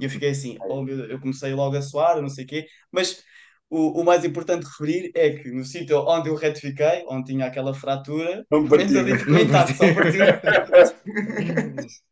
E 0.00 0.04
eu 0.04 0.08
fiquei 0.08 0.30
assim, 0.30 0.56
oh 0.60 0.84
meu 0.84 0.96
Deus, 0.98 1.10
eu 1.10 1.18
comecei 1.18 1.52
logo 1.52 1.76
a 1.76 1.82
suar, 1.82 2.22
não 2.22 2.28
sei 2.28 2.44
o 2.44 2.46
quê, 2.46 2.64
mas 2.92 3.24
o, 3.68 4.00
o 4.00 4.04
mais 4.04 4.24
importante 4.24 4.62
de 4.62 4.68
referir 4.68 5.10
é 5.16 5.30
que 5.30 5.50
no 5.50 5.64
sítio 5.64 5.98
onde 6.06 6.28
eu 6.28 6.36
retifiquei, 6.36 7.04
onde 7.08 7.32
tinha 7.32 7.46
aquela 7.46 7.74
fratura, 7.74 8.46
Não 8.48 8.68
partiu. 8.68 9.00
ali 9.00 9.18
ficou 9.18 9.38
intacto, 9.38 9.74
só 9.74 9.92
partiu. 9.92 10.24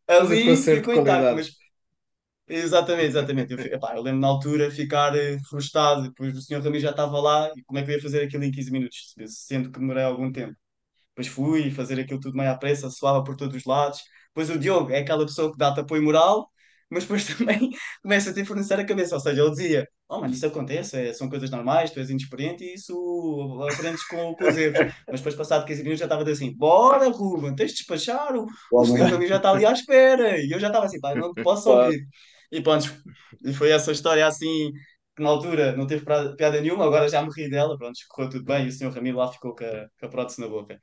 Ali 0.09 0.57
ficou 0.57 0.93
intacto, 0.93 1.35
mas 1.35 1.60
exatamente, 2.59 3.07
exatamente. 3.09 3.53
Eu, 3.53 3.59
epá, 3.59 3.95
eu 3.95 4.01
lembro 4.01 4.19
na 4.21 4.27
altura 4.27 4.71
ficar 4.71 5.15
eh, 5.15 5.37
frustrado, 5.49 6.03
depois 6.03 6.35
o 6.37 6.41
senhor 6.41 6.61
Ramiro 6.63 6.81
já 6.81 6.91
estava 6.91 7.19
lá 7.19 7.49
e 7.55 7.63
como 7.63 7.79
é 7.79 7.83
que 7.83 7.91
eu 7.91 7.95
ia 7.95 8.01
fazer 8.01 8.23
aquilo 8.23 8.43
em 8.43 8.51
15 8.51 8.71
minutos, 8.71 9.13
sendo 9.27 9.71
que 9.71 9.79
demorei 9.79 10.03
algum 10.03 10.31
tempo. 10.31 10.55
Depois 11.15 11.27
fui 11.27 11.71
fazer 11.71 11.99
aquilo 11.99 12.19
tudo 12.19 12.37
meio 12.37 12.51
à 12.51 12.57
pressa, 12.57 12.89
suava 12.91 13.23
por 13.23 13.35
todos 13.37 13.55
os 13.57 13.65
lados. 13.65 14.01
Depois 14.29 14.49
o 14.49 14.59
Diogo 14.59 14.91
é 14.91 14.99
aquela 14.99 15.25
pessoa 15.25 15.51
que 15.51 15.57
dá-te 15.57 15.81
apoio 15.81 16.03
moral, 16.03 16.49
mas 16.89 17.03
depois 17.03 17.25
também 17.37 17.71
começa 18.03 18.31
a 18.31 18.33
te 18.33 18.45
fornecer 18.45 18.79
a 18.79 18.85
cabeça. 18.85 19.15
Ou 19.15 19.21
seja, 19.21 19.41
ele 19.41 19.51
dizia: 19.51 19.87
Oh, 20.09 20.21
mano, 20.21 20.33
isso 20.33 20.45
acontece, 20.47 20.97
é- 20.97 21.13
são 21.13 21.29
coisas 21.29 21.49
normais, 21.51 21.91
tu 21.91 21.99
és 21.99 22.09
inexperiente 22.09 22.63
e 22.65 22.75
isso 22.75 22.93
aprendes 23.69 24.03
com, 24.05 24.33
com 24.35 24.45
os 24.45 24.57
erros. 24.57 24.81
Mas 25.09 25.19
depois, 25.21 25.35
passado 25.35 25.65
15 25.65 25.81
minutos, 25.83 25.99
já 25.99 26.05
estava 26.05 26.29
assim: 26.29 26.55
Bora, 26.55 27.09
Ruben, 27.09 27.55
tens 27.55 27.71
de 27.71 27.77
despachar, 27.77 28.35
o, 28.35 28.47
o 28.77 28.85
senhor 28.85 29.07
Ramiro 29.09 29.29
já 29.29 29.37
está 29.37 29.51
ali 29.51 29.65
à 29.65 29.71
espera. 29.73 30.37
E 30.41 30.51
eu 30.51 30.59
já 30.59 30.67
estava 30.67 30.85
assim: 30.85 30.99
Pá, 30.99 31.15
não 31.15 31.35
posso 31.37 31.69
ouvir. 31.71 32.05
E 32.51 32.61
pronto, 32.61 32.85
e 33.45 33.53
foi 33.53 33.71
essa 33.71 33.91
história 33.91 34.25
assim. 34.25 34.71
Que 35.15 35.23
na 35.23 35.29
altura 35.29 35.75
não 35.75 35.85
teve 35.85 36.05
piada 36.37 36.61
nenhuma, 36.61 36.85
agora 36.85 37.09
já 37.09 37.21
me 37.21 37.29
ri 37.35 37.49
dela, 37.49 37.77
pronto, 37.77 37.99
correu 38.09 38.29
tudo 38.29 38.45
bem 38.45 38.65
e 38.65 38.69
o 38.69 38.71
senhor 38.71 38.93
Ramiro 38.93 39.17
lá 39.17 39.29
ficou 39.29 39.53
com 39.53 39.65
a, 39.65 39.89
com 39.99 40.05
a 40.05 40.09
prótese 40.09 40.39
na 40.39 40.47
boca. 40.47 40.79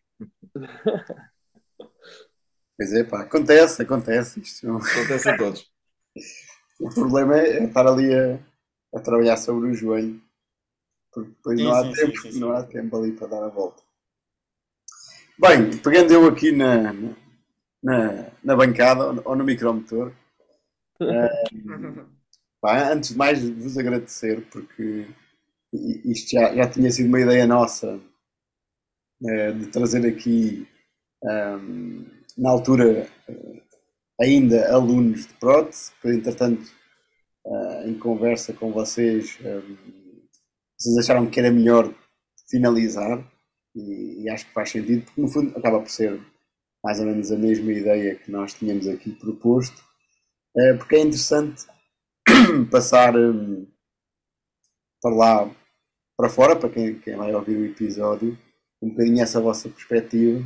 Pois 2.77 2.93
é, 2.93 3.03
pá, 3.03 3.23
acontece, 3.23 3.83
acontece. 3.83 4.41
Isto. 4.41 4.69
Acontece 4.71 5.29
a 5.29 5.37
todos. 5.37 5.67
O 6.81 6.95
problema 6.95 7.37
é, 7.37 7.59
é 7.59 7.65
estar 7.65 7.85
ali 7.89 8.15
a, 8.15 8.39
a, 8.95 9.01
trabalhar 9.01 9.37
sobre 9.37 9.69
o 9.69 9.75
joelho, 9.75 10.23
porque 11.13 11.31
depois 11.31 11.59
sim, 11.59 11.65
não 11.65 11.73
há 11.73 11.83
sim, 11.83 11.93
tempo, 11.93 12.19
sim, 12.21 12.39
não 12.39 12.53
há 12.53 12.63
tempo 12.63 12.97
ali 12.97 13.11
para 13.11 13.27
dar 13.27 13.43
a 13.43 13.49
volta. 13.49 13.83
Bem, 15.37 15.77
pegando 15.79 16.13
eu 16.13 16.29
aqui 16.29 16.53
na, 16.53 16.93
na, 17.83 18.27
na 18.45 18.55
bancada 18.55 19.21
ou 19.25 19.35
no 19.35 19.43
micromotor, 19.43 20.13
pá, 22.61 22.93
antes 22.93 23.11
de 23.11 23.17
mais 23.17 23.43
vos 23.49 23.79
agradecer, 23.79 24.47
porque 24.51 25.07
isto 25.73 26.31
já, 26.31 26.55
já 26.55 26.69
tinha 26.69 26.91
sido 26.91 27.09
uma 27.09 27.21
ideia 27.21 27.47
nossa 27.47 28.01
uh, 29.23 29.53
de 29.59 29.67
trazer 29.67 30.07
aqui, 30.07 30.67
um, 31.23 32.07
na 32.37 32.51
altura, 32.51 33.09
uh, 33.29 33.63
ainda 34.21 34.73
alunos 34.73 35.27
de 35.27 35.35
prótese, 35.35 35.93
que 36.01 36.09
entretanto, 36.09 36.67
uh, 37.45 37.89
em 37.89 37.99
conversa 37.99 38.53
com 38.53 38.73
vocês, 38.73 39.39
um, 39.45 39.77
vocês 40.79 40.99
acharam 40.99 41.29
que 41.29 41.39
era 41.39 41.51
melhor 41.51 41.93
finalizar, 42.51 43.25
e, 43.75 44.23
e, 44.23 44.31
acho 44.31 44.47
que 44.47 44.53
faz 44.53 44.71
sentido, 44.71 45.05
porque 45.05 45.21
no 45.21 45.29
fundo 45.29 45.57
acaba 45.57 45.81
por 45.81 45.91
ser 45.91 46.21
mais 46.83 46.99
ou 46.99 47.07
menos 47.07 47.31
a 47.31 47.37
mesma 47.37 47.73
ideia 47.73 48.17
que 48.17 48.31
nós 48.31 48.55
tínhamos 48.55 48.89
aqui 48.89 49.13
proposto, 49.13 49.85
porque 50.75 50.97
é 50.97 51.01
interessante 51.01 51.67
passar 52.71 53.17
um, 53.17 53.67
para 55.01 55.15
lá, 55.15 55.57
para 56.17 56.29
fora, 56.29 56.57
para 56.57 56.69
quem, 56.69 56.99
quem 56.99 57.17
vai 57.17 57.35
ouvir 57.35 57.57
o 57.57 57.65
episódio, 57.65 58.37
um 58.83 58.91
bocadinho 58.91 59.23
essa 59.23 59.41
vossa 59.41 59.69
perspectiva. 59.69 60.45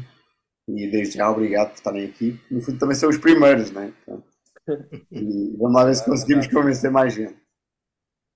E 0.69 0.91
desde 0.91 1.19
já 1.19 1.31
obrigado 1.31 1.71
por 1.71 1.77
estarem 1.77 2.07
aqui. 2.07 2.41
No 2.51 2.61
fundo 2.61 2.79
também 2.79 2.95
são 2.95 3.09
os 3.09 3.19
primeiros, 3.19 3.71
né? 3.73 3.93
Então, 4.03 4.23
e 5.11 5.57
vamos 5.57 5.75
lá 5.75 5.85
ver 5.85 5.95
se 5.97 6.05
conseguimos 6.05 6.47
convencer 6.47 6.91
mais 6.91 7.13
gente. 7.13 7.37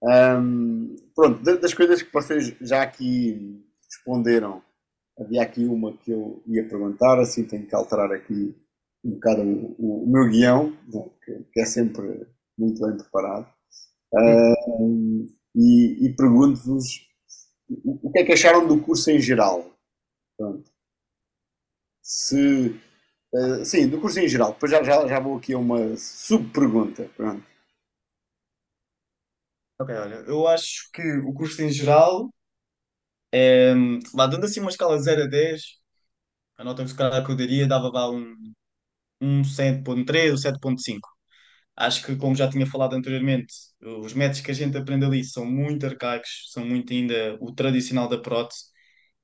Um, 0.03 0.95
pronto, 1.15 1.43
das 1.43 1.73
coisas 1.73 2.03
que 2.03 2.13
vocês 2.13 2.55
já 2.61 2.83
aqui 2.83 3.65
responderam, 3.85 4.63
havia 5.19 5.43
aqui 5.43 5.65
uma 5.65 5.97
que 5.97 6.11
eu 6.11 6.43
ia 6.47 6.69
perguntar, 6.69 7.19
assim 7.19 7.45
tenho 7.45 7.67
que 7.67 7.75
alterar 7.75 8.13
aqui 8.13 8.55
um 9.07 9.15
bocado 9.15 9.43
o, 9.43 10.05
o 10.05 10.07
meu 10.11 10.29
guião, 10.29 10.71
né? 10.93 11.11
que, 11.25 11.45
que, 11.53 11.61
é 11.61 11.65
sempre 11.65 12.27
muito 12.59 12.85
bem 12.85 12.97
preparado. 12.97 13.49
Um, 14.13 15.27
e, 15.55 16.07
e 16.07 16.17
pergunto-vos 16.17 17.07
o, 17.69 18.09
o 18.09 18.13
que 18.13 18.21
é 18.21 18.25
que 18.25 18.33
acharam 18.33 18.67
do 18.67 18.83
curso 18.83 19.11
em 19.11 19.21
geral? 19.21 19.73
Pronto. 20.37 20.71
Se. 22.03 22.81
Uh, 23.33 23.65
sim, 23.65 23.89
do 23.89 24.01
curso 24.01 24.19
em 24.21 24.29
geral. 24.29 24.53
Depois 24.53 24.71
já, 24.73 24.83
já, 24.83 25.07
já 25.07 25.21
vou 25.21 25.37
aqui 25.37 25.53
a 25.55 25.59
uma 25.59 25.97
sub-pergunta. 25.97 27.09
Pronto. 27.17 27.45
Ok, 29.79 29.95
olha, 29.95 30.15
eu 30.27 30.49
acho 30.49 30.91
que 30.93 31.03
o 31.19 31.35
curso 31.35 31.61
em 31.63 31.71
geral, 31.71 32.31
é, 33.33 33.75
lá 34.15 34.27
dando 34.27 34.47
assim 34.47 34.61
uma 34.61 34.71
escala 34.71 34.97
de 34.97 35.05
0 35.05 35.25
a 35.25 35.27
10, 35.27 35.63
a 36.59 36.65
nota 36.65 36.85
que 36.85 37.33
eu 37.33 37.37
daria 37.37 37.69
dava 37.69 37.91
lá 37.91 38.11
um, 38.11 38.35
um 39.21 39.45
7.3 39.45 40.31
ou 40.33 40.39
7.5. 40.39 41.09
Acho 41.77 42.05
que, 42.07 42.17
como 42.17 42.35
já 42.35 42.49
tinha 42.49 42.67
falado 42.67 42.95
anteriormente, 42.95 43.53
os 44.03 44.15
métodos 44.15 44.41
que 44.41 44.51
a 44.51 44.55
gente 44.55 44.77
aprende 44.79 45.05
ali 45.05 45.25
são 45.25 45.45
muito 45.47 45.85
arcaicos, 45.87 46.51
são 46.53 46.65
muito 46.67 46.93
ainda 46.93 47.37
o 47.41 47.53
tradicional 47.55 48.09
da 48.09 48.19
prótese, 48.19 48.65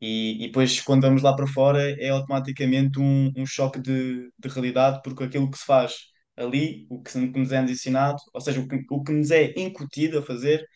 e, 0.01 0.45
e 0.45 0.47
depois, 0.49 0.81
quando 0.81 1.03
vamos 1.03 1.23
lá 1.23 1.35
para 1.37 1.47
fora, 1.47 1.81
é 2.01 2.09
automaticamente 2.11 2.99
um, 2.99 3.33
um 3.37 3.47
choque 3.47 3.81
de, 3.81 4.31
de 4.39 4.49
realidade, 4.49 5.01
porque 5.05 5.25
aquilo 5.25 5.51
que 5.51 5.59
se 5.59 5.65
faz 5.65 5.95
ali, 6.37 6.87
o 6.91 7.01
que, 7.03 7.13
que 7.13 7.39
nos 7.39 7.53
é 7.53 7.63
ensinado, 7.63 8.17
ou 8.35 8.41
seja, 8.41 8.61
o 8.61 8.67
que, 8.69 8.81
o 8.91 9.03
que 9.05 9.13
nos 9.13 9.31
é 9.31 9.53
incutido 9.57 10.19
a 10.19 10.23
fazer, 10.23 10.67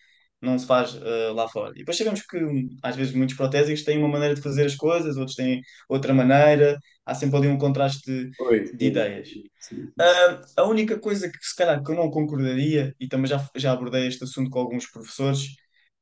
não 0.40 0.59
se 0.59 0.66
faz 0.66 0.94
uh, 0.94 1.33
lá 1.35 1.49
fora. 1.49 1.72
E 1.75 1.79
depois 1.79 1.96
sabemos 1.96 2.22
que, 2.22 2.38
às 2.83 2.96
vezes, 2.96 3.14
muitos 3.14 3.37
protésicos 3.37 3.85
têm 3.85 3.99
uma 3.99 4.09
maneira 4.09 4.35
de 4.35 4.42
fazer 4.42 4.66
as 4.66 4.75
coisas, 4.75 5.16
outros 5.16 5.37
têm 5.37 5.61
outra 5.88 6.12
maneira, 6.12 6.79
há 7.05 7.14
sempre 7.14 7.37
ali 7.38 7.49
um 7.49 7.59
contraste 7.59 8.05
de, 8.05 8.31
Oi, 8.40 8.72
de 8.72 8.87
ideias. 8.87 9.29
Uh, 9.72 10.44
a 10.57 10.64
única 10.64 10.99
coisa 10.99 11.31
que, 11.31 11.38
se 11.40 11.57
calhar, 11.57 11.83
que 11.83 11.90
eu 11.90 11.96
não 11.96 12.11
concordaria, 12.11 12.94
e 13.01 13.09
também 13.09 13.27
já, 13.27 13.44
já 13.57 13.72
abordei 13.72 14.07
este 14.07 14.25
assunto 14.25 14.51
com 14.51 14.59
alguns 14.59 14.87
professores, 14.90 15.46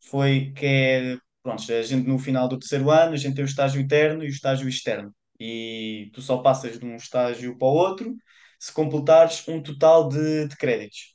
foi 0.08 0.52
que 0.54 0.66
é, 0.66 1.16
pronto, 1.42 1.62
a 1.72 1.82
gente 1.82 2.06
no 2.06 2.18
final 2.18 2.48
do 2.48 2.58
terceiro 2.58 2.90
ano, 2.90 3.14
a 3.14 3.16
gente 3.16 3.34
tem 3.34 3.44
o 3.44 3.46
estágio 3.46 3.80
interno 3.80 4.22
e 4.24 4.26
o 4.26 4.30
estágio 4.30 4.68
externo. 4.68 5.14
E 5.38 6.10
tu 6.12 6.22
só 6.22 6.38
passas 6.38 6.78
de 6.78 6.84
um 6.84 6.96
estágio 6.96 7.56
para 7.58 7.68
o 7.68 7.72
outro 7.72 8.14
se 8.58 8.72
completares 8.72 9.46
um 9.48 9.62
total 9.62 10.08
de, 10.08 10.48
de 10.48 10.56
créditos 10.56 11.13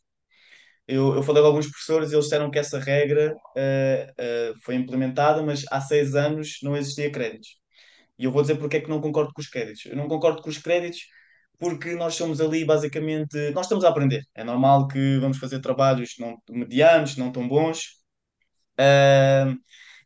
eu, 0.89 1.15
eu 1.15 1.23
falei 1.23 1.41
com 1.43 1.47
alguns 1.47 1.69
professores 1.69 2.12
e 2.12 2.15
eles 2.15 2.25
disseram 2.25 2.49
que 2.49 2.58
essa 2.58 2.80
regra 2.80 3.36
uh, 3.36 4.54
uh, 4.56 4.60
foi 4.63 4.73
implementada, 4.75 5.43
mas 5.43 5.63
há 5.71 5.80
seis 5.80 6.15
anos 6.15 6.58
não 6.63 6.75
existia 6.75 7.12
créditos. 7.12 7.58
E 8.17 8.25
eu 8.25 8.32
vou 8.32 8.41
dizer 8.41 8.56
porque 8.58 8.78
é 8.78 8.82
que 8.82 8.89
não 8.89 8.99
concordo 9.02 9.32
com 9.34 9.41
os 9.41 9.47
créditos. 9.47 9.86
Eu 9.86 9.95
não 9.95 10.08
concordo 10.08 10.41
com 10.41 10.49
os 10.49 10.58
créditos 10.58 11.02
porque 11.60 11.93
nós 11.95 12.15
somos 12.15 12.41
ali 12.41 12.65
basicamente. 12.65 13.52
Nós 13.52 13.65
estamos 13.67 13.86
a 13.86 13.89
aprender. 13.89 14.23
É 14.36 14.43
normal 14.43 14.88
que 14.88 15.19
vamos 15.19 15.38
fazer 15.38 15.60
trabalhos 15.62 16.15
não 16.19 16.36
medianos, 16.49 17.17
não 17.17 17.32
tão 17.32 17.47
bons. 17.47 17.82
Uh, 18.80 19.56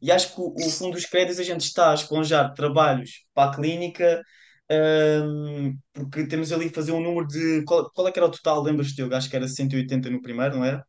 e 0.02 0.12
acho 0.12 0.36
que 0.36 0.41
o, 0.41 0.54
o 0.54 0.69
fundo 0.69 0.93
dos 0.93 1.06
créditos 1.06 1.39
a 1.39 1.43
gente 1.43 1.62
está 1.62 1.91
a 1.91 1.96
esponjar 1.96 2.54
trabalhos 2.54 3.26
para 3.34 3.52
a 3.52 3.56
clínica 3.56 4.22
um, 4.71 5.78
porque 5.93 6.28
temos 6.28 6.52
ali 6.52 6.69
que 6.69 6.76
fazer 6.76 6.91
um 6.91 7.02
número 7.02 7.28
de. 7.28 7.63
Qual, 7.65 7.89
qual 7.91 8.08
é 8.08 8.12
que 8.12 8.19
era 8.19 8.28
o 8.28 8.32
total? 8.32 8.62
Lembras-te? 8.63 9.02
Eu 9.02 9.13
acho 9.15 9.30
que 9.30 9.36
era 9.36 9.47
180 9.47 10.10
no 10.10 10.21
primeiro, 10.21 10.56
não 10.58 10.65
era? 10.65 10.86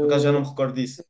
Por 0.00 0.06
acaso 0.06 0.24
já 0.24 0.32
não 0.32 0.42
me 0.42 0.48
recordo 0.48 0.74
disso. 0.76 1.04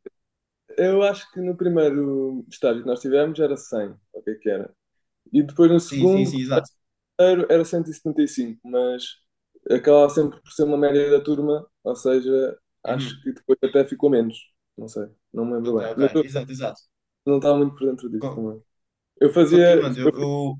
Eu 0.78 1.02
acho 1.02 1.30
que 1.32 1.40
no 1.40 1.56
primeiro 1.56 2.44
estágio 2.50 2.82
que 2.82 2.88
nós 2.88 3.00
tivemos 3.00 3.38
era 3.38 3.56
100, 3.56 3.94
o 4.12 4.22
que 4.22 4.30
é 4.30 4.34
que 4.36 4.50
era? 4.50 4.74
E 5.32 5.42
depois 5.42 5.70
no 5.72 5.80
Sim, 5.88 6.06
segundo 6.06 6.24
sim, 6.26 6.26
sim, 6.26 6.38
exato. 6.40 6.70
era 7.20 7.64
175, 7.64 8.60
mas 8.64 9.04
acabava 9.70 10.10
sempre 10.10 10.40
por 10.42 10.52
ser 10.52 10.64
uma 10.64 10.78
média 10.78 11.10
da 11.10 11.22
turma, 11.22 11.66
ou 11.84 11.96
seja, 11.96 12.58
acho 12.84 13.08
Uhum. 13.08 13.22
que 13.22 13.32
depois 13.32 13.58
até 13.64 13.84
ficou 13.86 14.10
menos. 14.10 14.36
Não 14.76 14.88
sei, 14.88 15.06
não 15.32 15.44
me 15.46 15.54
lembro 15.54 15.74
Ok, 15.74 15.80
bem. 15.80 15.94
Mas 15.96 16.10
ok, 16.10 16.14
eu 16.14 16.24
exato, 16.24 16.50
exato. 16.52 16.80
não 17.26 17.36
estava 17.38 17.56
muito 17.58 17.74
por 17.76 17.86
dentro 17.88 18.10
disso 18.10 18.30
Co- 18.30 18.34
também. 18.34 18.62
Eu 19.20 19.32
fazia. 19.32 19.90
Eu- 20.02 20.58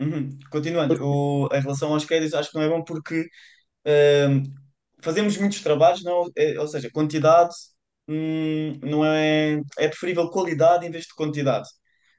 Uhum. 0.00 0.38
Continuando, 0.50 0.94
eu, 0.94 1.48
em 1.56 1.60
relação 1.60 1.92
aos 1.92 2.04
créditos, 2.06 2.34
acho 2.34 2.50
que 2.50 2.56
não 2.56 2.62
é 2.64 2.68
bom 2.68 2.82
porque 2.82 3.28
hum, 4.30 4.42
fazemos 5.02 5.36
muitos 5.38 5.60
trabalhos, 5.62 6.02
não, 6.04 6.30
é- 6.36 6.58
ou 6.60 6.68
seja, 6.68 6.90
quantidade 6.92 7.54
hum, 8.08 8.78
não 8.82 9.04
é, 9.04 9.60
é 9.78 9.88
preferível 9.88 10.30
qualidade 10.30 10.86
em 10.86 10.90
vez 10.90 11.04
de 11.06 11.14
quantidade. 11.14 11.68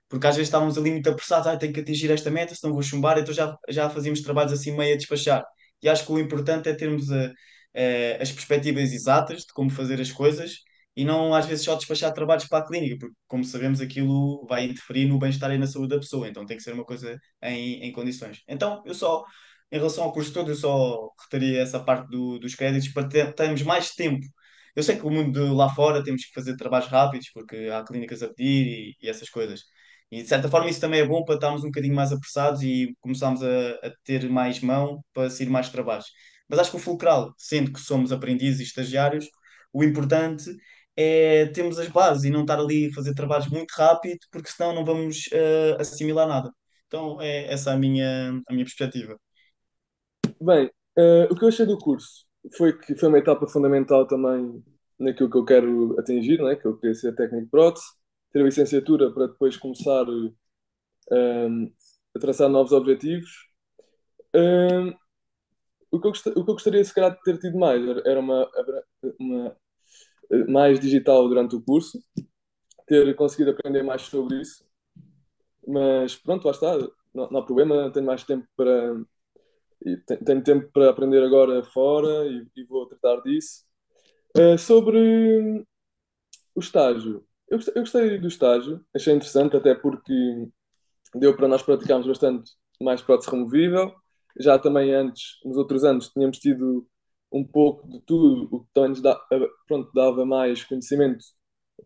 Porque 0.10 0.28
às 0.28 0.36
vezes 0.36 0.50
estávamos 0.50 0.78
ali 0.78 0.92
muito 0.92 1.10
apressados, 1.10 1.48
ah, 1.48 1.58
tenho 1.58 1.74
que 1.74 1.82
atingir 1.82 2.12
esta 2.12 2.32
meta, 2.32 2.56
senão 2.56 2.74
vou 2.74 2.84
chumbar, 2.84 3.18
então 3.20 3.34
já, 3.34 3.58
já 3.70 3.90
fazíamos 3.90 4.22
trabalhos 4.22 4.54
assim 4.54 4.72
meio 4.78 4.96
a 4.96 4.98
despachar. 4.98 5.44
E 5.84 5.90
acho 5.90 6.06
que 6.06 6.12
o 6.14 6.20
importante 6.20 6.70
é 6.70 6.76
termos 6.76 7.12
a- 7.12 7.28
a- 7.76 8.22
as 8.24 8.32
perspectivas 8.32 8.92
exatas 8.94 9.42
de 9.44 9.54
como 9.54 9.70
fazer 9.70 10.02
as 10.02 10.12
coisas 10.12 10.58
e 10.96 11.06
não 11.06 11.34
às 11.34 11.46
vezes 11.46 11.64
só 11.66 11.76
despachar 11.76 12.14
trabalhos 12.14 12.46
para 12.48 12.60
a 12.64 12.68
clínica, 12.68 12.98
porque 13.00 13.16
como 13.28 13.44
sabemos 13.44 13.80
aquilo 13.82 14.46
vai 14.48 14.66
interferir 14.66 15.06
no 15.08 15.18
bem-estar 15.20 15.52
e 15.52 15.58
na 15.58 15.68
saúde 15.68 15.90
da 15.90 16.00
pessoa, 16.00 16.28
então 16.28 16.46
tem 16.46 16.58
que 16.58 16.64
ser 16.64 16.74
uma 16.74 16.86
coisa 16.86 17.18
em, 17.42 17.84
em 17.86 17.92
condições. 17.92 18.42
Então 18.48 18.84
eu 18.86 18.94
só, 18.94 19.24
em 19.72 19.78
relação 19.78 20.04
ao 20.04 20.14
curso 20.14 20.34
todo, 20.34 20.52
eu 20.52 20.56
só 20.56 21.10
retaria 21.24 21.62
essa 21.62 21.80
parte 21.80 22.10
do- 22.10 22.40
dos 22.40 22.56
créditos 22.56 22.90
para 22.90 23.08
ter, 23.08 23.34
termos 23.34 23.62
mais 23.64 23.92
tempo. 23.96 24.26
Eu 24.76 24.84
sei 24.84 24.98
que 24.98 25.06
o 25.06 25.10
mundo 25.10 25.32
de 25.34 25.54
lá 25.54 25.70
fora 25.74 26.04
temos 26.04 26.26
que 26.26 26.34
fazer 26.34 26.56
trabalhos 26.56 26.88
rápidos, 26.88 27.30
porque 27.34 27.70
há 27.74 27.84
clínicas 27.84 28.24
a 28.24 28.28
pedir 28.30 28.96
e, 29.02 29.06
e 29.06 29.10
essas 29.10 29.30
coisas. 29.30 29.62
E 30.12 30.22
de 30.24 30.28
certa 30.28 30.50
forma 30.50 30.70
isso 30.70 30.80
também 30.82 31.00
é 31.02 31.06
bom 31.08 31.24
para 31.24 31.36
estarmos 31.36 31.64
um 31.64 31.68
bocadinho 31.68 31.96
mais 31.96 32.12
apressados 32.12 32.62
e 32.64 32.96
começarmos 33.00 33.42
a, 33.44 33.72
a 33.88 33.92
ter 34.04 34.30
mais 34.30 34.60
mão 34.62 35.04
para 35.14 35.30
sair 35.30 35.50
mais 35.50 35.70
trabalhos. 35.70 36.06
Mas 36.50 36.60
acho 36.60 36.72
que 36.72 36.78
o 36.78 36.80
fulcral, 36.80 37.34
sendo 37.38 37.72
que 37.72 37.80
somos 37.80 38.12
aprendizes 38.12 38.60
e 38.60 38.64
estagiários, 38.64 39.28
o 39.74 39.84
importante 39.84 40.44
é 40.96 41.48
termos 41.48 41.80
as 41.80 41.88
bases 41.90 42.24
e 42.26 42.30
não 42.32 42.42
estar 42.42 42.60
ali 42.60 42.88
a 42.90 42.94
fazer 42.94 43.14
trabalhos 43.16 43.48
muito 43.50 43.72
rápido, 43.74 44.20
porque 44.32 44.50
senão 44.50 44.74
não 44.74 44.86
vamos 44.86 45.30
eh, 45.34 45.78
assimilar 45.80 46.28
nada. 46.28 46.52
Então 46.88 47.22
é 47.22 47.52
essa 47.54 47.72
a 47.74 47.78
minha, 47.78 48.32
a 48.50 48.54
minha 48.54 48.66
perspectiva. 48.66 49.18
Bem, 50.42 50.70
eh, 50.98 51.28
o 51.32 51.36
que 51.36 51.44
eu 51.44 51.48
achei 51.50 51.66
do 51.66 51.78
curso 51.78 52.26
foi 52.58 52.78
que 52.78 52.96
foi 52.96 53.10
uma 53.10 53.20
etapa 53.20 53.48
fundamental 53.48 54.06
também 54.08 54.64
naquilo 55.00 55.30
que 55.30 55.38
eu 55.38 55.46
quero 55.46 56.00
atingir, 56.00 56.42
né? 56.44 56.56
Que 56.56 56.68
eu 56.68 56.78
queria 56.78 56.96
ser 56.96 57.16
técnico 57.16 57.46
de 57.46 57.50
prótese, 57.52 57.86
ter 58.32 58.42
a 58.42 58.44
licenciatura 58.46 59.12
para 59.14 59.28
depois 59.28 59.58
começar 59.58 60.06
ehm, 61.12 61.72
a 62.16 62.20
traçar 62.20 62.50
novos 62.50 62.72
objetivos. 62.72 63.30
Ehm, 64.34 64.94
o 65.92 66.00
que 66.00 66.08
eu 66.08 66.12
gost- 66.12 66.28
o 66.28 66.34
que 66.46 66.52
eu 66.52 66.56
gostaria, 66.56 66.84
se 66.84 66.94
calhar, 66.94 67.12
de 67.16 67.22
ter 67.24 67.38
tido 67.40 67.58
mais 67.60 67.82
era 68.06 68.20
uma, 68.20 68.50
uma 69.20 69.56
mais 70.48 70.80
digital 70.80 71.28
durante 71.28 71.56
o 71.56 71.62
curso, 71.62 72.02
ter 72.88 73.16
conseguido 73.16 73.52
aprender 73.52 73.84
mais 73.84 74.04
sobre 74.04 74.42
isso. 74.42 74.66
Mas 75.68 76.16
pronto, 76.16 76.46
lá 76.46 76.52
está, 76.52 76.78
não, 77.14 77.30
não 77.30 77.40
há 77.40 77.46
problema, 77.46 77.92
tenho 77.92 78.06
mais 78.06 78.24
tempo 78.24 78.48
para, 78.56 79.02
tenho 80.26 80.44
tempo 80.44 80.70
para 80.74 80.90
aprender 80.90 81.24
agora 81.24 81.64
fora 81.64 82.28
e, 82.28 82.48
e 82.56 82.64
vou 82.64 82.86
tratar 82.88 83.22
disso. 83.22 83.64
Uh, 84.38 84.58
sobre 84.58 85.66
o 86.56 86.60
estágio, 86.60 87.26
eu 87.50 87.58
gostei, 87.58 87.74
eu 87.76 87.82
gostei, 87.82 88.18
do 88.18 88.28
estágio, 88.28 88.86
achei 88.96 89.14
interessante, 89.14 89.58
até 89.58 89.76
porque 89.76 90.48
deu 91.14 91.36
para 91.36 91.50
nós 91.50 91.62
praticarmos 91.62 92.08
bastante 92.08 92.52
mais 92.82 93.02
prótese 93.02 93.30
removível. 93.30 93.94
Já 94.40 94.58
também 94.58 94.94
antes, 94.94 95.40
nos 95.44 95.58
outros 95.58 95.84
anos, 95.84 96.10
tínhamos 96.10 96.40
tido 96.40 96.88
um 97.32 97.44
pouco 97.44 97.88
de 97.88 98.02
tudo, 98.02 98.48
o 98.52 98.66
que 98.66 98.88
nos 98.88 99.02
pronto, 99.68 99.92
dava 99.94 100.26
mais 100.26 100.64
conhecimento 100.64 101.24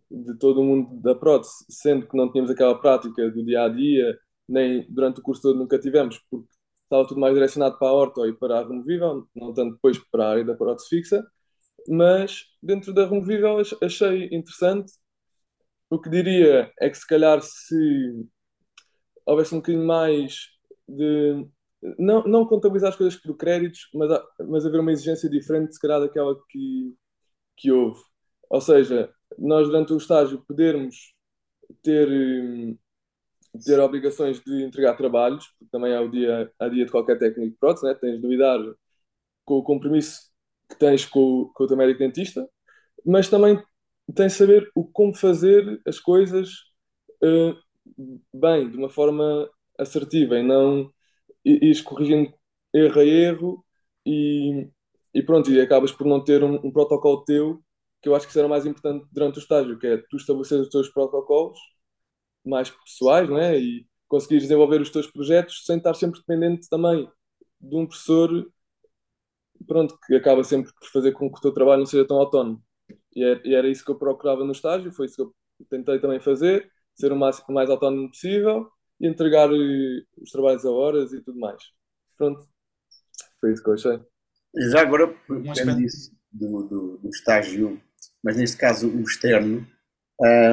de 0.10 0.38
todo 0.38 0.62
o 0.62 0.64
mundo 0.64 1.02
da 1.02 1.16
prótese, 1.16 1.66
sendo 1.70 2.08
que 2.08 2.18
não 2.18 2.32
tínhamos 2.32 2.52
aquela 2.52 2.80
prática 2.80 3.30
do 3.30 3.46
dia 3.46 3.64
a 3.64 3.70
dia, 3.70 4.18
nem 4.48 4.86
durante 4.92 5.20
o 5.20 5.24
curso 5.24 5.42
todo 5.42 5.58
nunca 5.58 5.80
tivemos, 5.80 6.20
porque 6.30 6.48
estava 6.84 7.08
tudo 7.08 7.20
mais 7.20 7.34
direcionado 7.34 7.78
para 7.78 7.90
a 7.90 7.94
orto 7.94 8.26
e 8.26 8.34
para 8.34 8.60
a 8.60 8.68
removível, 8.68 9.28
não 9.36 9.54
tanto 9.54 9.74
depois 9.76 9.98
para 10.12 10.26
a 10.26 10.30
área 10.32 10.46
da 10.46 10.56
prótese 10.56 10.90
fixa. 10.90 11.26
Mas 11.88 12.46
dentro 12.62 12.94
da 12.94 13.06
removível 13.06 13.58
achei 13.82 14.26
interessante. 14.32 14.92
O 15.90 16.00
que 16.00 16.10
diria 16.10 16.72
é 16.80 16.90
que 16.90 16.98
se 16.98 17.08
calhar 17.08 17.42
se 17.42 18.26
houvesse 19.26 19.54
um 19.54 19.60
bocadinho 19.60 19.86
mais 19.86 20.50
de 20.88 21.48
não, 21.98 22.24
não 22.24 22.46
contabilizar 22.46 22.90
as 22.90 22.96
coisas 22.96 23.16
por 23.20 23.36
créditos, 23.36 23.90
mas, 23.94 24.10
mas 24.48 24.66
haver 24.66 24.80
uma 24.80 24.92
exigência 24.92 25.30
diferente, 25.30 25.74
se 25.74 25.80
calhar, 25.80 26.00
daquela 26.00 26.36
que, 26.50 26.96
que 27.58 27.72
houve. 27.72 28.02
Ou 28.50 28.62
seja, 28.62 29.14
nós 29.38 29.68
durante 29.68 29.94
o 29.94 29.98
estágio 29.98 30.44
podermos 30.48 31.14
ter, 31.84 32.08
ter 33.66 33.80
obrigações 33.80 34.40
de 34.42 34.64
entregar 34.64 34.96
trabalhos, 34.96 35.48
porque 35.48 35.72
também 35.72 35.94
é 35.94 36.00
o 36.00 36.10
dia 36.10 36.52
a 36.60 36.68
dia 36.70 36.86
de 36.86 36.92
qualquer 36.92 37.18
técnico 37.18 37.58
prótese, 37.60 37.86
né? 37.86 37.94
tens 37.96 38.22
de 38.22 38.28
lidar 38.28 38.60
com 39.44 39.56
o 39.56 39.64
compromisso 39.64 40.32
que 40.70 40.78
tens 40.78 41.06
com, 41.06 41.52
com 41.54 41.64
o 41.64 41.68
teu 41.68 41.78
médico 41.78 42.00
dentista, 42.00 42.48
mas 43.06 43.30
também 43.30 43.62
tens 44.16 44.34
de 44.34 44.38
saber 44.38 44.72
o 44.76 44.84
como 44.84 45.14
fazer 45.14 45.82
as 45.86 46.00
coisas 46.00 46.50
uh, 47.24 47.56
bem, 48.34 48.70
de 48.70 48.78
uma 48.78 48.90
forma 48.90 49.50
assertiva 49.78 50.38
e 50.40 50.44
não 50.44 50.92
ires 51.46 51.82
corrigindo 51.82 52.34
erro 52.74 53.00
a 53.00 53.06
erro 53.06 53.66
e, 54.06 54.70
e 55.14 55.24
pronto, 55.24 55.52
e 55.52 55.62
acabas 55.62 55.92
por 55.92 56.08
não 56.08 56.24
ter 56.24 56.44
um, 56.44 56.56
um, 56.56 56.72
protocolo 56.72 57.24
teu, 57.24 57.64
que 58.02 58.10
eu 58.10 58.16
acho 58.16 58.26
que 58.26 58.32
isso 58.32 58.40
era 58.40 58.48
mais 58.48 58.66
importante 58.66 59.08
durante 59.12 59.38
o 59.38 59.40
estágio, 59.40 59.80
que 59.80 59.88
é 59.88 59.98
tu 60.10 60.18
estabelecer 60.18 60.60
os 60.60 60.70
teus 60.70 60.90
protocolos 60.90 61.58
mais 62.46 62.70
pessoais, 62.70 63.30
não 63.30 63.38
é? 63.40 63.58
E 63.60 63.88
conseguires 64.08 64.44
desenvolver 64.44 64.82
os 64.82 64.90
teus 64.92 65.08
projetos 65.08 65.64
sem 65.66 65.78
estar 65.78 65.94
sempre 65.96 66.20
dependente 66.20 66.70
também 66.70 67.10
de 67.60 67.76
um 67.76 67.88
professor, 67.88 68.48
pronto, 69.68 69.98
que 70.06 70.16
acaba 70.16 70.44
sempre 70.44 70.72
por 70.74 70.88
fazer 70.90 71.12
com 71.14 71.32
que 71.32 71.40
o 71.40 71.42
teu 71.42 71.54
trabalho 71.54 71.80
não 71.80 71.86
seja 71.86 72.08
tão 72.08 72.18
autónomo. 72.18 72.62
E 73.16 73.24
é, 73.24 73.42
e 73.46 73.56
era 73.56 73.68
isso 73.70 73.84
que 73.86 73.92
eu 73.92 73.98
procurava 73.98 74.44
no 74.44 74.52
estágio, 74.52 74.92
foi 74.92 75.08
isso 75.08 75.16
que 75.16 75.22
eu 75.22 75.34
tentei 75.70 76.00
também 76.00 76.20
fazer, 76.20 76.70
ser 76.94 77.12
o 77.12 77.16
mais, 77.16 77.40
o 77.48 77.54
mais 77.54 77.70
autónomo 77.70 78.10
possível 78.10 78.70
e 79.00 79.08
entregar 79.08 79.50
eh, 79.52 80.04
os 80.22 80.32
trabalhos 80.32 80.66
a 80.66 80.72
horas 80.72 81.14
e 81.14 81.22
tudo 81.22 81.40
mais. 81.40 81.62
Pronto, 82.18 82.48
foi 83.40 83.54
isso 83.54 83.64
que 83.64 83.70
eu 83.70 83.74
achei. 83.74 84.00
Já 84.72 84.82
agora, 84.82 85.08
depende 85.30 85.84
disso, 85.84 86.12
do, 86.32 86.64
do, 86.64 86.98
do, 86.98 87.10
estágio, 87.10 87.82
mas 88.24 88.38
neste 88.38 88.58
caso 88.58 88.90
o 88.90 89.02
externo, 89.02 89.68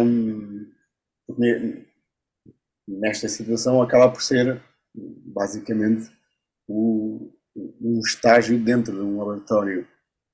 hum, 0.02 0.72
nesta 2.88 3.28
situação 3.28 3.80
acaba 3.80 4.10
por 4.10 4.20
ser 4.20 4.60
basicamente 4.94 6.10
o, 6.68 7.32
um 7.80 8.00
estágio 8.00 8.58
dentro 8.58 8.92
de 8.92 9.00
um 9.00 9.18
laboratório 9.18 9.86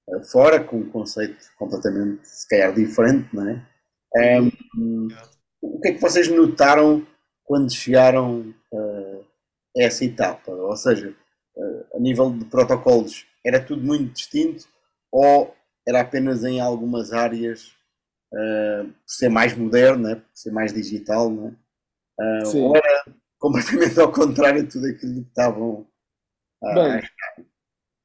eh, 0.09 0.25
fora, 0.25 0.63
com 0.63 0.79
um 0.79 0.91
conceito 0.91 1.37
completamente, 1.59 2.27
se 2.27 2.49
calhar, 2.49 2.75
diferente, 2.75 3.29
não 3.35 3.49
é? 3.49 3.69
Um, 4.17 5.09
o 5.61 5.81
que 5.81 5.89
é 5.89 5.93
que 5.93 6.01
vocês 6.01 6.29
notaram 6.29 7.07
quando 7.49 7.73
chegaram 7.73 8.55
uh, 8.71 9.25
a 9.77 9.83
essa 9.83 10.05
etapa? 10.05 10.53
Ou 10.53 10.77
seja, 10.77 11.17
uh, 11.57 11.97
a 11.97 11.99
nível 11.99 12.31
de 12.31 12.45
protocolos, 12.45 13.27
era 13.45 13.59
tudo 13.59 13.83
muito 13.83 14.13
distinto 14.13 14.69
ou 15.11 15.57
era 15.87 16.03
apenas 16.03 16.45
em 16.45 16.61
algumas 16.61 17.11
áreas 17.11 17.73
uh, 18.35 18.93
ser 19.07 19.31
mais 19.31 19.57
moderno, 19.57 20.09
né? 20.09 20.23
ser 20.35 20.53
mais 20.53 20.75
digital, 20.75 21.31
né? 21.31 21.57
uh, 22.21 22.59
ou 22.59 22.77
era 22.77 23.05
completamente 23.39 23.99
ao 23.99 24.13
contrário 24.13 24.63
de 24.63 24.71
tudo 24.71 24.87
aquilo 24.87 25.15
que 25.15 25.29
estavam 25.29 25.87
uh, 26.63 26.75
Bem, 26.75 27.03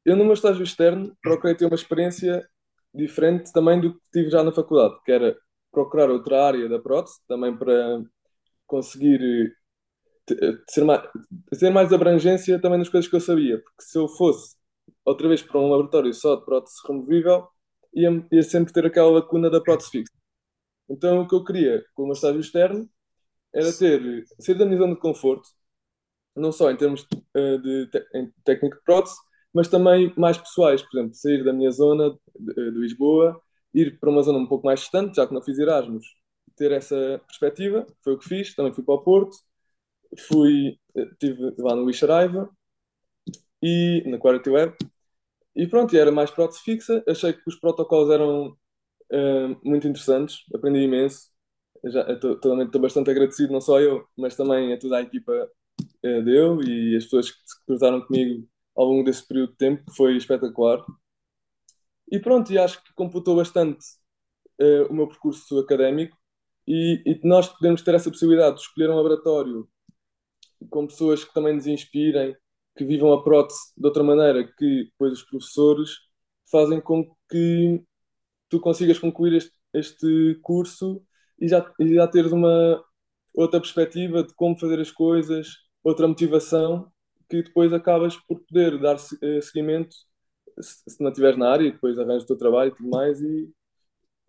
eu 0.05 0.15
no 0.15 0.23
meu 0.23 0.33
estágio 0.33 0.63
externo 0.63 1.13
procurei 1.21 1.53
ter 1.53 1.65
uma 1.65 1.75
experiência 1.75 2.47
diferente 2.95 3.51
também 3.51 3.81
do 3.81 3.93
que 3.93 4.09
tive 4.13 4.29
já 4.29 4.41
na 4.41 4.53
faculdade, 4.53 4.95
que 5.03 5.11
era 5.11 5.35
procurar 5.69 6.09
outra 6.09 6.45
área 6.45 6.69
da 6.69 6.79
prótese, 6.79 7.19
também 7.27 7.57
para 7.57 8.01
conseguir 8.73 9.53
eh, 10.31 10.57
ser 10.69 10.83
mais, 10.83 11.03
ter 11.59 11.69
mais 11.69 11.93
abrangência 11.93 12.59
também 12.59 12.79
nas 12.79 12.89
coisas 12.89 13.09
que 13.09 13.15
eu 13.15 13.19
sabia, 13.21 13.59
porque 13.61 13.83
se 13.83 13.97
eu 13.99 14.07
fosse 14.07 14.55
outra 15.05 15.27
vez 15.27 15.43
para 15.43 15.59
um 15.59 15.69
laboratório 15.69 16.13
só 16.13 16.35
de 16.35 16.45
prótese 16.45 16.75
removível, 16.87 17.47
ia, 17.93 18.09
ia 18.31 18.43
sempre 18.43 18.73
ter 18.73 18.85
aquela 18.85 19.11
lacuna 19.11 19.49
da 19.49 19.61
prótese 19.61 19.91
fixa. 19.91 20.13
Então 20.89 21.21
o 21.21 21.27
que 21.27 21.35
eu 21.35 21.43
queria 21.43 21.85
com 21.93 22.03
o 22.03 22.05
meu 22.07 22.13
estágio 22.13 22.41
externo 22.41 22.89
era 23.53 23.71
ter, 23.73 24.25
ser 24.39 24.55
da 24.55 24.65
minha 24.65 24.79
zona 24.79 24.95
de 24.95 25.01
conforto, 25.01 25.49
não 26.35 26.51
só 26.51 26.71
em 26.71 26.77
termos 26.77 27.03
uh, 27.03 27.59
de 27.61 27.89
técnico 28.43 28.77
de 28.77 28.83
prótese, 28.83 29.15
mas 29.53 29.67
também 29.67 30.13
mais 30.17 30.37
pessoais, 30.37 30.81
por 30.81 30.97
exemplo, 30.97 31.15
sair 31.15 31.43
da 31.43 31.53
minha 31.53 31.71
zona 31.71 32.11
de, 32.39 32.71
de 32.71 32.79
Lisboa 32.79 33.41
ir 33.73 33.99
para 33.99 34.09
uma 34.09 34.23
zona 34.23 34.39
um 34.39 34.47
pouco 34.47 34.65
mais 34.65 34.81
distante, 34.81 35.15
já 35.17 35.27
que 35.27 35.33
não 35.33 35.41
fiz 35.41 35.59
Erasmus, 35.59 36.05
ter 36.55 36.71
essa 36.71 37.21
perspectiva, 37.27 37.85
foi 38.03 38.13
o 38.13 38.17
que 38.17 38.27
fiz, 38.27 38.55
também 38.55 38.73
fui 38.73 38.83
para 38.83 38.95
o 38.95 39.03
Porto, 39.03 39.37
fui, 40.27 40.77
estive 40.95 41.53
lá 41.57 41.75
no 41.75 41.89
Ixaraiva 41.89 42.49
e 43.61 44.03
na 44.05 44.17
Quality 44.17 44.49
Web, 44.49 44.75
e 45.55 45.67
pronto, 45.67 45.95
era 45.95 46.11
mais 46.11 46.31
prótese 46.31 46.61
fixa, 46.61 47.03
achei 47.07 47.33
que 47.33 47.47
os 47.47 47.55
protocolos 47.55 48.09
eram 48.09 48.57
uh, 49.11 49.59
muito 49.63 49.87
interessantes, 49.87 50.43
aprendi 50.53 50.79
imenso, 50.79 51.29
estou 51.83 52.81
bastante 52.81 53.11
agradecido, 53.11 53.53
não 53.53 53.61
só 53.61 53.79
eu, 53.79 54.07
mas 54.17 54.35
também 54.35 54.73
a 54.73 54.79
toda 54.79 54.97
a 54.97 55.01
equipa 55.01 55.31
uh, 55.81 56.23
deu 56.23 56.61
e 56.63 56.95
as 56.95 57.03
pessoas 57.03 57.31
que 57.31 57.37
se 57.45 57.65
cruzaram 57.65 58.01
comigo 58.01 58.47
ao 58.75 58.85
longo 58.85 59.03
desse 59.03 59.27
período 59.27 59.51
de 59.51 59.57
tempo, 59.57 59.85
que 59.85 59.95
foi 59.95 60.17
espetacular. 60.17 60.83
E 62.11 62.19
pronto, 62.19 62.51
e 62.51 62.57
acho 62.57 62.83
que 62.83 62.93
computou 62.93 63.35
bastante 63.35 63.85
uh, 64.59 64.87
o 64.89 64.93
meu 64.93 65.07
percurso 65.07 65.59
académico 65.59 66.17
e, 66.67 67.01
e, 67.05 67.27
nós 67.27 67.47
podemos 67.47 67.81
ter 67.81 67.95
essa 67.95 68.09
possibilidade 68.09 68.55
de 68.55 68.61
escolher 68.61 68.89
um 68.89 68.95
laboratório 68.95 69.67
com 70.69 70.87
pessoas 70.87 71.23
que 71.23 71.33
também 71.33 71.53
nos 71.53 71.67
inspirem, 71.67 72.35
que 72.75 72.85
vivam 72.85 73.11
a 73.13 73.23
prótese 73.23 73.59
de 73.77 73.85
outra 73.85 74.03
maneira, 74.03 74.43
que 74.45 74.85
depois 74.85 75.13
os 75.13 75.23
professores 75.23 75.91
fazem 76.49 76.79
com 76.81 77.05
que 77.29 77.83
tu 78.49 78.59
consigas 78.59 78.99
concluir 78.99 79.33
este, 79.33 79.51
este 79.73 80.39
curso 80.41 81.03
e 81.39 81.47
já, 81.47 81.71
e 81.79 81.95
já 81.95 82.07
teres 82.07 82.31
uma 82.31 82.83
outra 83.33 83.59
perspectiva 83.59 84.23
de 84.23 84.33
como 84.35 84.57
fazer 84.57 84.79
as 84.79 84.91
coisas, 84.91 85.47
outra 85.83 86.07
motivação, 86.07 86.91
que 87.29 87.43
depois 87.43 87.73
acabas 87.73 88.15
por 88.15 88.39
poder 88.41 88.79
dar 88.79 88.97
eh, 89.21 89.41
seguimento 89.41 89.95
se 90.61 91.01
não 91.01 91.09
estiveres 91.09 91.37
na 91.37 91.49
área, 91.51 91.71
depois 91.71 91.97
arranjas 91.97 92.23
o 92.23 92.27
teu 92.27 92.37
trabalho 92.37 92.71
e 92.71 92.75
tudo 92.75 92.89
mais 92.89 93.21
e, 93.21 93.51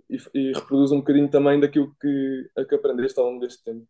e, 0.08 0.18
e 0.34 0.52
reproduz 0.52 0.92
um 0.92 0.98
bocadinho 0.98 1.30
também 1.30 1.60
daquilo 1.60 1.94
que, 2.00 2.50
a 2.56 2.64
que 2.64 2.74
aprendeste 2.74 3.18
ao 3.18 3.26
longo 3.26 3.40
deste 3.40 3.62
tempo. 3.62 3.86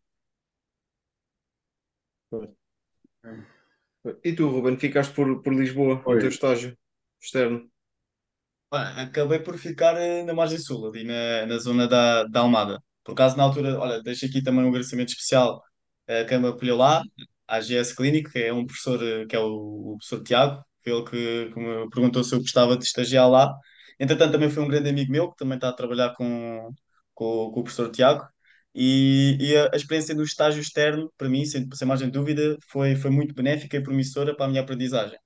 E 4.23 4.33
tu, 4.33 4.49
Ruben, 4.49 4.77
ficaste 4.77 5.13
por, 5.13 5.41
por 5.41 5.53
Lisboa, 5.53 5.95
no 5.95 6.19
teu 6.19 6.29
estágio 6.29 6.77
externo? 7.19 7.69
Acabei 8.71 9.39
por 9.39 9.57
ficar 9.57 9.95
eh, 9.97 10.23
na 10.23 10.33
margem 10.33 10.57
sul, 10.57 10.87
ali 10.87 11.03
na, 11.03 11.45
na 11.45 11.57
zona 11.57 11.87
da, 11.87 12.23
da 12.23 12.41
Almada. 12.41 12.83
Por 13.03 13.13
acaso, 13.13 13.37
na 13.37 13.43
altura, 13.43 13.79
olha, 13.79 14.01
deixo 14.03 14.25
aqui 14.25 14.43
também 14.43 14.63
um 14.63 14.69
agradecimento 14.69 15.09
especial 15.09 15.61
a 16.07 16.25
quem 16.25 16.39
me 16.39 16.49
acolheu 16.49 16.75
lá, 16.75 17.01
à 17.47 17.59
GS 17.61 17.95
Clínico, 17.95 18.31
que 18.31 18.39
é 18.39 18.53
um 18.53 18.65
professor, 18.65 19.01
eh, 19.01 19.25
que 19.25 19.35
é 19.35 19.39
o, 19.39 19.93
o 19.93 19.97
professor 19.97 20.23
Tiago, 20.23 20.63
foi 20.83 20.93
ele 20.93 21.03
que, 21.03 21.53
que 21.53 21.59
me 21.59 21.89
perguntou 21.89 22.23
se 22.23 22.35
eu 22.35 22.39
gostava 22.39 22.77
de 22.77 22.83
estagiar 22.83 23.29
lá. 23.29 23.53
Entretanto, 23.99 24.31
também 24.33 24.49
foi 24.49 24.63
um 24.63 24.67
grande 24.67 24.89
amigo 24.89 25.11
meu, 25.11 25.31
que 25.31 25.37
também 25.37 25.55
está 25.55 25.69
a 25.69 25.73
trabalhar 25.73 26.13
com, 26.15 26.69
com, 27.13 27.51
com 27.51 27.59
o 27.59 27.63
professor 27.63 27.91
Tiago. 27.91 28.27
E, 28.73 29.37
e 29.39 29.57
a, 29.57 29.69
a, 29.73 29.75
experiência 29.77 30.13
do 30.13 30.23
estágio 30.23 30.61
externo, 30.61 31.11
para 31.17 31.29
mim, 31.29 31.45
sem, 31.45 31.67
sem 31.73 31.97
de 31.97 32.11
dúvida, 32.11 32.57
foi, 32.69 32.95
foi 32.95 33.09
muito 33.11 33.33
benéfica 33.33 33.77
e 33.77 33.83
promissora 33.83 34.35
para 34.35 34.45
a 34.45 34.49
minha 34.49 34.61
aprendizagem. 34.61 35.17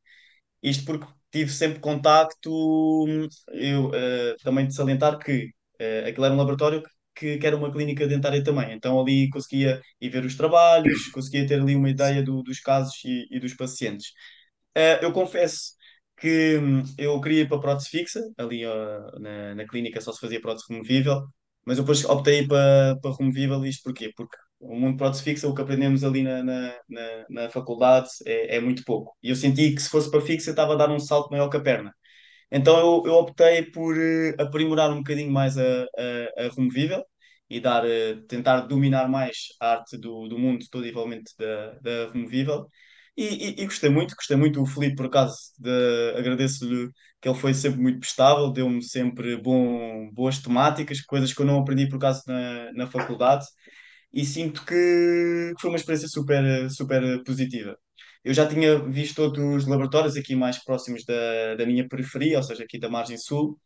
Isto 0.64 0.86
porque 0.86 1.08
tive 1.32 1.52
sempre 1.52 1.80
contacto, 1.80 3.06
eu 3.54 3.88
uh, 3.90 4.36
também 4.44 4.68
de 4.68 4.76
salientar 4.76 5.18
que 5.20 5.46
uh, 5.82 6.08
aquilo 6.08 6.26
era 6.26 6.34
um 6.34 6.38
laboratório 6.38 6.84
que, 7.16 7.38
que, 7.38 7.48
era 7.48 7.56
uma 7.58 7.72
clínica 7.72 8.08
dentária 8.08 8.44
também. 8.44 8.74
Então 8.74 9.00
ali 9.00 9.30
conseguia 9.30 9.82
ir 10.02 10.10
ver 10.10 10.26
os 10.26 10.36
trabalhos, 10.36 11.08
conseguia 11.12 11.48
ter 11.48 11.62
ali 11.62 11.76
uma 11.76 11.90
ideia 11.90 12.24
do, 12.24 12.44
dos 12.44 12.60
casos 12.60 12.96
e, 13.06 13.28
e 13.32 13.40
dos 13.40 13.54
pacientes. 13.56 14.10
Uh, 14.78 15.04
eu 15.04 15.12
confesso 15.14 15.74
que 16.20 16.58
hum, 16.58 16.84
eu 16.98 17.20
queria 17.22 17.42
ir 17.42 17.48
para 17.50 17.60
prótese 17.60 17.90
fixa, 17.90 18.22
ali 18.38 18.66
uh, 18.66 19.20
na, 19.20 19.56
na 19.56 19.68
clínica 19.68 20.02
só 20.02 20.12
se 20.12 20.20
fazia 20.20 20.42
prótese 20.42 20.66
removível, 20.70 21.24
mas 21.66 21.78
depois 21.78 22.04
optei 22.06 22.48
para, 22.48 22.98
para 23.02 23.16
removível, 23.18 23.64
isto 23.66 23.84
porquê? 23.84 24.12
Porque 24.16 24.38
o 24.60 24.76
mundo 24.76 24.98
prótese 24.98 25.24
fixa, 25.24 25.48
o 25.48 25.54
que 25.56 25.62
aprendemos 25.62 26.04
ali 26.04 26.24
na, 26.24 26.44
na, 26.44 26.76
na, 26.90 27.26
na 27.30 27.50
faculdade 27.50 28.10
é, 28.26 28.58
é 28.58 28.60
muito 28.62 28.84
pouco. 28.84 29.16
E 29.24 29.30
eu 29.30 29.36
senti 29.36 29.74
que 29.74 29.82
se 29.82 29.90
fosse 29.90 30.10
para 30.12 30.22
fixa, 30.22 30.50
estava 30.52 30.74
a 30.74 30.76
dar 30.78 30.92
um 30.92 31.00
salto 31.00 31.30
maior 31.32 31.50
que 31.50 31.58
a 31.58 31.62
perna. 31.62 31.94
Então 32.52 32.78
eu, 32.80 33.04
eu 33.08 33.14
optei 33.16 33.64
por 33.72 33.96
uh, 33.96 34.42
aprimorar 34.42 34.92
um 34.92 34.98
bocadinho 34.98 35.32
mais 35.32 35.58
a, 35.58 35.64
a, 35.84 36.46
a 36.46 36.50
removível 36.56 37.04
e 37.50 37.60
dar, 37.60 37.86
uh, 37.86 38.22
tentar 38.28 38.62
dominar 38.62 39.08
mais 39.10 39.48
a 39.60 39.74
arte 39.74 39.98
do, 39.98 40.28
do 40.28 40.38
mundo 40.40 40.66
todo 40.72 40.86
igualmente 40.88 41.32
da, 41.38 41.74
da 41.82 42.12
removível. 42.12 42.68
E, 43.20 43.50
e, 43.50 43.64
e, 43.64 43.66
gostei 43.66 43.90
muito, 43.90 44.16
gostei 44.16 44.38
muito. 44.38 44.62
O 44.62 44.66
Felipe, 44.66 44.96
por 44.96 45.08
acaso, 45.08 45.36
agradeço-lhe 46.18 46.90
que 47.20 47.28
ele 47.28 47.38
foi 47.38 47.54
sempre 47.54 47.82
muito 47.82 48.00
prestável, 48.00 48.50
deu-me 48.52 48.82
sempre 48.82 49.36
bom, 49.36 50.10
boas 50.14 50.40
temáticas, 50.40 51.02
coisas 51.02 51.34
que 51.34 51.42
eu 51.42 51.46
não 51.46 51.60
aprendi 51.60 51.88
por 51.90 51.98
acaso 51.98 52.24
na, 52.28 52.72
na 52.74 52.88
faculdade, 52.88 53.46
e 54.14 54.26
sinto 54.26 54.66
que, 54.66 55.54
foi 55.60 55.70
uma 55.70 55.78
experiência 55.78 56.08
super, 56.08 56.72
super 56.72 57.24
positiva. 57.24 57.78
Eu 58.24 58.34
já 58.34 58.48
tinha 58.48 58.80
visto 58.90 59.20
outros 59.22 59.68
laboratórios 59.68 60.16
aqui 60.18 60.36
mais 60.36 60.64
próximos 60.64 61.04
da, 61.06 61.56
da 61.56 61.66
minha 61.66 61.88
periferia, 61.90 62.38
ou 62.38 62.44
seja, 62.44 62.64
aqui 62.64 62.80
da 62.80 62.90
margem 62.90 63.18
sul, 63.18 63.60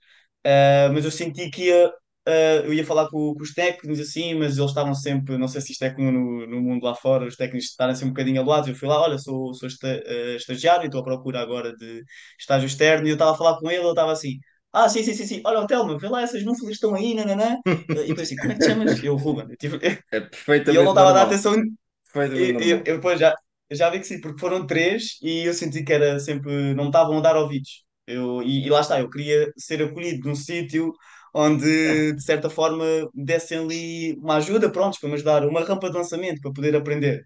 uh, 0.46 0.94
mas 0.94 1.06
eu 1.06 1.12
senti 1.12 1.50
que 1.52 1.66
ia, 1.68 1.92
uh, 2.28 2.66
eu 2.66 2.74
ia 2.74 2.86
falar 2.86 3.10
com, 3.10 3.34
com, 3.34 3.44
os 3.44 3.54
técnicos 3.54 4.00
assim, 4.00 4.34
mas 4.36 4.58
eles 4.58 4.70
estavam 4.70 4.94
sempre, 4.94 5.38
não 5.38 5.48
sei 5.48 5.62
se 5.62 5.72
isto 5.72 5.84
é 5.84 5.90
como 5.90 6.12
no, 6.12 6.48
no 6.48 6.62
mundo 6.62 6.84
lá 6.84 6.96
fora, 6.96 7.28
os 7.28 7.36
técnicos 7.36 7.70
estarem 7.70 7.96
sempre 7.96 8.10
um 8.10 8.14
bocadinho 8.14 8.42
aluados. 8.42 8.70
Eu 8.70 8.76
fui 8.76 8.88
lá, 8.88 9.02
olha, 9.02 9.18
sou, 9.18 9.54
sou 9.54 9.68
esta, 9.68 9.88
uh, 9.88 10.36
estagiário 10.36 10.84
e 10.84 10.86
estou 10.88 11.02
à 11.02 11.04
procura 11.04 11.42
agora 11.42 11.76
de 11.76 12.04
estágio 12.40 12.68
externo, 12.68 13.08
e 13.08 13.12
eu 13.12 13.16
estava 13.16 13.32
a 13.32 13.38
falar 13.38 13.58
com 13.60 13.70
ele, 13.70 13.82
ele 13.82 13.90
estava 13.90 14.12
assim. 14.12 14.40
Ah, 14.72 14.90
sim, 14.90 15.04
sim, 15.04 15.14
sim, 15.14 15.26
sim. 15.28 15.42
Olha, 15.46 15.60
o 15.60 15.68
Telmo, 15.68 16.00
vê 16.00 16.10
lá 16.10 16.24
essas 16.24 16.44
núfilas 16.44 16.74
estão 16.74 16.96
aí, 16.96 17.14
nananã. 17.14 17.58
E 17.68 18.08
depois 18.08 18.22
assim, 18.22 18.36
como 18.36 18.52
é 18.52 18.56
que 18.56 18.62
te 18.62 18.66
chamas? 18.66 19.04
Eu, 19.04 19.16
Ruben. 19.16 19.46
Eu 19.48 19.58
tive... 19.58 19.78
É 20.12 20.20
perfeitamente 20.20 20.72
E 20.72 20.78
ele 20.78 20.84
não 20.84 20.94
estava 20.94 21.12
a 21.12 21.14
dar 21.14 21.24
atenção. 21.24 21.54
Perfeitamente 22.12 22.68
eu, 22.68 22.78
eu, 22.78 22.84
eu, 22.84 22.96
depois 22.96 23.20
já, 23.20 23.36
já 23.72 23.90
vi 23.92 24.00
que 24.00 24.08
sim, 24.08 24.20
porque 24.20 24.40
foram 24.40 24.66
três 24.66 25.20
e 25.22 25.46
eu 25.46 25.54
senti 25.54 25.84
que 25.84 25.94
era 25.94 26.20
sempre, 26.20 26.74
não 26.74 26.88
estavam 26.88 27.20
a 27.20 27.22
dar 27.22 27.36
ouvidos. 27.38 27.84
Eu, 28.08 28.42
e, 28.42 28.66
e 28.66 28.70
lá 28.70 28.82
está, 28.82 29.00
eu 29.00 29.10
queria 29.10 29.52
ser 29.58 29.82
acolhido 29.84 30.28
num 30.28 30.36
sítio 30.36 30.92
onde, 31.34 32.14
de 32.14 32.24
certa 32.24 32.50
forma, 32.50 32.86
dessem 33.14 33.58
ali 33.60 34.14
uma 34.20 34.36
ajuda, 34.38 34.72
pronto, 34.72 35.00
para 35.00 35.10
me 35.10 35.16
ajudar, 35.16 35.46
uma 35.48 35.62
rampa 35.64 35.90
de 35.90 35.98
lançamento 35.98 36.42
para 36.42 36.54
poder 36.54 36.76
aprender. 36.76 37.24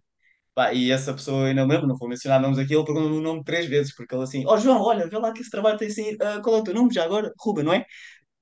Pá, 0.55 0.73
e 0.73 0.91
essa 0.91 1.13
pessoa, 1.13 1.47
ainda 1.47 1.65
lembro, 1.65 1.87
não 1.87 1.95
vou 1.97 2.09
mencionar 2.09 2.41
nomes 2.41 2.57
aqui, 2.57 2.73
ele 2.73 2.83
perguntou 2.83 3.11
o 3.11 3.21
nome 3.21 3.43
três 3.43 3.67
vezes, 3.67 3.93
porque 3.95 4.15
ele 4.15 4.23
assim, 4.23 4.43
ó 4.47 4.55
oh, 4.55 4.57
João, 4.57 4.81
olha, 4.81 5.07
vê 5.07 5.17
lá 5.17 5.31
que 5.31 5.41
esse 5.41 5.51
trabalho 5.51 5.77
tem 5.77 5.87
assim, 5.87 6.15
uh, 6.15 6.41
qual 6.41 6.57
é 6.57 6.59
o 6.59 6.63
teu 6.63 6.73
nome 6.73 6.93
já 6.93 7.03
agora? 7.03 7.31
Ruben, 7.39 7.63
não 7.63 7.73
é? 7.73 7.85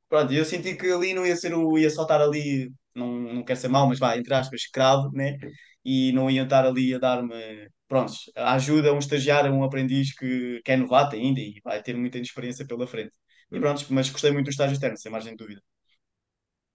Pronto, 0.09 0.31
eu 0.33 0.45
senti 0.45 0.75
que 0.75 0.87
ali 0.91 1.13
não 1.13 1.25
ia 1.25 1.35
ser 1.35 1.53
o, 1.53 1.77
ia 1.77 1.89
soltar 1.89 2.21
ali, 2.21 2.71
não, 2.95 3.11
não 3.19 3.43
quero 3.43 3.59
ser 3.59 3.67
mau, 3.67 3.87
mas 3.87 3.99
vá, 3.99 4.17
entre 4.17 4.33
aspas, 4.33 4.61
escravo, 4.61 5.11
né? 5.13 5.37
E 5.83 6.11
não 6.13 6.29
ia 6.31 6.43
estar 6.43 6.65
ali 6.65 6.93
a 6.93 6.99
dar-me 6.99 7.69
prontos, 7.87 8.31
ajuda 8.35 8.93
um 8.93 8.99
estagiário, 8.99 9.51
um 9.53 9.63
aprendiz 9.63 10.13
que, 10.15 10.61
que 10.63 10.71
é 10.71 10.77
novato 10.77 11.15
ainda 11.15 11.39
e 11.39 11.59
vai 11.63 11.81
ter 11.83 11.95
muita 11.95 12.17
experiência 12.19 12.65
pela 12.65 12.87
frente. 12.87 13.11
E 13.55 13.59
pronto, 13.63 13.81
mas 13.95 14.09
gostei 14.15 14.31
muito 14.31 14.45
do 14.47 14.51
estágio 14.51 14.73
externo, 14.75 14.97
sem 14.97 15.11
margem 15.11 15.33
de 15.33 15.37
dúvida. 15.43 15.61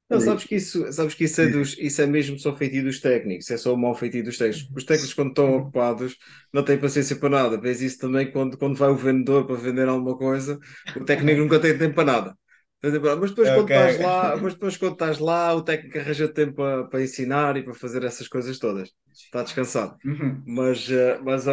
Não, 0.08 0.18
sabes 0.20 0.44
que 0.44 0.56
isso, 0.56 0.92
sabes 0.92 1.14
que 1.14 1.22
isso 1.24 1.40
é, 1.40 1.46
dos, 1.46 1.76
isso 1.78 2.02
é 2.02 2.06
mesmo 2.06 2.36
só 2.36 2.54
feitio 2.56 2.82
dos 2.82 2.98
técnicos, 3.00 3.48
é 3.48 3.56
só 3.56 3.72
o 3.72 3.76
mau 3.78 3.94
feitio 3.94 4.24
dos 4.24 4.36
técnicos. 4.36 4.68
Os 4.76 4.82
técnicos, 4.84 5.14
quando 5.14 5.28
estão 5.28 5.56
ocupados, 5.56 6.16
não 6.52 6.64
têm 6.64 6.76
paciência 6.80 7.14
para 7.16 7.28
nada. 7.28 7.60
Vês 7.60 7.80
isso 7.80 7.98
também 7.98 8.30
quando, 8.32 8.58
quando 8.58 8.76
vai 8.76 8.90
o 8.90 8.96
vendedor 8.96 9.46
para 9.46 9.54
vender 9.54 9.86
alguma 9.88 10.18
coisa, 10.18 10.58
o 10.96 11.04
técnico 11.04 11.40
nunca 11.40 11.60
tem 11.60 11.78
tempo 11.78 11.94
para 11.94 12.04
nada. 12.12 12.36
Mas 12.82 12.92
depois, 12.92 13.30
quando 13.32 13.64
okay. 13.64 13.76
estás 13.76 14.00
lá, 14.00 14.36
mas 14.36 14.54
depois 14.54 14.76
quando 14.78 14.92
estás 14.94 15.18
lá, 15.18 15.54
o 15.54 15.62
técnico 15.62 15.98
arranja 15.98 16.28
tempo 16.28 16.54
para, 16.54 16.84
para 16.84 17.02
ensinar 17.02 17.56
e 17.58 17.62
para 17.62 17.74
fazer 17.74 18.02
essas 18.04 18.26
coisas 18.26 18.58
todas. 18.58 18.90
Está 19.12 19.42
descansado. 19.42 19.98
Uhum. 20.02 20.42
Mas, 20.46 20.90
eh, 20.90 21.18
mas 21.22 21.44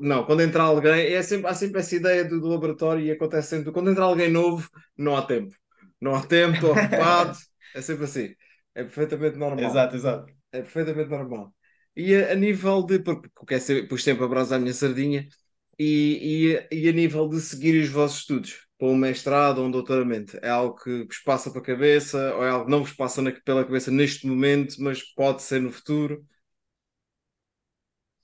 não, 0.00 0.24
quando 0.24 0.40
entra 0.40 0.62
alguém, 0.62 1.12
é 1.12 1.22
sempre, 1.22 1.46
há 1.46 1.54
sempre 1.54 1.80
essa 1.80 1.94
ideia 1.94 2.24
do, 2.24 2.40
do 2.40 2.48
laboratório 2.48 3.04
e 3.04 3.10
acontece 3.10 3.48
sempre. 3.48 3.70
Quando 3.70 3.90
entra 3.90 4.04
alguém 4.04 4.30
novo, 4.30 4.66
não 4.96 5.14
há 5.14 5.22
tempo. 5.22 5.54
Não 6.00 6.14
há 6.14 6.22
tempo, 6.24 6.54
estou 6.54 6.72
ocupado. 6.72 7.36
é 7.74 7.80
sempre 7.82 8.04
assim. 8.04 8.34
É 8.74 8.82
perfeitamente 8.82 9.36
normal. 9.36 9.70
Exato, 9.70 9.94
exato. 9.94 10.32
É 10.50 10.62
perfeitamente 10.62 11.10
normal. 11.10 11.52
E 11.94 12.14
a, 12.16 12.32
a 12.32 12.34
nível 12.34 12.82
de. 12.82 12.98
Porque 12.98 13.28
quer 13.46 13.60
ser, 13.60 13.86
pus 13.88 14.02
sempre 14.02 14.24
a 14.24 14.28
brasa 14.28 14.56
à 14.56 14.58
minha 14.58 14.72
sardinha. 14.72 15.28
E, 15.78 16.64
e, 16.70 16.84
e 16.84 16.88
a 16.88 16.92
nível 16.92 17.28
de 17.28 17.40
seguir 17.40 17.82
os 17.82 17.88
vossos 17.88 18.20
estudos 18.20 18.71
para 18.82 18.88
um 18.90 18.96
mestrado 18.96 19.58
ou 19.58 19.66
um 19.68 19.70
doutoramento? 19.70 20.36
É 20.42 20.48
algo 20.50 20.74
que 20.74 21.04
vos 21.04 21.18
passa 21.18 21.52
para 21.52 21.60
a 21.60 21.64
cabeça 21.64 22.34
ou 22.34 22.44
é 22.44 22.50
algo 22.50 22.64
que 22.64 22.70
não 22.72 22.80
vos 22.80 22.92
passa 22.92 23.22
na, 23.22 23.30
pela 23.30 23.64
cabeça 23.64 23.92
neste 23.92 24.26
momento, 24.26 24.74
mas 24.82 25.00
pode 25.14 25.40
ser 25.42 25.60
no 25.60 25.70
futuro? 25.70 26.26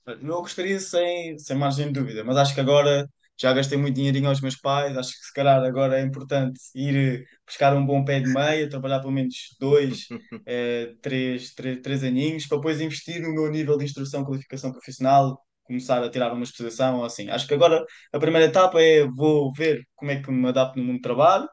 Eu 0.05 0.41
gostaria 0.41 0.79
sem, 0.79 1.37
sem 1.39 1.55
margem 1.57 1.87
de 1.87 1.93
dúvida, 1.93 2.23
mas 2.25 2.35
acho 2.35 2.53
que 2.53 2.59
agora 2.59 3.07
já 3.39 3.53
gastei 3.53 3.77
muito 3.77 3.95
dinheirinho 3.95 4.27
aos 4.27 4.41
meus 4.41 4.57
pais, 4.57 4.97
acho 4.97 5.11
que 5.13 5.25
se 5.27 5.33
calhar 5.33 5.63
agora 5.63 5.97
é 5.97 6.03
importante 6.03 6.59
ir 6.75 7.25
buscar 7.47 7.73
um 7.73 7.85
bom 7.85 8.03
pé 8.03 8.19
de 8.19 8.27
meia, 8.27 8.69
trabalhar 8.69 8.99
pelo 8.99 9.13
menos 9.13 9.55
dois, 9.61 10.07
eh, 10.45 10.93
três, 11.01 11.53
três, 11.53 11.79
três 11.81 12.03
aninhos, 12.03 12.47
para 12.47 12.57
depois 12.57 12.81
investir 12.81 13.21
no 13.21 13.33
meu 13.33 13.49
nível 13.49 13.77
de 13.77 13.85
instrução, 13.85 14.25
qualificação 14.25 14.71
profissional, 14.73 15.39
começar 15.69 16.03
a 16.03 16.11
tirar 16.11 16.33
uma 16.33 16.43
exposição 16.43 16.99
ou 16.99 17.05
assim. 17.05 17.29
Acho 17.31 17.47
que 17.47 17.55
agora 17.55 17.85
a 18.13 18.19
primeira 18.19 18.47
etapa 18.47 18.81
é 18.81 19.05
vou 19.07 19.53
ver 19.53 19.87
como 19.95 20.11
é 20.11 20.21
que 20.21 20.31
me 20.31 20.49
adapto 20.49 20.79
no 20.79 20.85
mundo 20.85 20.97
do 20.99 21.03
trabalho, 21.03 21.49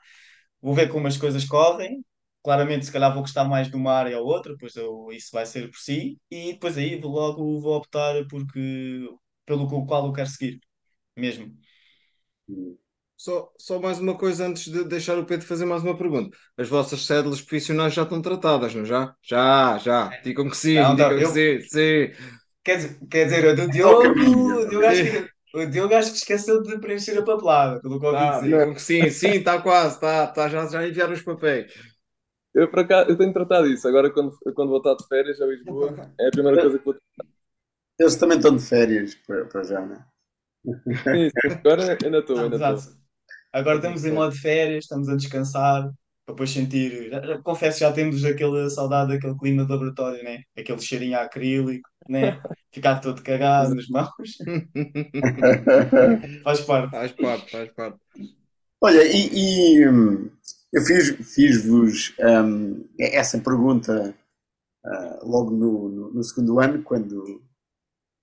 vou 0.60 0.74
ver 0.74 0.88
como 0.90 1.06
as 1.06 1.16
coisas 1.16 1.44
correm. 1.44 2.04
Claramente, 2.44 2.86
se 2.86 2.92
calhar 2.92 3.12
vou 3.12 3.22
gostar 3.22 3.44
mais 3.44 3.68
de 3.70 3.76
uma 3.76 3.92
área 3.92 4.18
ou 4.20 4.26
outra, 4.26 4.52
depois 4.52 4.76
eu, 4.76 5.08
isso 5.12 5.30
vai 5.32 5.44
ser 5.46 5.68
por 5.70 5.78
si, 5.78 6.18
e 6.30 6.52
depois 6.54 6.78
aí 6.78 7.00
logo 7.00 7.60
vou 7.60 7.76
optar 7.76 8.24
porque, 8.28 9.08
pelo 9.46 9.66
qual 9.86 10.06
eu 10.06 10.12
quero 10.12 10.28
seguir, 10.28 10.60
mesmo. 11.16 11.56
Só, 13.16 13.50
só 13.58 13.78
mais 13.80 13.98
uma 13.98 14.16
coisa 14.16 14.46
antes 14.46 14.70
de 14.70 14.84
deixar 14.84 15.18
o 15.18 15.24
Pedro 15.24 15.46
fazer 15.46 15.64
mais 15.64 15.82
uma 15.82 15.96
pergunta. 15.96 16.36
As 16.56 16.68
vossas 16.68 17.00
cédulas 17.06 17.40
profissionais 17.40 17.94
já 17.94 18.02
estão 18.02 18.20
tratadas, 18.20 18.74
não 18.74 18.84
já? 18.84 19.14
Já, 19.22 19.78
já. 19.78 20.10
Digam 20.22 20.48
que 20.50 20.56
sim, 20.56 20.82
não, 20.82 20.94
digam 20.94 21.16
não, 21.16 21.16
que 21.16 21.24
eu... 21.24 21.32
sim, 21.32 21.60
sim. 21.62 22.12
Quer, 22.66 22.98
quer 23.08 23.26
dizer, 23.26 23.44
o 23.46 23.54
do 23.54 23.70
Diogo, 23.70 24.08
o 24.08 24.68
Diogo, 24.68 24.86
acho 24.86 25.02
que, 25.04 25.30
o 25.54 25.70
Diogo 25.70 25.94
acho 25.94 26.10
que 26.10 26.16
esqueceu 26.16 26.60
de 26.64 26.80
preencher 26.80 27.16
a 27.16 27.22
papelada, 27.22 27.80
pelo 27.80 28.00
que 28.00 28.06
ouvi 28.06 28.18
tá, 28.18 28.40
dizer. 28.40 28.80
Sim, 28.80 29.08
sim, 29.08 29.30
está 29.34 29.62
quase, 29.62 30.00
tá, 30.00 30.26
tá, 30.26 30.48
já, 30.48 30.66
já 30.66 30.84
enviaram 30.84 31.12
os 31.12 31.22
papéis. 31.22 31.72
Eu, 32.52 32.68
por 32.68 32.80
acaso, 32.80 33.08
eu 33.08 33.16
tenho 33.16 33.32
tratado 33.32 33.68
isso. 33.68 33.86
Agora, 33.86 34.10
quando, 34.10 34.36
quando 34.52 34.70
vou 34.70 34.78
estar 34.78 34.96
de 34.96 35.06
férias 35.06 35.40
a 35.40 35.46
Lisboa, 35.46 36.10
é 36.18 36.26
a 36.26 36.30
primeira 36.32 36.60
coisa 36.60 36.76
que 36.76 36.84
vou 36.84 36.94
tratar. 36.94 37.32
Eles 38.00 38.16
também 38.16 38.36
estão 38.38 38.56
de 38.56 38.62
férias 38.64 39.14
para, 39.14 39.44
para 39.44 39.62
já, 39.62 39.80
não 39.80 39.94
é? 39.94 40.04
Sim, 41.04 41.30
agora 41.60 41.98
ainda 42.04 42.18
estou, 42.18 42.36
ainda 42.36 42.56
estou. 42.56 42.94
Agora 43.52 43.76
estamos 43.76 44.04
em 44.04 44.10
modo 44.10 44.32
de 44.32 44.40
férias, 44.40 44.82
estamos 44.82 45.08
a 45.08 45.14
descansar, 45.14 45.88
para 46.26 46.34
depois 46.34 46.50
sentir. 46.50 47.08
Já, 47.08 47.22
já, 47.22 47.38
confesso, 47.38 47.80
já 47.80 47.92
temos 47.92 48.24
aquela 48.24 48.68
saudade 48.68 49.14
daquele 49.14 49.38
clima 49.38 49.64
de 49.64 49.70
laboratório, 49.70 50.24
né? 50.24 50.42
Aquele 50.58 50.80
cheirinho 50.80 51.18
acrílico 51.18 51.88
né? 52.08 52.40
Ficar 52.72 53.00
todo 53.00 53.22
cagado 53.22 53.74
nas 53.74 53.88
mãos. 53.88 54.10
faz 56.44 56.60
parte. 56.60 56.90
Faz 56.90 57.12
parte, 57.12 57.50
faz 57.50 57.72
parte. 57.72 57.98
Olha, 58.80 59.02
e, 59.04 59.30
e 59.32 59.82
eu 60.72 60.82
fiz-vos 60.84 61.34
fiz 61.34 61.64
um, 62.20 62.86
essa 62.98 63.38
pergunta 63.38 64.14
uh, 64.84 65.26
logo 65.26 65.52
no, 65.52 65.88
no, 65.88 66.12
no, 66.12 66.22
segundo 66.22 66.60
ano, 66.60 66.82
quando 66.82 67.42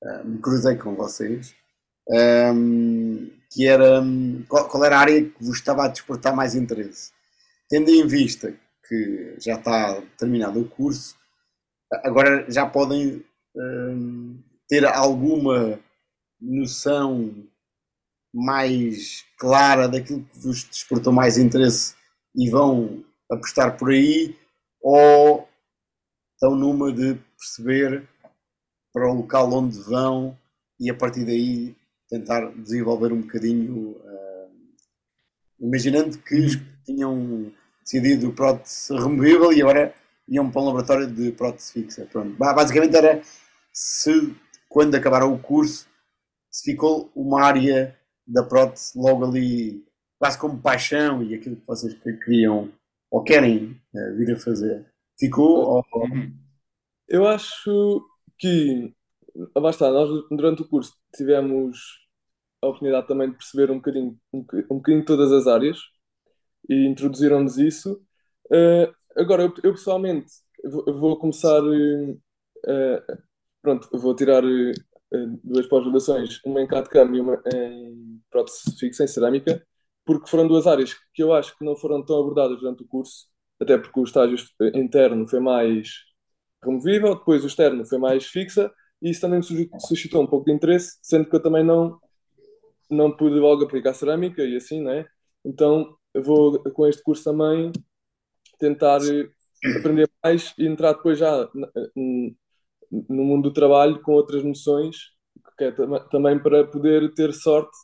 uh, 0.03 0.23
me 0.23 0.37
cruzei 0.37 0.75
com 0.75 0.95
vocês, 0.95 1.55
um, 2.07 3.31
que 3.49 3.67
era 3.67 4.01
hum, 4.01 4.45
qual, 4.47 4.69
qual, 4.69 4.85
era 4.85 4.97
a 4.97 4.99
área 4.99 5.23
que 5.23 5.43
vos 5.43 5.57
estava 5.57 5.85
a 5.85 5.87
desportar 5.87 6.35
mais 6.35 6.53
interesse. 6.53 7.11
Tendo 7.73 7.89
em 7.89 8.05
vista 8.05 8.55
que 8.87 9.35
já 9.39 9.55
está 9.55 9.99
terminado 10.15 10.61
o 10.61 10.69
curso, 10.69 11.17
agora 12.03 12.45
já 12.47 12.67
podem 12.67 13.25
ter 14.69 14.85
alguma 14.85 15.79
noção 16.39 17.33
mais 18.31 19.25
clara 19.39 19.87
daquilo 19.87 20.23
que 20.23 20.37
vos 20.37 20.65
despertou 20.65 21.11
mais 21.11 21.39
interesse 21.39 21.95
e 22.35 22.47
vão 22.47 23.03
apostar 23.31 23.75
por 23.75 23.89
aí, 23.89 24.37
ou 24.79 25.49
estão 26.35 26.55
numa 26.55 26.93
de 26.93 27.15
perceber 27.39 28.07
para 28.93 29.09
o 29.09 29.15
local 29.15 29.51
onde 29.51 29.79
vão 29.79 30.37
e 30.79 30.91
a 30.91 30.95
partir 30.95 31.25
daí 31.25 31.75
tentar 32.07 32.51
desenvolver 32.51 33.11
um 33.11 33.21
bocadinho, 33.21 33.93
uh, 33.93 34.51
imaginando 35.59 36.19
que 36.19 36.49
tinham 36.85 37.51
decidido 37.83 38.33
prótese 38.33 38.93
removível 38.93 39.51
e 39.51 39.61
agora 39.61 39.93
iam 40.27 40.49
para 40.49 40.61
um 40.61 40.65
laboratório 40.65 41.07
de 41.07 41.31
prótese 41.31 41.73
fixa. 41.73 42.07
Pronto. 42.11 42.35
Basicamente 42.37 42.95
era 42.95 43.21
se 43.71 44.35
quando 44.69 44.95
acabaram 44.95 45.33
o 45.33 45.39
curso 45.39 45.87
se 46.49 46.71
ficou 46.71 47.11
uma 47.15 47.41
área 47.43 47.97
da 48.27 48.43
prótese 48.43 48.97
logo 48.97 49.25
ali, 49.25 49.83
quase 50.19 50.37
como 50.37 50.61
paixão 50.61 51.23
e 51.23 51.33
aquilo 51.33 51.55
que 51.55 51.67
vocês 51.67 51.93
queriam 52.23 52.71
ou 53.11 53.23
querem 53.23 53.79
uh, 53.93 54.17
vir 54.17 54.33
a 54.33 54.39
fazer? 54.39 54.85
Ficou? 55.19 55.47
Ou... 55.47 55.85
Uhum. 55.95 56.33
Eu 57.07 57.27
acho 57.27 58.05
que, 58.37 58.93
basta, 59.53 59.89
nós 59.91 60.09
durante 60.29 60.61
o 60.61 60.67
curso 60.67 60.93
tivemos 61.15 61.77
a 62.63 62.67
oportunidade 62.67 63.07
também 63.07 63.29
de 63.29 63.37
perceber 63.37 63.71
um 63.71 63.75
bocadinho, 63.75 64.19
um 64.33 64.77
bocadinho 64.77 65.05
todas 65.05 65.31
as 65.31 65.47
áreas 65.47 65.77
e 66.69 66.87
introduziram-nos 66.87 67.57
isso. 67.57 68.01
Uh, 68.45 68.93
agora, 69.15 69.43
eu, 69.43 69.53
eu, 69.63 69.71
pessoalmente 69.73 70.31
vou, 70.63 71.17
começar. 71.17 71.61
Uh, 71.61 72.17
pronto, 73.61 73.89
vou 73.93 74.15
tirar 74.15 74.43
duas 75.43 75.67
pós-graduações, 75.67 76.39
uma 76.45 76.61
em 76.61 76.67
CAD-CAM 76.67 77.15
e 77.15 77.21
uma 77.21 77.41
em 77.53 78.21
prótese 78.29 78.75
fixa, 78.79 79.03
em 79.03 79.07
cerâmica, 79.07 79.65
porque 80.05 80.29
foram 80.29 80.47
duas 80.47 80.65
áreas 80.67 80.95
que 81.13 81.21
eu 81.21 81.33
acho 81.33 81.57
que 81.57 81.63
não 81.63 81.75
foram 81.75 82.03
tão 82.03 82.19
abordadas 82.19 82.59
durante 82.59 82.83
o 82.83 82.87
curso, 82.87 83.27
até 83.59 83.77
porque 83.77 83.99
o 83.99 84.03
estágio 84.03 84.37
interno 84.73 85.27
foi 85.27 85.39
mais 85.39 85.89
removível, 86.63 87.15
depois 87.15 87.43
o 87.43 87.47
externo 87.47 87.85
foi 87.85 87.97
mais 87.97 88.25
fixa, 88.25 88.71
e 89.01 89.09
isso 89.09 89.21
também 89.21 89.39
me 89.39 89.69
suscitou 89.79 90.21
um 90.23 90.27
pouco 90.27 90.45
de 90.45 90.53
interesse, 90.53 90.97
sendo 91.01 91.29
que 91.29 91.35
eu 91.35 91.41
também 91.41 91.63
não, 91.63 91.99
não 92.89 93.15
pude 93.15 93.35
logo 93.35 93.63
aplicar 93.63 93.93
cerâmica 93.93 94.43
e 94.43 94.55
assim, 94.55 94.81
né? 94.81 95.05
Então 95.45 95.95
vou 96.21 96.61
com 96.71 96.87
este 96.87 97.01
curso 97.03 97.23
também 97.23 97.71
tentar 98.59 98.99
aprender 99.79 100.09
mais 100.23 100.53
e 100.57 100.67
entrar 100.67 100.93
depois 100.93 101.17
já 101.17 101.49
no 101.95 103.23
mundo 103.23 103.49
do 103.49 103.53
trabalho 103.53 104.01
com 104.01 104.13
outras 104.13 104.43
noções, 104.43 104.97
que 105.57 105.65
é 105.65 105.71
também 106.11 106.39
para 106.39 106.65
poder 106.65 107.13
ter 107.13 107.33
sorte 107.33 107.75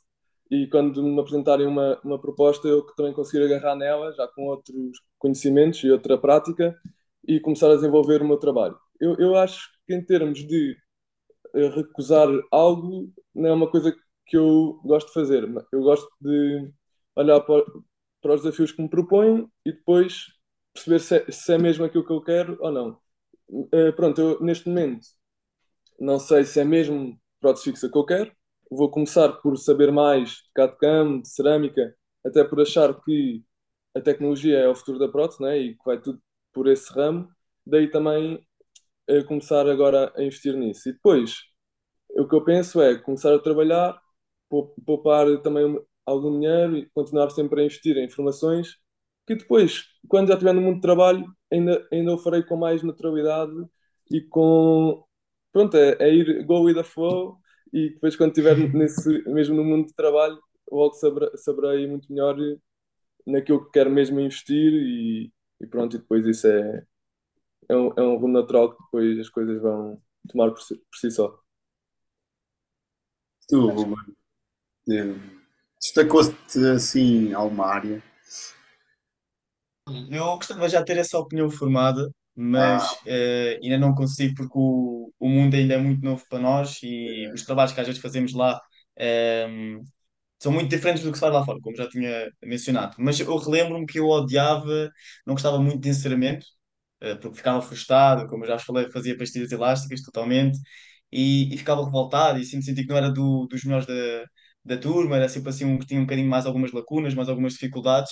e 0.51 0.67
quando 0.67 1.03
me 1.03 1.19
apresentarem 1.19 1.67
uma, 1.67 1.99
uma 2.03 2.19
proposta 2.19 2.67
eu 2.67 2.81
também 2.95 3.13
conseguir 3.13 3.43
agarrar 3.45 3.75
nela, 3.75 4.11
já 4.13 4.27
com 4.27 4.43
outros 4.47 4.99
conhecimentos 5.17 5.83
e 5.83 5.91
outra 5.91 6.17
prática 6.17 6.75
e 7.27 7.39
começar 7.39 7.71
a 7.71 7.75
desenvolver 7.75 8.21
o 8.21 8.27
meu 8.27 8.37
trabalho. 8.37 8.77
Eu, 8.99 9.15
eu 9.19 9.35
acho 9.35 9.69
que 9.85 9.93
em 9.93 10.03
termos 10.03 10.39
de 10.39 10.75
eh, 11.55 11.69
recusar 11.69 12.27
algo, 12.51 13.11
não 13.33 13.49
é 13.49 13.53
uma 13.53 13.69
coisa 13.69 13.95
que 14.25 14.37
eu 14.37 14.79
gosto 14.83 15.07
de 15.07 15.13
fazer. 15.13 15.43
Eu 15.71 15.81
gosto 15.81 16.09
de 16.21 16.71
olhar 17.15 17.39
para, 17.41 17.63
para 18.21 18.35
os 18.35 18.41
desafios 18.43 18.71
que 18.71 18.81
me 18.81 18.89
propõem 18.89 19.49
e 19.65 19.71
depois 19.71 20.27
perceber 20.73 20.99
se 20.99 21.15
é, 21.17 21.31
se 21.31 21.53
é 21.53 21.57
mesmo 21.57 21.85
aquilo 21.85 22.05
que 22.05 22.13
eu 22.13 22.21
quero 22.21 22.57
ou 22.59 22.71
não. 22.71 22.99
Uh, 23.49 23.93
pronto, 23.95 24.21
eu 24.21 24.39
neste 24.41 24.67
momento 24.69 25.07
não 25.99 26.19
sei 26.19 26.43
se 26.45 26.59
é 26.59 26.63
mesmo 26.63 27.19
prótese 27.39 27.65
fixa 27.65 27.89
que 27.89 27.97
eu 27.97 28.05
quero. 28.05 28.31
Vou 28.71 28.89
começar 28.89 29.29
por 29.41 29.57
saber 29.57 29.91
mais 29.91 30.29
de 30.29 30.51
CAD-CAM, 30.55 31.21
de 31.21 31.29
cerâmica, 31.29 31.95
até 32.25 32.43
por 32.43 32.61
achar 32.61 32.93
que 33.01 33.43
a 33.95 34.01
tecnologia 34.01 34.59
é 34.59 34.67
o 34.69 34.75
futuro 34.75 34.99
da 34.99 35.09
prótese 35.09 35.41
né? 35.41 35.57
e 35.57 35.75
que 35.75 35.83
vai 35.85 35.99
tudo 35.99 36.21
por 36.53 36.67
esse 36.67 36.91
ramo. 36.93 37.29
Daí 37.65 37.89
também 37.89 38.35
uh, 39.09 39.25
começar 39.25 39.67
agora 39.67 40.13
a 40.15 40.23
investir 40.23 40.55
nisso. 40.55 40.89
E 40.89 40.93
depois, 40.93 41.43
o 42.11 42.27
que 42.27 42.35
eu 42.35 42.43
penso 42.43 42.81
é 42.81 42.97
começar 42.97 43.33
a 43.33 43.39
trabalhar, 43.39 43.99
poupar 44.85 45.41
também 45.41 45.79
algum 46.09 46.39
dinheiro 46.39 46.77
e 46.77 46.89
continuar 46.89 47.29
sempre 47.29 47.61
a 47.61 47.65
investir 47.65 47.97
em 47.97 48.05
informações 48.05 48.77
que 49.27 49.35
depois, 49.35 49.85
quando 50.07 50.27
já 50.29 50.33
estiver 50.33 50.53
no 50.53 50.61
mundo 50.61 50.75
de 50.75 50.81
trabalho, 50.81 51.23
ainda, 51.51 51.87
ainda 51.91 52.15
o 52.15 52.17
farei 52.17 52.41
com 52.43 52.57
mais 52.57 52.81
naturalidade 52.81 53.53
e 54.11 54.21
com. 54.21 55.03
Pronto, 55.51 55.77
é, 55.77 55.97
é 55.99 56.13
ir 56.13 56.45
go 56.45 56.63
with 56.63 56.73
the 56.75 56.83
flow 56.83 57.37
e 57.71 57.91
depois, 57.91 58.15
quando 58.15 58.31
estiver 58.31 58.57
nesse, 58.73 59.23
mesmo 59.29 59.55
no 59.55 59.63
mundo 59.63 59.87
de 59.87 59.93
trabalho, 59.93 60.39
logo 60.71 60.93
saberei, 60.95 61.29
saberei 61.37 61.87
muito 61.87 62.11
melhor 62.11 62.35
naquilo 63.25 63.65
que 63.65 63.71
quero 63.71 63.91
mesmo 63.91 64.19
investir 64.19 64.73
e, 64.73 65.31
e 65.61 65.67
pronto, 65.67 65.95
e 65.95 65.99
depois 65.99 66.25
isso 66.25 66.47
é, 66.47 66.83
é 67.69 67.75
um, 67.75 67.93
é 67.95 68.01
um 68.01 68.17
rumo 68.17 68.33
natural 68.33 68.75
que 68.75 68.83
depois 68.83 69.19
as 69.19 69.29
coisas 69.29 69.61
vão 69.61 70.01
tomar 70.27 70.49
por 70.49 70.61
si, 70.61 70.75
por 70.75 70.97
si 70.97 71.11
só. 71.11 71.39
Tu, 73.47 73.67
Ruben, 73.67 75.35
destacou-te 75.79 76.59
assim 76.73 77.33
alguma 77.33 77.67
área? 77.67 78.01
Eu 80.11 80.35
gostava 80.35 80.69
já 80.69 80.79
de 80.79 80.85
ter 80.85 80.97
essa 80.97 81.17
opinião 81.17 81.49
formada, 81.49 82.09
mas 82.35 82.83
Ah, 82.83 82.99
eh, 83.05 83.59
ainda 83.63 83.77
não 83.77 83.93
consigo 83.95 84.35
porque 84.35 84.53
o, 84.55 85.11
o 85.19 85.27
mundo 85.29 85.55
ainda 85.55 85.73
é 85.75 85.77
muito 85.77 86.03
novo 86.05 86.23
para 86.29 86.39
nós 86.39 86.77
e 86.83 87.27
os 87.33 87.43
trabalhos 87.43 87.73
que 87.73 87.79
às 87.81 87.87
vezes 87.87 88.01
fazemos 88.01 88.33
lá 88.33 88.59
ehm, 88.97 89.79
são 90.39 90.51
muito 90.51 90.69
diferentes 90.69 91.03
do 91.03 91.11
que 91.11 91.17
se 91.17 91.21
faz 91.21 91.33
lá 91.33 91.45
fora, 91.45 91.59
como 91.61 91.75
já 91.77 91.89
tinha 91.89 92.29
mencionado. 92.43 92.95
Mas 92.99 93.19
eu 93.19 93.37
relembro-me 93.37 93.85
que 93.87 93.99
eu 93.99 94.07
odiava, 94.07 94.91
não 95.27 95.35
gostava 95.35 95.59
muito 95.59 95.81
de 95.81 95.89
encerramento, 95.89 96.45
eh, 97.01 97.15
porque 97.15 97.37
ficava 97.37 97.61
frustrado, 97.61 98.27
como 98.27 98.43
eu 98.45 98.49
já 98.49 98.59
falei, 98.59 98.89
fazia 98.91 99.17
pastilhas 99.17 99.51
elásticas 99.51 100.01
totalmente 100.03 100.59
e, 101.11 101.53
e 101.53 101.57
ficava 101.57 101.83
revoltado 101.85 102.39
e 102.39 102.45
sempre 102.45 102.65
senti 102.65 102.83
que 102.83 102.89
não 102.89 102.97
era 102.97 103.11
do- 103.11 103.47
dos 103.47 103.63
melhores 103.63 103.85
da, 103.87 103.93
da 104.69 104.77
turma, 104.77 105.17
era 105.17 105.29
sempre 105.29 105.49
assim 105.49 105.65
um 105.65 105.77
que 105.79 105.85
tinha 105.87 105.99
um 105.99 106.03
bocadinho 106.05 106.29
mais 106.29 106.45
algumas 106.45 106.71
lacunas, 106.71 107.13
mais 107.15 107.29
algumas 107.29 107.53
dificuldades. 107.53 108.11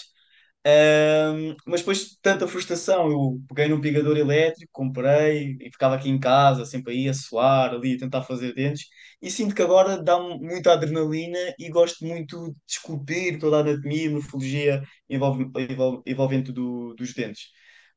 Ahm, 0.65 1.55
mas 1.65 1.81
depois 1.81 1.99
de 1.99 2.19
tanta 2.21 2.47
frustração, 2.47 3.09
eu 3.09 3.41
peguei 3.47 3.69
num 3.69 3.79
pigador 3.79 4.17
elétrico, 4.17 4.69
comprei 4.73 5.57
e 5.61 5.71
ficava 5.71 5.95
aqui 5.95 6.09
em 6.09 6.19
casa, 6.19 6.65
sempre 6.65 6.93
aí 6.93 7.07
a 7.09 7.13
suar, 7.13 7.71
ali 7.73 7.95
a 7.95 7.99
tentar 7.99 8.23
fazer 8.23 8.53
dentes. 8.53 8.85
E 9.21 9.31
sinto 9.31 9.55
que 9.55 9.61
agora 9.61 10.01
dá-me 10.03 10.37
muita 10.39 10.73
adrenalina 10.73 11.39
e 11.57 11.69
gosto 11.69 12.05
muito 12.05 12.49
de 12.51 12.55
esculpir 12.73 13.39
toda 13.39 13.57
a 13.57 13.59
anatomia, 13.61 14.09
morfologia 14.11 14.83
envolve, 15.09 15.49
envolve, 15.69 16.01
envolvente 16.05 16.51
do, 16.51 16.93
dos 16.95 17.13
dentes. 17.13 17.45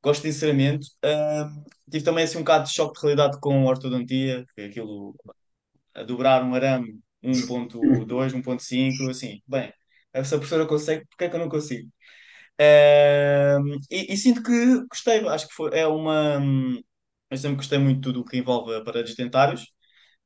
Gosto 0.02 0.22
de 0.22 0.28
encerramento. 0.28 0.86
Ahm, 1.02 1.64
tive 1.90 2.04
também 2.04 2.24
assim, 2.24 2.38
um 2.38 2.40
bocado 2.42 2.64
de 2.66 2.72
choque 2.74 2.94
de 2.94 3.06
realidade 3.06 3.38
com 3.40 3.66
a 3.66 3.70
ortodontia, 3.70 4.44
que 4.54 4.62
é 4.62 4.66
aquilo 4.66 5.14
a 5.94 6.02
dobrar 6.04 6.42
um 6.44 6.54
arame 6.54 7.00
1.2, 7.22 8.32
1.5, 8.32 9.08
assim, 9.10 9.40
bem, 9.46 9.72
essa 10.12 10.36
professora 10.38 10.66
consegue, 10.66 11.06
porque 11.08 11.24
é 11.24 11.28
que 11.30 11.36
eu 11.36 11.40
não 11.40 11.48
consigo? 11.48 11.90
Ehm, 12.58 13.78
e, 13.90 14.12
e 14.14 14.16
sinto 14.16 14.42
que 14.42 14.86
gostei, 14.88 15.26
acho 15.28 15.48
que 15.48 15.54
foi, 15.54 15.70
é 15.78 15.86
uma. 15.86 16.40
Eu 17.30 17.36
sempre 17.38 17.56
gostei 17.58 17.78
muito 17.78 17.96
de 17.98 18.02
tudo 18.02 18.20
o 18.20 18.24
que 18.24 18.36
envolve 18.38 18.74
aparelhos 18.74 19.14
dentários, 19.14 19.66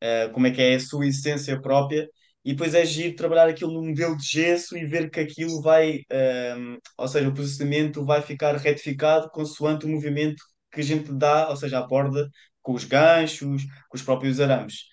eh, 0.01 0.29
como 0.31 0.47
é 0.47 0.51
que 0.53 0.61
é 0.63 0.75
a 0.77 0.81
sua 0.81 1.07
essência 1.07 1.61
própria, 1.61 2.09
e 2.45 2.53
depois 2.53 2.75
é 2.75 2.85
giro 2.85 3.17
trabalhar 3.17 3.49
aquilo 3.49 3.73
no 3.73 3.83
modelo 3.83 4.17
de 4.17 4.25
gesso 4.27 4.77
e 4.77 4.87
ver 4.87 5.11
que 5.11 5.21
aquilo 5.21 5.61
vai, 5.63 6.01
ehm, 6.11 6.79
ou 6.99 7.09
seja, 7.09 7.29
o 7.29 7.35
posicionamento 7.35 8.05
vai 8.05 8.23
ficar 8.23 8.57
retificado 8.57 9.31
consoante 9.31 9.87
o 9.87 9.89
movimento 9.89 10.43
que 10.73 10.81
a 10.81 10.85
gente 10.85 11.13
dá, 11.13 11.49
ou 11.51 11.57
seja, 11.57 11.79
a 11.79 11.83
borda 11.87 12.29
com 12.63 12.75
os 12.75 12.85
ganchos, 12.85 13.65
com 13.89 13.97
os 13.97 14.03
próprios 14.03 14.41
arames. 14.41 14.85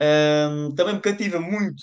Ehm, 0.00 0.74
também 0.74 0.94
me 0.94 1.00
cativa 1.00 1.40
muito 1.40 1.82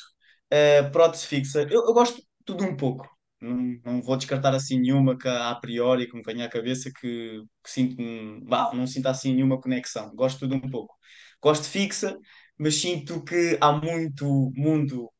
a 0.80 0.89
prótese 0.89 1.28
fixa. 1.28 1.61
Eu, 1.63 1.86
eu 1.88 1.93
gosto 1.93 2.18
de 2.18 2.28
tudo 2.45 2.63
um 2.63 2.76
pouco. 2.76 3.07
Não, 3.41 3.57
não 3.86 4.01
vou 4.01 4.18
descartar 4.18 4.53
assim 4.55 4.80
nenhuma 4.80 5.18
que 5.18 5.28
a 5.28 5.53
priori 5.55 6.07
que 6.09 6.16
me 6.18 6.24
venha 6.24 6.45
à 6.45 6.49
cabeça 6.49 6.89
que, 6.99 7.41
que 7.63 7.70
sinto, 7.72 7.97
bah, 8.45 8.72
não 8.74 8.88
sinto 8.88 9.07
assim 9.07 9.34
nenhuma 9.34 9.59
conexão. 9.61 10.13
Gosto 10.16 10.39
tudo 10.41 10.55
um 10.55 10.61
pouco. 10.70 10.95
Gosto 11.41 11.66
fixa, 11.68 12.18
mas 12.57 12.76
sinto 12.76 13.24
que 13.24 13.57
há 13.61 13.72
muito 13.74 14.51
mundo 14.55 15.11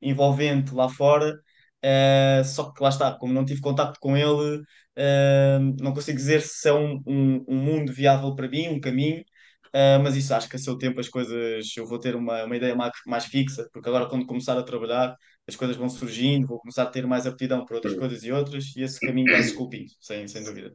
envolvente 0.00 0.74
lá 0.74 0.88
fora. 0.88 1.34
eh, 1.82 2.42
só 2.44 2.72
que 2.72 2.82
lá 2.82 2.88
está, 2.90 3.12
como 3.18 3.32
não 3.32 3.44
tive 3.44 3.60
contacto 3.60 3.98
com 4.00 4.16
ele, 4.16 4.62
eh, 4.96 5.58
não 5.80 5.92
consigo 5.94 6.16
dizer 6.18 6.42
se 6.42 6.68
é 6.68 6.72
um, 6.74 7.00
um, 7.06 7.44
um 7.48 7.56
mundo 7.56 7.92
viável 7.92 8.34
para 8.34 8.48
mim, 8.48 8.68
um 8.68 8.80
caminho. 8.80 9.24
Eh, 9.72 9.98
mas 9.98 10.16
isso 10.16 10.34
acho 10.34 10.48
que 10.48 10.56
a 10.56 10.58
seu 10.58 10.76
tempo 10.78 11.00
as 11.00 11.08
coisas 11.08 11.66
eu 11.76 11.86
vou 11.86 11.98
ter 12.00 12.16
uma, 12.16 12.44
uma 12.44 12.56
ideia 12.56 12.74
mais, 12.76 12.92
mais 13.06 13.24
fixa, 13.26 13.68
porque 13.72 13.88
agora 13.88 14.08
quando 14.08 14.26
começar 14.26 14.58
a 14.58 14.62
trabalhar 14.62 15.16
as 15.46 15.56
coisas 15.56 15.76
vão 15.76 15.88
surgindo, 15.88 16.46
vou 16.46 16.58
começar 16.60 16.82
a 16.84 16.86
ter 16.86 17.06
mais 17.06 17.26
aptidão 17.26 17.64
para 17.64 17.76
outras 17.76 17.94
coisas 17.94 18.22
e 18.24 18.32
outras, 18.32 18.74
e 18.76 18.82
esse 18.82 19.00
caminho 19.00 19.30
vai 19.30 19.42
se 19.42 19.50
esculpindo, 19.50 19.90
sem, 20.00 20.26
sem 20.28 20.44
dúvida. 20.44 20.72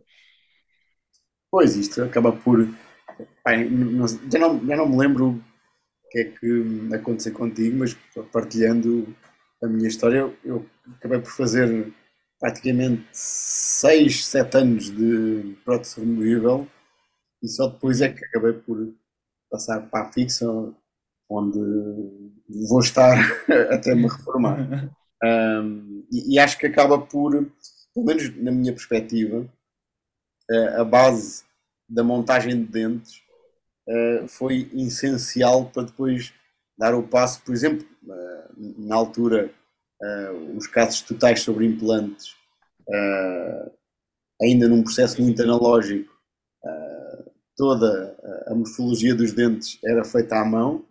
pois 1.51 1.75
isto 1.75 2.01
acaba 2.03 2.31
por. 2.31 2.67
Não- 3.69 4.07
já, 4.07 4.39
não, 4.39 4.65
já 4.65 4.75
não 4.75 4.89
me 4.89 4.97
lembro 4.97 5.29
o 5.29 6.09
que 6.11 6.19
é 6.19 6.23
que 6.25 6.95
aconteceu 6.95 7.33
contigo, 7.33 7.77
mas 7.79 7.95
partilhando 8.31 9.07
a 9.63 9.67
minha 9.67 9.87
história, 9.89 10.19
eu, 10.19 10.35
eu 10.45 10.65
acabei 10.97 11.19
por 11.19 11.31
fazer 11.31 11.91
praticamente 12.39 13.05
6, 13.13 14.25
7 14.25 14.57
anos 14.57 14.91
de 14.91 15.55
prótese 15.65 16.01
removível 16.01 16.67
e 17.43 17.47
só 17.47 17.67
depois 17.67 18.01
é 18.01 18.09
que 18.09 18.23
acabei 18.25 18.53
por 18.53 18.93
passar 19.51 19.81
para 19.89 20.07
a 20.07 20.11
fixa, 20.11 20.47
onde 21.29 21.59
vou 22.67 22.79
estar 22.79 23.17
até 23.69 23.93
me 23.93 24.07
reformar. 24.07 24.91
Um, 25.25 26.05
e, 26.11 26.35
e 26.35 26.39
acho 26.39 26.57
que 26.57 26.67
acaba 26.67 26.99
por, 26.99 27.31
pelo 27.93 28.05
menos 28.05 28.35
na 28.43 28.51
minha 28.51 28.73
perspectiva, 28.73 29.49
eh, 30.51 30.81
a 30.81 30.83
base 30.83 31.45
da 31.87 32.03
montagem 32.03 32.57
de 32.57 32.69
dentes 32.69 33.21
eh, 33.87 34.25
foi 34.27 34.69
essencial 34.73 35.69
para 35.69 35.83
depois 35.83 36.33
dar 36.77 36.93
o 36.93 37.07
passo, 37.07 37.41
por 37.41 37.53
exemplo, 37.53 37.87
eh, 38.09 38.49
na 38.77 38.95
altura 38.95 39.49
uh, 40.01 40.57
os 40.57 40.67
casos 40.67 41.01
totais 41.01 41.41
sobre 41.41 41.65
implantes, 41.65 42.35
uh, 42.87 43.71
ainda 44.41 44.67
num 44.67 44.83
processo 44.83 45.21
muito 45.21 45.41
analógico, 45.41 46.13
uh, 46.63 47.22
toda 47.55 48.15
a 48.47 48.55
morfologia 48.55 49.15
dos 49.15 49.33
dentes 49.33 49.79
era 49.83 50.03
feita 50.03 50.39
à 50.39 50.45
mão, 50.45 50.85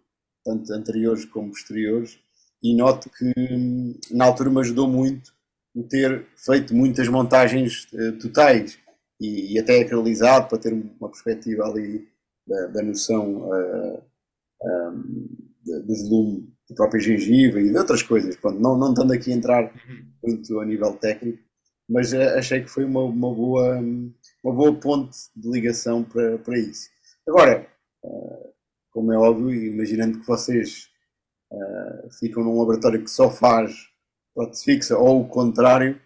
tanto 0.45 0.73
anteriores 0.73 1.25
como 1.25 1.51
posteriores, 1.51 2.19
e 2.63 2.75
noto 2.75 3.11
que 3.11 3.33
hum, 3.37 3.99
na 4.11 4.25
altura 4.25 4.51
me 4.51 4.61
ajudou 4.61 4.89
muito 4.89 5.33
o 5.75 5.83
ter 5.83 6.27
feito 6.37 6.75
muitas 6.75 7.09
montagens 7.09 7.87
totais 8.21 8.79
e, 9.21 9.55
e, 9.55 9.59
até 9.59 9.81
acralizado 9.81 10.49
para 10.49 10.59
ter 10.59 10.73
uma 10.73 11.09
perspectiva 11.09 11.65
ali 11.65 12.07
da, 12.47 12.67
da 12.67 12.83
noção 12.83 13.49
um, 14.63 15.29
do 15.65 15.97
volume 15.97 16.53
da 16.69 16.77
própria 16.77 17.01
gengiva 17.01 17.61
e 17.61 17.71
de 17.71 17.77
outras 17.77 18.03
coisas. 18.03 18.37
Pronto, 18.37 18.61
não, 18.61 18.77
não 18.77 18.91
estando 18.91 19.13
aqui 19.13 19.33
a 19.33 19.37
entrar 19.37 19.65
uhum. 19.65 20.07
muito 20.23 20.61
a 20.61 20.65
nível 20.65 20.93
técnico, 20.95 21.39
mas 21.93 22.13
eh, 22.13 22.39
achei 22.39 22.63
que 22.63 22.69
foi 22.69 22.85
uma, 22.85 23.03
uma, 23.03 23.35
boa, 23.35 23.79
uma 24.43 24.55
boa 24.55 24.75
ponte 24.75 25.19
de 25.37 25.51
ligação 25.51 26.03
para, 26.03 26.39
para 26.39 26.59
isso. 26.59 26.89
Agora, 27.29 27.67
eh, 28.05 28.51
como 28.91 29.13
é 29.13 29.19
óbvio, 29.19 29.53
imaginando 29.53 30.21
que 30.21 30.27
vocês 30.27 30.89
uh, 31.51 32.11
ficam 32.19 32.45
num 32.45 32.59
laboratório 32.59 33.03
que 33.03 33.11
só 33.11 33.31
faz 33.31 33.75
prótese 34.35 34.65
fixa 34.65 34.99
ou 34.99 35.23
o 35.23 35.29
contrário, 35.29 36.01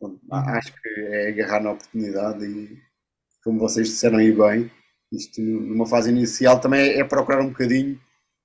uhum. 0.00 0.18
acho 0.30 0.72
que 0.72 0.88
é 1.00 1.28
agarrar 1.28 1.60
na 1.60 1.72
oportunidade 1.72 2.44
e, 2.44 2.78
como 3.42 3.60
vocês 3.60 3.88
disseram 3.88 4.18
aí 4.18 4.32
bem, 4.32 4.70
isto 5.12 5.40
numa 5.40 5.86
fase 5.86 6.10
inicial 6.10 6.60
também 6.60 6.98
é 6.98 7.04
procurar 7.04 7.40
um 7.40 7.48
bocadinho 7.48 8.00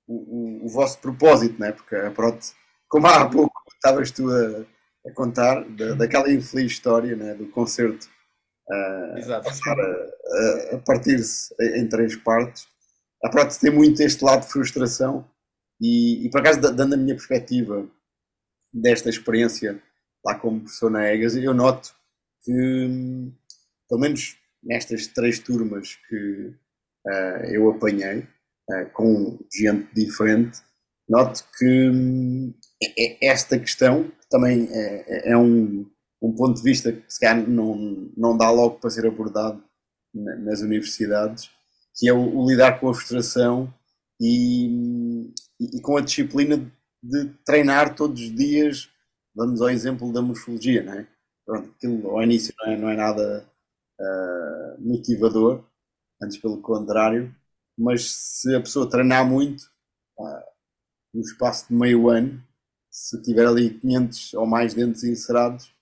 o, 0.06 0.66
o, 0.66 0.68
vosso 0.68 0.98
propósito, 1.00 1.58
não 1.58 1.66
é? 1.68 1.72
Porque 1.72 1.94
a 1.96 2.10
prótese, 2.10 2.54
como 2.88 3.06
há 3.06 3.28
pouco 3.28 3.52
estavas 3.74 4.10
tu 4.10 4.28
a, 4.30 4.64
a 5.06 5.12
contar, 5.12 5.64
da, 5.70 5.94
daquela 5.94 6.30
infeliz 6.30 6.72
história 6.72 7.16
né? 7.16 7.34
do 7.34 7.48
concerto 7.48 8.08
uh, 8.68 9.32
a, 9.32 10.74
a, 10.74 10.78
partir-se 10.78 11.54
em 11.78 11.88
três 11.88 12.16
partes, 12.16 12.66
a 13.24 13.28
prótese 13.28 13.60
tem 13.60 13.70
muito 13.70 14.00
este 14.02 14.24
lado 14.24 14.42
de 14.42 14.52
frustração 14.52 15.28
e, 15.80 16.26
e 16.26 16.30
por 16.30 16.40
acaso, 16.40 16.60
dando 16.60 16.94
a 16.94 16.96
minha 16.96 17.14
perspectiva 17.14 17.88
desta 18.72 19.08
experiência 19.08 19.82
lá 20.24 20.34
como 20.34 20.60
professor 20.60 20.90
na 20.90 21.12
EGAS, 21.12 21.36
eu 21.36 21.54
noto 21.54 21.94
que, 22.42 22.52
pelo 23.88 24.00
menos 24.00 24.36
nestas 24.62 25.06
três 25.06 25.38
turmas 25.38 25.96
que 26.08 26.54
uh, 27.06 27.44
eu 27.50 27.70
apanhei, 27.70 28.20
uh, 28.20 28.90
com 28.92 29.38
gente 29.52 29.88
diferente, 29.94 30.60
noto 31.08 31.44
que 31.58 31.90
hum, 31.90 32.54
esta 33.20 33.58
questão 33.58 34.12
também 34.30 34.68
é, 34.70 35.32
é, 35.32 35.36
um, 35.36 35.84
um 36.22 36.32
ponto 36.34 36.56
de 36.56 36.62
vista 36.62 36.92
que 36.92 37.12
se 37.12 37.18
calhar 37.18 37.46
não, 37.48 38.10
não 38.16 38.36
dá 38.38 38.50
logo 38.50 38.78
para 38.78 38.90
ser 38.90 39.06
abordado 39.06 39.62
nas 40.14 40.60
universidades, 40.60 41.50
que 41.96 42.08
é 42.08 42.12
o, 42.12 42.36
o 42.36 42.48
lidar 42.48 42.80
com 42.80 42.88
a 42.88 42.94
frustração 42.94 43.72
e, 44.20 45.32
e, 45.58 45.78
e, 45.78 45.80
com 45.82 45.96
a 45.96 46.00
disciplina 46.00 46.56
de 47.02 47.26
treinar 47.44 47.94
todos 47.94 48.20
os 48.20 48.34
dias. 48.34 48.88
Vamos 49.34 49.60
ao 49.60 49.70
exemplo 49.70 50.12
da 50.12 50.22
morfologia, 50.22 50.82
não 50.82 50.94
é? 50.94 51.06
Pronto, 51.44 51.70
aquilo 51.76 52.10
ao 52.10 52.22
início 52.22 52.54
não 52.58 52.72
é, 52.72 52.76
não 52.76 52.88
é 52.88 52.96
nada 52.96 53.46
uh, 54.00 54.80
motivador, 54.80 55.64
antes 56.22 56.38
pelo 56.38 56.60
contrário, 56.60 57.34
mas 57.76 58.10
se 58.12 58.54
a 58.54 58.60
pessoa 58.60 58.88
treinar 58.88 59.26
muito, 59.28 59.62
uh, 60.18 60.50
no 61.14 61.22
espaço 61.22 61.68
de 61.68 61.74
meio 61.74 62.08
ano, 62.08 62.42
se 62.90 63.20
tiver 63.22 63.46
ali 63.46 63.70
500 63.70 64.34
ou 64.34 64.46
mais 64.46 64.74
dentes 64.74 65.04
inserados, 65.04 65.72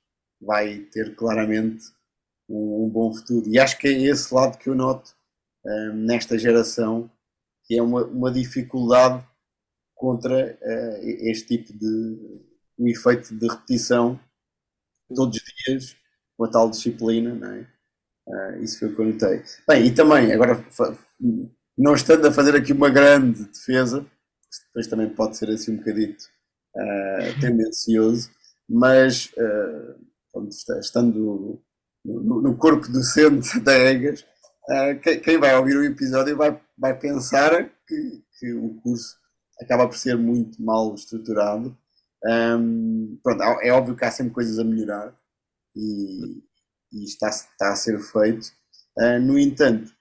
vai 0.40 0.78
ter 0.92 1.16
claramente 1.16 1.86
um, 2.48 2.84
um 2.84 2.88
bom 2.88 3.12
futuro. 3.12 3.48
E 3.48 3.58
acho 3.58 3.78
que 3.78 3.88
é 3.88 3.92
esse 3.92 4.32
lado 4.32 4.58
que 4.58 4.68
eu 4.68 4.74
noto 4.74 5.14
uh, 5.64 5.92
nesta 5.94 6.38
geração, 6.38 7.10
que 7.64 7.76
é 7.78 7.82
uma, 7.82 8.04
uma 8.04 8.30
dificuldade 8.30 9.26
contra 9.94 10.56
uh, 10.60 11.06
este 11.28 11.58
tipo 11.58 11.72
de 11.72 12.46
um 12.78 12.86
efeito 12.86 13.34
de 13.34 13.48
repetição 13.48 14.20
todos 15.14 15.38
os 15.38 15.64
dias, 15.64 15.96
com 16.36 16.44
a 16.44 16.48
tal 16.48 16.70
disciplina, 16.70 17.34
não 17.34 17.52
é? 17.52 17.66
Uh, 18.28 18.62
isso 18.62 18.78
foi 18.78 18.88
o 18.88 18.94
que 18.94 19.00
eu 19.00 19.06
notei. 19.06 19.42
Bem, 19.66 19.86
e 19.86 19.94
também, 19.94 20.32
agora, 20.32 20.64
não 21.76 21.94
estando 21.94 22.26
a 22.26 22.32
fazer 22.32 22.54
aqui 22.54 22.72
uma 22.72 22.90
grande 22.90 23.44
defesa, 23.44 24.06
depois 24.66 24.86
também 24.86 25.08
pode 25.08 25.36
ser 25.36 25.50
assim 25.50 25.72
um 25.72 25.76
bocadito 25.78 26.28
uh, 26.76 27.40
tendencioso, 27.40 28.30
mas 28.68 29.32
uh, 29.36 30.48
estando 30.80 31.62
no, 32.04 32.42
no, 32.42 32.56
corpo 32.56 32.88
docente 32.88 33.58
da 33.60 33.72
EGAS, 33.76 34.22
uh, 34.68 35.20
quem 35.22 35.38
vai 35.38 35.56
ouvir 35.56 35.76
o 35.76 35.84
episódio 35.84 36.36
vai, 36.36 36.60
vai 36.76 36.98
pensar 36.98 37.70
que, 37.86 38.22
que 38.38 38.52
o 38.52 38.74
curso 38.82 39.16
acaba 39.60 39.88
por 39.88 39.96
ser 39.96 40.16
muito 40.16 40.62
mal 40.62 40.94
estruturado. 40.94 41.76
Um, 42.24 43.18
pronto, 43.22 43.42
é 43.42 43.70
óbvio 43.70 43.96
que 43.96 44.04
há 44.04 44.10
sempre 44.10 44.32
coisas 44.32 44.58
a 44.58 44.64
melhorar 44.64 45.14
e, 45.74 46.42
e 46.92 47.04
está, 47.04 47.28
está 47.28 47.72
a 47.72 47.76
ser 47.76 47.98
feito. 48.00 48.52
Uh, 48.96 49.20
no 49.20 49.38
entanto, 49.38 49.92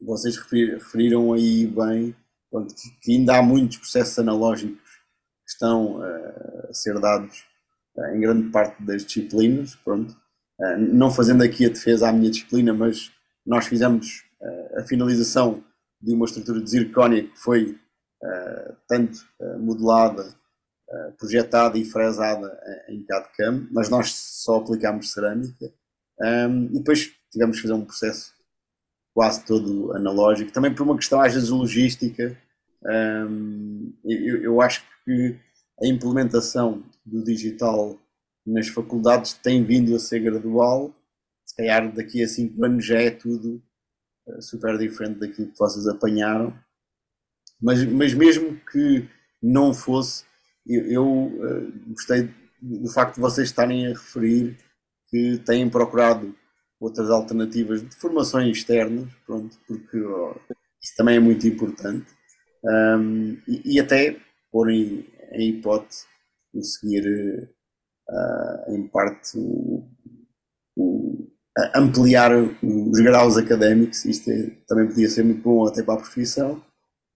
vocês 0.00 0.36
referiram 0.36 1.32
aí 1.32 1.66
bem 1.66 2.14
pronto, 2.50 2.74
que 3.00 3.12
ainda 3.12 3.38
há 3.38 3.42
muitos 3.42 3.78
processos 3.78 4.18
analógicos 4.18 4.81
que 5.44 5.52
estão 5.52 5.98
uh, 5.98 6.70
a 6.70 6.72
ser 6.72 6.98
dados 6.98 7.44
uh, 7.96 8.16
em 8.16 8.20
grande 8.20 8.50
parte 8.50 8.82
das 8.82 9.04
disciplinas. 9.04 9.74
Pronto. 9.76 10.16
não 10.78 11.10
fazendo 11.10 11.42
aqui 11.42 11.66
a 11.66 11.70
defesa 11.70 12.08
à 12.08 12.12
minha 12.12 12.30
disciplina, 12.30 12.72
mas 12.72 13.10
nós 13.44 13.66
fizemos 13.66 14.24
a 14.76 14.82
finalização 14.82 15.62
de 16.00 16.12
uma 16.12 16.24
estrutura 16.24 16.60
de 16.60 16.70
zircónia 16.70 17.24
que 17.24 17.36
foi 17.36 17.78
tanto 18.88 19.20
modelada, 19.58 20.26
projetada 21.18 21.78
e 21.78 21.84
fresada 21.84 22.56
em 22.88 23.04
CAD-CAM, 23.04 23.68
mas 23.72 23.88
nós 23.88 24.12
só 24.14 24.56
aplicámos 24.58 25.12
cerâmica 25.12 25.72
um, 26.22 26.66
e 26.66 26.78
depois 26.78 27.10
tivemos 27.30 27.56
que 27.56 27.62
fazer 27.62 27.74
um 27.74 27.84
processo 27.84 28.32
quase 29.14 29.44
todo 29.44 29.92
analógico, 29.94 30.52
também 30.52 30.74
por 30.74 30.84
uma 30.84 30.96
questão 30.96 31.20
às 31.20 31.34
vezes 31.34 31.48
logística. 31.50 32.36
Um, 32.84 33.92
eu, 34.04 34.42
eu, 34.42 34.60
acho 34.60 34.84
que 35.04 35.38
a 35.82 35.86
implementação 35.86 36.82
do 37.04 37.22
digital 37.22 37.98
nas 38.44 38.68
faculdades 38.68 39.34
tem 39.34 39.62
vindo 39.64 39.94
a 39.94 39.98
ser 39.98 40.20
gradual. 40.20 40.94
Se 41.46 41.56
calhar 41.56 41.92
daqui 41.92 42.22
a 42.22 42.28
5 42.28 42.64
anos 42.64 42.84
já 42.84 43.00
é 43.00 43.10
tudo 43.10 43.62
uh, 44.26 44.42
super 44.42 44.78
diferente 44.78 45.20
daquilo 45.20 45.48
que 45.48 45.58
vocês 45.58 45.86
apanharam. 45.86 46.56
Mas, 47.60 47.84
mas 47.84 48.14
mesmo 48.14 48.58
que 48.70 49.08
não 49.40 49.72
fosse, 49.72 50.24
eu, 50.66 50.86
eu 50.86 51.06
uh, 51.06 51.72
gostei 51.88 52.30
do 52.60 52.90
facto 52.90 53.16
de 53.16 53.20
vocês 53.20 53.48
estarem 53.48 53.86
a 53.86 53.90
referir 53.90 54.56
que 55.08 55.38
têm 55.44 55.68
procurado 55.68 56.34
outras 56.80 57.10
alternativas 57.10 57.86
de 57.86 57.94
formações 57.94 58.56
externas, 58.56 59.08
pronto, 59.26 59.56
porque 59.66 59.98
oh, 59.98 60.34
isso 60.80 60.94
também 60.96 61.16
é 61.16 61.20
muito 61.20 61.46
importante, 61.46 62.06
um, 62.64 63.32
e, 63.48 63.74
e, 63.74 63.80
até 63.80 64.16
porem 64.50 65.04
em 65.32 65.48
hipótese 65.50 66.04
conseguir, 66.52 67.50
uh, 68.08 68.74
em 68.74 68.86
parte, 68.88 69.36
o, 69.36 69.88
o, 70.76 71.28
ampliar 71.74 72.30
os 72.36 73.00
graus 73.00 73.36
académicos, 73.36 74.04
isto 74.04 74.30
é, 74.30 74.50
também 74.66 74.86
podia 74.88 75.08
ser 75.08 75.24
muito 75.24 75.42
bom 75.42 75.66
até 75.66 75.82
para 75.82 75.94
a 75.94 76.02
profissão, 76.02 76.62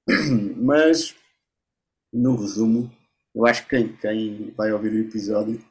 mas, 0.56 1.14
no 2.12 2.36
resumo, 2.36 2.90
eu 3.34 3.46
acho 3.46 3.64
que 3.64 3.70
quem, 3.70 3.96
quem 3.96 4.54
vai 4.56 4.72
ouvir 4.72 4.92
o 4.92 5.00
episódio 5.00 5.62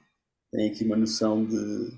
tem 0.52 0.70
aqui 0.70 0.86
uma 0.86 0.96
noção 0.96 1.44
de 1.44 1.92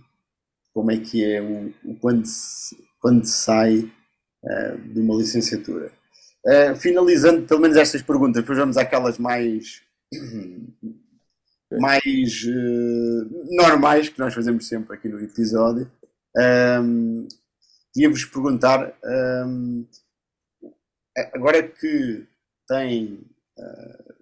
como 0.74 0.92
é 0.92 0.98
que 0.98 1.24
é 1.24 1.42
o, 1.42 1.74
o 1.84 1.96
quando, 2.00 2.26
se, 2.26 2.76
quando 3.00 3.26
se 3.26 3.34
sai 3.34 3.80
uh, 3.80 4.78
de 4.94 5.00
uma 5.00 5.16
licenciatura. 5.16 5.92
Uh, 6.46 6.76
finalizando 6.76 7.46
pelo 7.46 7.60
menos 7.60 7.76
estas 7.76 8.02
perguntas, 8.02 8.42
depois 8.42 8.58
vamos 8.58 8.78
àquelas 8.78 9.18
mais, 9.18 9.82
mais 11.72 12.44
uh, 12.44 13.56
normais 13.56 14.08
que 14.10 14.20
nós 14.20 14.34
fazemos 14.34 14.68
sempre 14.68 14.96
aqui 14.96 15.10
no 15.10 15.20
episódio. 15.20 15.92
Um, 16.38 17.28
Queria-vos 17.94 18.26
perguntar, 18.26 18.94
um, 19.04 19.86
agora 21.34 21.64
que 21.64 22.28
tem 22.68 23.26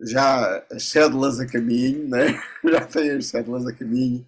já 0.02 0.66
as 0.72 0.84
cédulas 0.84 1.42
a 1.42 1.46
caminho, 1.46 2.08
né? 2.08 2.42
já 2.64 2.86
tem 2.86 3.12
as 3.12 3.26
cédulas 3.26 3.68
a 3.68 3.74
caminho, 3.74 4.26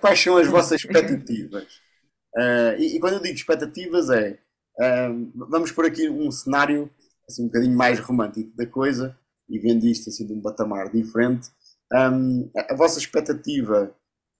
Quais 0.00 0.20
são 0.20 0.36
as 0.36 0.48
vossas 0.48 0.80
expectativas? 0.82 1.82
Uh, 2.36 2.74
e, 2.78 2.96
e, 2.96 3.00
quando 3.00 3.14
eu 3.14 3.20
digo 3.20 3.34
expectativas 3.34 4.10
é 4.10 4.38
uh, 4.80 5.32
vamos 5.48 5.70
por 5.70 5.86
aqui 5.86 6.08
um 6.08 6.32
cenário 6.32 6.90
assim, 7.28 7.44
um 7.44 7.46
bocadinho 7.46 7.76
mais 7.76 7.98
romântico 8.00 8.56
da 8.56 8.66
coisa 8.66 9.18
e 9.48 9.58
vendo 9.58 9.86
isto 9.86 10.08
assim 10.08 10.26
de 10.26 10.32
um 10.32 10.40
patamar 10.40 10.90
diferente. 10.90 11.48
Um, 11.92 12.50
a 12.56 12.74
vossa 12.74 12.98
expectativa 12.98 13.94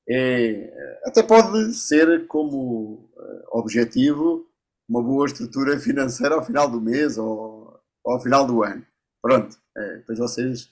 é, 0.08 0.98
até 1.04 1.22
pode 1.22 1.72
ser 1.74 2.26
como 2.26 3.10
uh, 3.16 3.58
objetivo 3.58 4.46
uma 4.88 5.02
boa 5.02 5.26
estrutura 5.26 5.78
financeira 5.78 6.34
ao 6.34 6.44
final 6.44 6.70
do 6.70 6.80
mês 6.80 7.16
ou, 7.16 7.80
ou 8.04 8.14
ao 8.14 8.20
final 8.20 8.46
do 8.46 8.62
ano. 8.62 8.84
Pronto, 9.22 9.56
é, 9.76 9.96
depois 9.96 10.18
vocês 10.18 10.70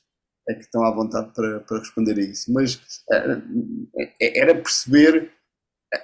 é 0.49 0.55
que 0.55 0.63
estão 0.63 0.85
à 0.85 0.91
vontade 0.91 1.33
para, 1.35 1.61
para 1.61 1.79
responder 1.79 2.19
a 2.19 2.23
isso. 2.23 2.53
Mas 2.53 2.75
uh, 3.11 3.91
era 4.21 4.55
perceber, 4.55 5.31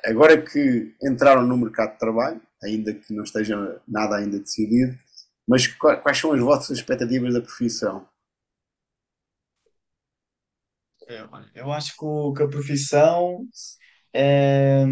agora 0.05 0.41
que 0.41 0.95
entraram 1.03 1.45
no 1.45 1.57
mercado 1.57 1.93
de 1.93 1.99
trabalho, 1.99 2.41
ainda 2.63 2.95
que 2.95 3.13
não 3.13 3.25
esteja 3.25 3.81
nada 3.87 4.17
ainda 4.17 4.39
decidido, 4.39 4.97
mas 5.49 5.67
quais 5.67 6.19
são 6.19 6.33
as 6.33 6.41
vossas 6.41 6.79
expectativas 6.79 7.35
da 7.35 7.41
profissão? 7.41 8.07
É, 11.09 11.25
eu 11.55 11.73
acho 11.73 11.95
que, 11.97 12.43
a 12.43 12.49
profissão 12.49 13.47
é, 14.13 14.85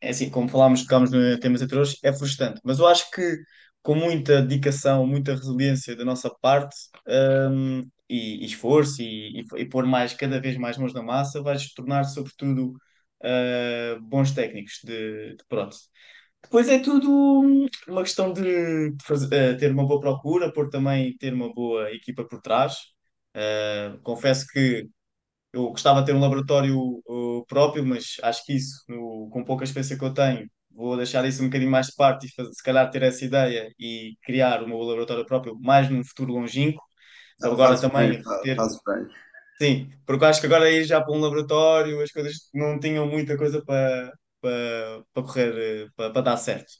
é 0.00 0.10
assim, 0.10 0.30
como 0.30 0.48
falámos, 0.48 0.82
tocámos 0.82 1.10
no 1.10 1.38
temas 1.38 1.62
anteriores, 1.62 1.96
é 2.02 2.12
frustrante. 2.12 2.60
Mas 2.64 2.78
eu 2.78 2.86
acho 2.86 3.10
que 3.10 3.38
com 3.82 3.94
muita 3.94 4.42
dedicação, 4.42 5.06
muita 5.06 5.34
resiliência 5.34 5.94
da 5.96 6.04
nossa 6.04 6.30
parte, 6.40 6.74
um, 7.06 7.80
e, 8.08 8.42
e 8.42 8.46
esforço 8.46 9.02
e, 9.02 9.40
e, 9.40 9.44
e, 9.58 9.66
pôr 9.68 9.86
mais, 9.86 10.14
cada 10.14 10.40
vez 10.40 10.56
mais 10.56 10.76
mãos 10.78 10.92
na 10.94 11.02
massa, 11.02 11.42
vais 11.42 11.72
tornar, 11.74 12.04
sobretudo, 12.04 12.72
uh, 13.22 14.00
bons 14.02 14.32
técnicos 14.32 14.80
de, 14.84 15.36
de 15.36 15.44
prótese. 15.48 15.88
Depois 16.44 16.68
é 16.68 16.78
tudo 16.78 17.10
uma 17.88 18.02
questão 18.02 18.32
de, 18.32 18.94
fazer, 19.02 19.54
uh, 19.54 19.58
ter 19.58 19.72
uma 19.72 19.86
boa 19.86 19.98
procura, 19.98 20.52
por 20.52 20.68
também 20.68 21.16
ter 21.16 21.32
uma 21.32 21.52
boa 21.52 21.90
equipa 21.90 22.24
por 22.24 22.40
trás. 22.40 22.74
Uh, 23.34 23.98
confesso 24.02 24.46
que 24.52 24.86
eu 25.52 25.70
gostava 25.70 26.00
de 26.00 26.06
ter 26.06 26.14
um 26.14 26.20
laboratório 26.20 26.78
uh, 26.78 27.44
próprio, 27.46 27.84
mas 27.84 28.16
acho 28.22 28.44
que 28.44 28.54
isso, 28.54 28.84
no, 28.88 29.28
com 29.30 29.42
pouca 29.44 29.64
experiência 29.64 29.98
que 29.98 30.04
eu 30.04 30.12
tenho, 30.12 30.48
vou 30.70 30.96
deixar 30.96 31.24
isso 31.24 31.42
um 31.42 31.46
bocadinho 31.46 31.70
mais 31.70 31.86
de 31.86 31.94
parte 31.94 32.26
e 32.26 32.34
fazer, 32.34 32.52
se 32.52 32.62
calhar 32.62 32.90
ter 32.90 33.02
essa 33.02 33.24
ideia 33.24 33.72
e 33.78 34.16
criar 34.22 34.62
o 34.62 34.68
meu 34.68 34.78
laboratório 34.78 35.24
próprio 35.24 35.58
mais 35.60 35.88
num 35.88 36.04
futuro 36.04 36.34
longínquo. 36.34 36.82
Não, 37.40 37.52
agora 37.52 37.80
também 37.80 38.10
bem, 38.10 38.22
ter. 38.42 38.56
Faz 38.56 38.78
bem. 38.86 39.06
Sim, 39.60 39.90
porque 40.04 40.24
acho 40.24 40.40
que 40.40 40.46
agora 40.46 40.70
ir 40.70 40.84
já 40.84 41.00
para 41.00 41.14
um 41.14 41.20
laboratório 41.20 42.00
as 42.02 42.10
coisas 42.10 42.50
não 42.52 42.78
tinham 42.78 43.06
muita 43.06 43.36
coisa 43.36 43.64
para, 43.64 44.12
para, 44.44 45.04
para 45.14 45.22
correr, 45.22 45.90
para, 45.96 46.10
para 46.12 46.22
dar 46.22 46.36
certo. 46.36 46.72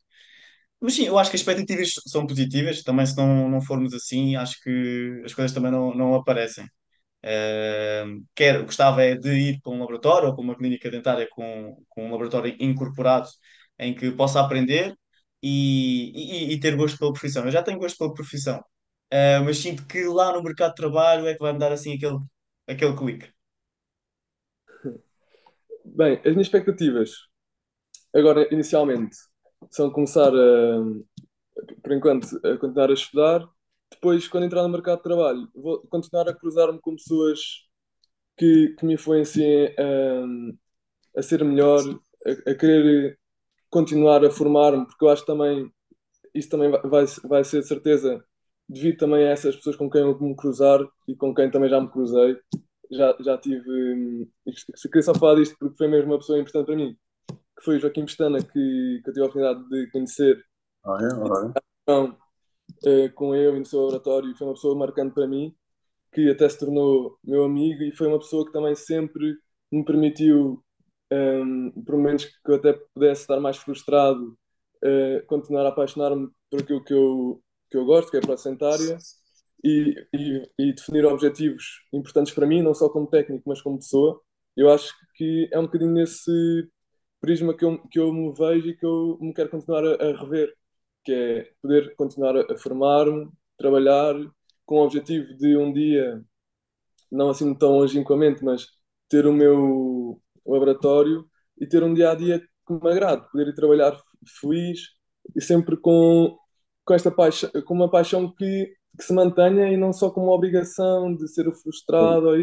Mas 0.80 0.94
sim, 0.94 1.04
eu 1.06 1.18
acho 1.18 1.30
que 1.30 1.36
as 1.36 1.40
expectativas 1.42 1.94
são 2.06 2.26
positivas, 2.26 2.82
também 2.82 3.06
se 3.06 3.16
não, 3.16 3.48
não 3.48 3.60
formos 3.62 3.94
assim, 3.94 4.36
acho 4.36 4.60
que 4.62 5.22
as 5.24 5.34
coisas 5.34 5.52
também 5.54 5.70
não, 5.72 5.94
não 5.94 6.14
aparecem. 6.14 6.66
Uh, 7.24 8.24
quer, 8.34 8.62
gostava 8.64 9.02
é 9.04 9.16
de 9.16 9.30
ir 9.32 9.60
para 9.62 9.72
um 9.72 9.80
laboratório 9.80 10.28
ou 10.28 10.34
para 10.34 10.44
uma 10.44 10.56
clínica 10.56 10.90
dentária 10.90 11.28
com, 11.30 11.82
com 11.88 12.06
um 12.08 12.12
laboratório 12.12 12.56
incorporado 12.60 13.28
em 13.78 13.94
que 13.94 14.10
possa 14.12 14.40
aprender 14.40 14.94
e, 15.42 16.50
e, 16.50 16.54
e 16.54 16.60
ter 16.60 16.76
gosto 16.76 16.98
pela 16.98 17.12
profissão. 17.12 17.44
Eu 17.44 17.50
já 17.52 17.62
tenho 17.62 17.78
gosto 17.78 17.98
pela 17.98 18.14
profissão, 18.14 18.58
uh, 18.60 19.44
mas 19.44 19.58
sinto 19.58 19.86
que 19.86 20.04
lá 20.04 20.32
no 20.34 20.42
mercado 20.42 20.70
de 20.70 20.76
trabalho 20.76 21.26
é 21.26 21.34
que 21.34 21.40
vai 21.40 21.52
me 21.54 21.58
dar 21.58 21.72
assim 21.72 21.94
aquele, 21.96 22.18
aquele 22.68 22.96
clique. 22.96 23.34
Bem, 25.84 26.18
as 26.24 26.32
minhas 26.32 26.46
expectativas, 26.46 27.10
agora 28.14 28.48
inicialmente, 28.52 29.16
são 29.70 29.90
começar 29.90 30.32
a, 30.34 30.84
por 31.82 31.92
enquanto, 31.92 32.26
a 32.46 32.56
continuar 32.58 32.90
a 32.90 32.94
estudar 32.94 33.48
depois, 33.90 34.28
quando 34.28 34.44
entrar 34.44 34.62
no 34.62 34.68
mercado 34.68 34.98
de 34.98 35.04
trabalho, 35.04 35.48
vou 35.54 35.80
continuar 35.88 36.28
a 36.28 36.34
cruzar-me 36.34 36.80
com 36.80 36.96
pessoas 36.96 37.40
que, 38.36 38.74
que 38.78 38.86
me 38.86 38.94
influenciem 38.94 39.74
a, 39.78 41.20
a 41.20 41.22
ser 41.22 41.44
melhor, 41.44 41.80
a, 42.26 42.50
a 42.50 42.54
querer 42.54 43.18
continuar 43.70 44.24
a 44.24 44.30
formar-me, 44.30 44.86
porque 44.86 45.04
eu 45.04 45.08
acho 45.08 45.24
também 45.24 45.70
isso 46.34 46.48
também 46.50 46.70
vai, 46.70 47.04
vai 47.24 47.44
ser 47.44 47.60
de 47.60 47.68
certeza 47.68 48.24
devido 48.68 48.98
também 48.98 49.26
a 49.26 49.30
essas 49.30 49.54
pessoas 49.56 49.76
com 49.76 49.88
quem 49.88 50.00
eu 50.00 50.18
me 50.18 50.34
cruzar 50.34 50.80
e 51.06 51.14
com 51.14 51.34
quem 51.34 51.50
também 51.50 51.70
já 51.70 51.80
me 51.80 51.88
cruzei. 51.88 52.36
Já, 52.90 53.16
já 53.20 53.38
tive. 53.38 54.28
Queria 54.82 55.02
só 55.02 55.14
falar 55.14 55.36
disto 55.36 55.56
porque 55.58 55.76
foi 55.76 55.88
mesmo 55.88 56.12
uma 56.12 56.18
pessoa 56.18 56.38
importante 56.38 56.66
para 56.66 56.76
mim, 56.76 56.96
que 57.64 57.70
foi 57.70 57.76
o 57.78 57.80
Joaquim 57.80 58.04
Pestana, 58.04 58.38
que, 58.42 59.00
que 59.02 59.08
eu 59.08 59.12
tive 59.12 59.22
a 59.22 59.24
oportunidade 59.24 59.68
de 59.70 59.90
conhecer. 59.90 60.44
Ah, 60.84 60.98
é? 61.00 61.90
Ah, 61.90 62.16
é? 62.86 63.08
Com 63.08 63.34
ele 63.34 63.56
e 63.56 63.60
no 63.60 63.64
seu 63.64 63.80
laboratório. 63.80 64.36
Foi 64.36 64.46
uma 64.46 64.54
pessoa 64.54 64.76
marcante 64.76 65.14
para 65.14 65.26
mim, 65.26 65.54
que 66.12 66.30
até 66.30 66.46
se 66.48 66.58
tornou 66.58 67.18
meu 67.24 67.44
amigo 67.44 67.82
e 67.82 67.96
foi 67.96 68.06
uma 68.06 68.18
pessoa 68.18 68.44
que 68.44 68.52
também 68.52 68.74
sempre 68.74 69.34
me 69.72 69.84
permitiu, 69.84 70.62
um, 71.10 71.16
ehm, 71.16 71.70
por 71.84 71.96
momentos 71.96 72.26
que 72.26 72.50
eu 72.50 72.56
até 72.56 72.74
pudesse 72.94 73.22
estar 73.22 73.40
mais 73.40 73.56
frustrado, 73.56 74.38
uh, 74.84 75.26
continuar 75.26 75.64
a 75.66 75.70
apaixonar-me 75.70 76.28
por 76.50 76.60
aquilo 76.60 76.84
que 76.84 76.92
eu, 76.92 77.42
que 77.70 77.76
eu 77.76 77.84
gosto, 77.84 78.10
que 78.10 78.18
é 78.18 78.20
a 78.20 78.26
placentária, 78.26 78.98
e, 79.64 79.94
e, 80.12 80.50
e 80.58 80.72
definir 80.74 81.06
objetivos 81.06 81.80
importantes 81.92 82.32
para 82.32 82.46
mim, 82.46 82.62
não 82.62 82.74
só 82.74 82.88
como 82.88 83.06
técnico, 83.08 83.42
mas 83.46 83.62
como 83.62 83.78
pessoa. 83.78 84.20
Eu 84.56 84.70
acho 84.70 84.92
que 85.16 85.48
é 85.52 85.58
um 85.58 85.64
bocadinho 85.64 85.90
nesse 85.90 86.30
prisma 87.25 87.57
que 87.57 87.64
eu, 87.64 87.79
que 87.89 87.99
eu 87.99 88.12
me 88.12 88.33
vejo 88.33 88.68
e 88.68 88.77
que 88.77 88.85
eu 88.85 89.18
me 89.20 89.33
quero 89.33 89.49
continuar 89.49 89.85
a, 89.85 89.95
a 89.95 90.20
rever 90.20 90.55
que 91.05 91.12
é 91.12 91.51
poder 91.62 91.95
continuar 91.97 92.37
a 92.51 92.57
formar-me, 92.57 93.31
trabalhar 93.59 94.14
com 94.66 94.77
o 94.77 94.85
objetivo 94.85 95.35
de 95.35 95.57
um 95.57 95.72
dia, 95.72 96.25
não 97.12 97.31
assim 97.31 97.55
tão 97.55 97.79
longínquamente, 97.79 98.45
mas 98.45 98.66
ter 99.09 99.27
o 99.27 99.33
meu 99.33 100.20
laboratório 100.47 101.29
e 101.61 101.66
ter 101.66 101.83
um 101.83 101.95
dia 101.95 102.11
a 102.11 102.14
dia 102.14 102.41
que 102.41 102.72
me 102.72 102.91
agrade, 102.91 103.31
poder 103.31 103.49
ir 103.49 103.55
trabalhar 103.55 104.01
feliz 104.41 104.81
e 105.37 105.41
sempre 105.41 105.77
com, 105.77 106.37
com 106.85 106.95
esta 106.95 107.11
paixão, 107.11 107.51
com 107.66 107.75
uma 107.75 107.91
paixão 107.91 108.33
que, 108.35 108.75
que 108.97 109.05
se 109.05 109.12
mantenha 109.12 109.70
e 109.70 109.77
não 109.77 109.93
só 109.93 110.11
com 110.11 110.22
uma 110.22 110.33
obrigação 110.33 111.14
de 111.14 111.29
ser 111.29 111.49
o 111.49 111.55
frustrado. 111.55 112.43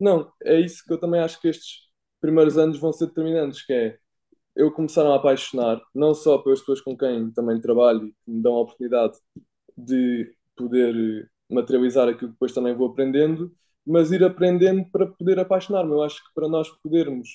Não, 0.00 0.32
é 0.44 0.58
isso 0.60 0.84
que 0.84 0.92
eu 0.92 0.98
também 1.00 1.20
acho 1.20 1.40
que 1.40 1.48
estes 1.48 1.88
primeiros 2.20 2.56
anos 2.58 2.78
vão 2.78 2.92
ser 2.92 3.06
determinantes, 3.06 3.64
que 3.64 3.72
é 3.72 3.98
eu 4.58 4.72
começaram 4.72 5.12
a 5.12 5.16
apaixonar, 5.16 5.80
não 5.94 6.14
só 6.14 6.38
pelas 6.38 6.58
pessoas 6.60 6.80
com 6.80 6.96
quem 6.98 7.30
também 7.30 7.60
trabalho 7.60 8.06
e 8.08 8.12
que 8.12 8.30
me 8.30 8.42
dão 8.42 8.56
a 8.56 8.62
oportunidade 8.62 9.16
de 9.76 10.34
poder 10.56 11.30
materializar 11.48 12.08
aquilo 12.08 12.30
que 12.30 12.34
depois 12.34 12.52
também 12.52 12.74
vou 12.74 12.88
aprendendo, 12.88 13.54
mas 13.86 14.10
ir 14.12 14.24
aprendendo 14.24 14.84
para 14.90 15.06
poder 15.06 15.38
apaixonar-me. 15.38 15.92
Eu 15.92 16.02
acho 16.02 16.18
que 16.24 16.34
para 16.34 16.48
nós 16.48 16.68
podermos 16.82 17.28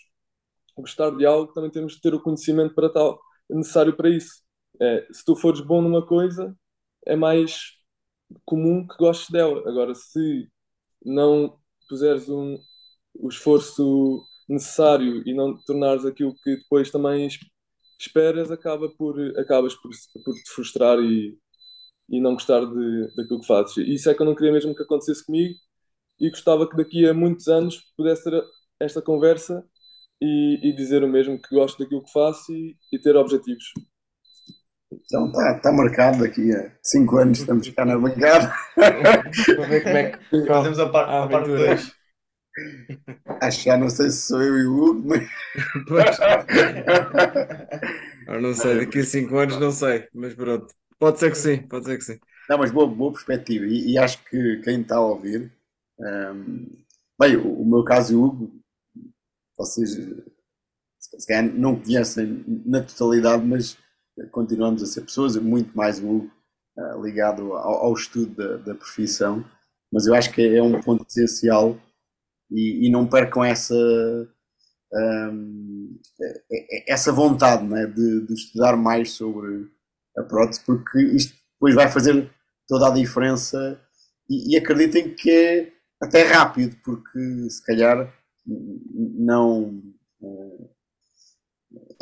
gostar 0.78 1.12
de 1.12 1.26
algo, 1.26 1.54
também 1.54 1.72
temos 1.72 1.94
de 1.96 2.02
ter 2.02 2.14
o 2.14 2.22
conhecimento 2.22 2.76
para 2.76 2.90
tal, 2.90 3.20
necessário 3.50 3.96
para 3.96 4.10
isso. 4.10 4.44
É, 4.82 5.08
se 5.12 5.24
tu 5.26 5.36
fores 5.36 5.62
bom 5.62 5.82
numa 5.82 6.06
coisa, 6.06 6.56
é 7.06 7.16
mais 7.16 7.74
comum 8.46 8.86
que 8.88 8.98
gostes 8.98 9.30
dela. 9.30 9.64
Agora, 9.70 9.96
se 9.96 10.50
não 11.06 11.58
puseres 11.90 12.30
um, 12.30 12.58
o 13.16 13.30
esforço 13.30 14.24
necessário 14.48 15.24
e 15.26 15.34
não 15.34 15.58
tornares 15.66 16.06
aquilo 16.06 16.34
que 16.44 16.58
depois 16.58 16.92
também 16.92 17.28
esperas, 18.00 18.52
acaba 18.52 18.90
por, 18.90 19.16
acabas 19.38 19.74
por, 19.76 19.92
por 20.24 20.34
te 20.34 20.52
frustrar 20.54 21.00
e, 21.00 21.38
e 22.10 22.22
não 22.22 22.34
gostar 22.34 22.60
de, 22.66 23.16
daquilo 23.16 23.42
que 23.42 23.48
fazes. 23.48 23.78
E 23.78 23.94
isso 23.94 24.10
é 24.10 24.14
que 24.14 24.22
eu 24.22 24.26
não 24.26 24.36
queria 24.36 24.52
mesmo 24.52 24.76
que 24.76 24.84
acontecesse 24.84 25.26
comigo 25.26 25.54
e 26.20 26.30
gostava 26.30 26.70
que 26.70 26.76
daqui 26.76 27.08
a 27.08 27.14
muitos 27.14 27.48
anos 27.48 27.82
pudesse 27.98 28.24
ter 28.24 28.44
esta 28.80 29.02
conversa 29.02 29.64
e, 30.22 30.70
e 30.70 30.76
dizer 30.76 31.04
o 31.04 31.08
mesmo, 31.08 31.42
que 31.42 31.56
gosto 31.56 31.80
daquilo 31.80 32.04
que 32.04 32.12
faço 32.12 32.52
e, 32.54 32.76
e 32.92 33.00
ter 33.00 33.16
objetivos. 33.16 33.66
Então 34.92 35.28
está 35.28 35.60
tá 35.60 35.72
marcado 35.72 36.20
daqui 36.20 36.52
a 36.54 36.72
5 36.84 37.18
anos, 37.18 37.40
estamos 37.40 37.70
cá 37.70 37.86
na 37.86 37.98
bancada. 37.98 38.54
Vamos 38.78 39.70
ver 39.70 39.84
como 39.84 39.98
é 39.98 40.12
que 40.12 40.46
fazemos 40.46 40.80
a, 40.80 40.90
par, 40.90 41.10
a, 41.10 41.24
a 41.24 41.28
parte 41.28 41.50
2. 41.50 42.03
Acho 43.42 43.60
que 43.60 43.66
já 43.66 43.78
não 43.78 43.90
sei 43.90 44.10
se 44.10 44.28
sou 44.28 44.42
eu 44.42 44.58
e 44.58 44.66
o 44.68 44.78
Hugo, 44.78 45.10
mas. 45.10 45.30
Pois. 45.88 46.18
Eu 48.28 48.42
não 48.42 48.54
sei, 48.54 48.80
daqui 48.80 49.00
a 49.00 49.06
5 49.06 49.38
anos 49.38 49.60
não 49.60 49.72
sei, 49.72 50.08
mas 50.14 50.34
pronto. 50.34 50.74
Pode 50.98 51.20
ser 51.20 51.32
que 51.32 51.38
sim, 51.38 51.58
pode 51.64 51.86
ser 51.86 51.98
que 51.98 52.04
sim. 52.06 52.20
Não, 52.50 52.58
mas 52.58 52.72
boa, 52.72 52.88
boa 52.88 53.12
perspectiva. 53.12 53.66
E, 53.66 53.92
e 53.92 53.98
acho 53.98 54.24
que 54.26 54.62
quem 54.64 54.82
está 54.82 54.96
a 54.96 55.06
ouvir. 55.06 55.52
Um, 56.00 56.68
bem, 57.20 57.36
o, 57.36 57.62
o, 57.62 57.66
meu 57.66 57.84
caso 57.84 58.14
e 58.14 58.16
o 58.16 58.24
Hugo, 58.24 58.52
vocês 59.58 59.92
se 61.00 61.28
calhar 61.28 61.44
não 61.44 61.80
conhecem 61.80 62.44
na 62.66 62.82
totalidade, 62.82 63.46
mas 63.46 63.78
continuamos 64.32 64.82
a 64.82 64.86
ser 64.86 65.02
pessoas, 65.02 65.36
muito 65.36 65.76
mais 65.76 66.00
o 66.00 66.08
Hugo 66.08 66.32
uh, 66.78 67.02
ligado 67.04 67.54
ao, 67.54 67.86
ao 67.86 67.94
estudo 67.94 68.34
da, 68.36 68.58
da 68.58 68.76
profissão. 68.76 69.44
Mas 69.92 70.08
eu 70.08 70.16
acho 70.16 70.32
que 70.32 70.42
é 70.42 70.62
um 70.62 70.82
ponto 70.82 71.06
essencial 71.08 71.78
e, 72.52 72.88
e 72.88 72.92
não 72.92 73.08
percam 73.08 73.44
essa, 73.44 73.76
um, 74.94 76.00
essa 76.88 77.12
vontade 77.12 77.66
né, 77.66 77.86
de, 77.86 78.26
de, 78.28 78.34
estudar 78.34 78.76
mais 78.78 79.12
sobre 79.12 79.68
a 80.18 80.24
prótese, 80.24 80.64
porque 80.66 81.02
isto 81.02 81.36
depois 81.54 81.76
vai 81.76 81.90
fazer 81.90 82.30
toda 82.68 82.88
a 82.88 82.94
diferença 82.94 83.80
e, 84.30 84.54
e 84.54 84.58
acreditem 84.58 85.14
que 85.16 85.32
é 85.32 85.74
até 86.02 86.24
rápido, 86.24 86.76
porque 86.84 87.50
se 87.50 87.64
calhar 87.66 88.14
não. 88.46 89.82
Uh, 90.22 90.74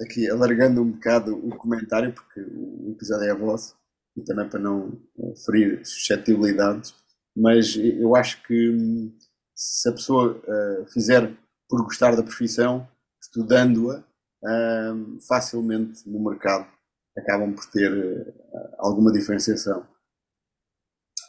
aqui 0.02 0.30
alargando 0.30 0.82
um 0.82 0.92
bocado 0.92 1.36
o 1.36 1.56
comentário, 1.56 2.14
porque 2.14 2.42
o 2.42 2.92
episódio 2.92 3.30
é 3.30 3.36
vosso, 3.36 3.76
e 4.18 4.22
também 4.24 4.50
para 4.50 4.60
não 4.60 5.00
ferir 5.46 5.86
suscetibilidades, 5.86 6.94
mas 7.36 7.76
eu 7.76 8.16
acho 8.16 8.42
que 8.44 8.70
hum, 8.70 9.16
se 9.62 9.88
a 9.88 9.92
pessoa 9.92 10.42
uh, 10.48 10.86
fizer 10.88 11.32
por 11.70 11.84
gostar 11.84 12.16
da 12.16 12.24
profissão, 12.24 12.88
estudando-a, 13.22 14.00
uh, 14.00 15.20
facilmente 15.28 16.10
no 16.10 16.20
mercado 16.20 16.68
acabam 17.16 17.54
por 17.54 17.66
ter 17.68 17.92
uh, 17.94 18.76
alguma 18.80 19.12
diferenciação. 19.12 19.86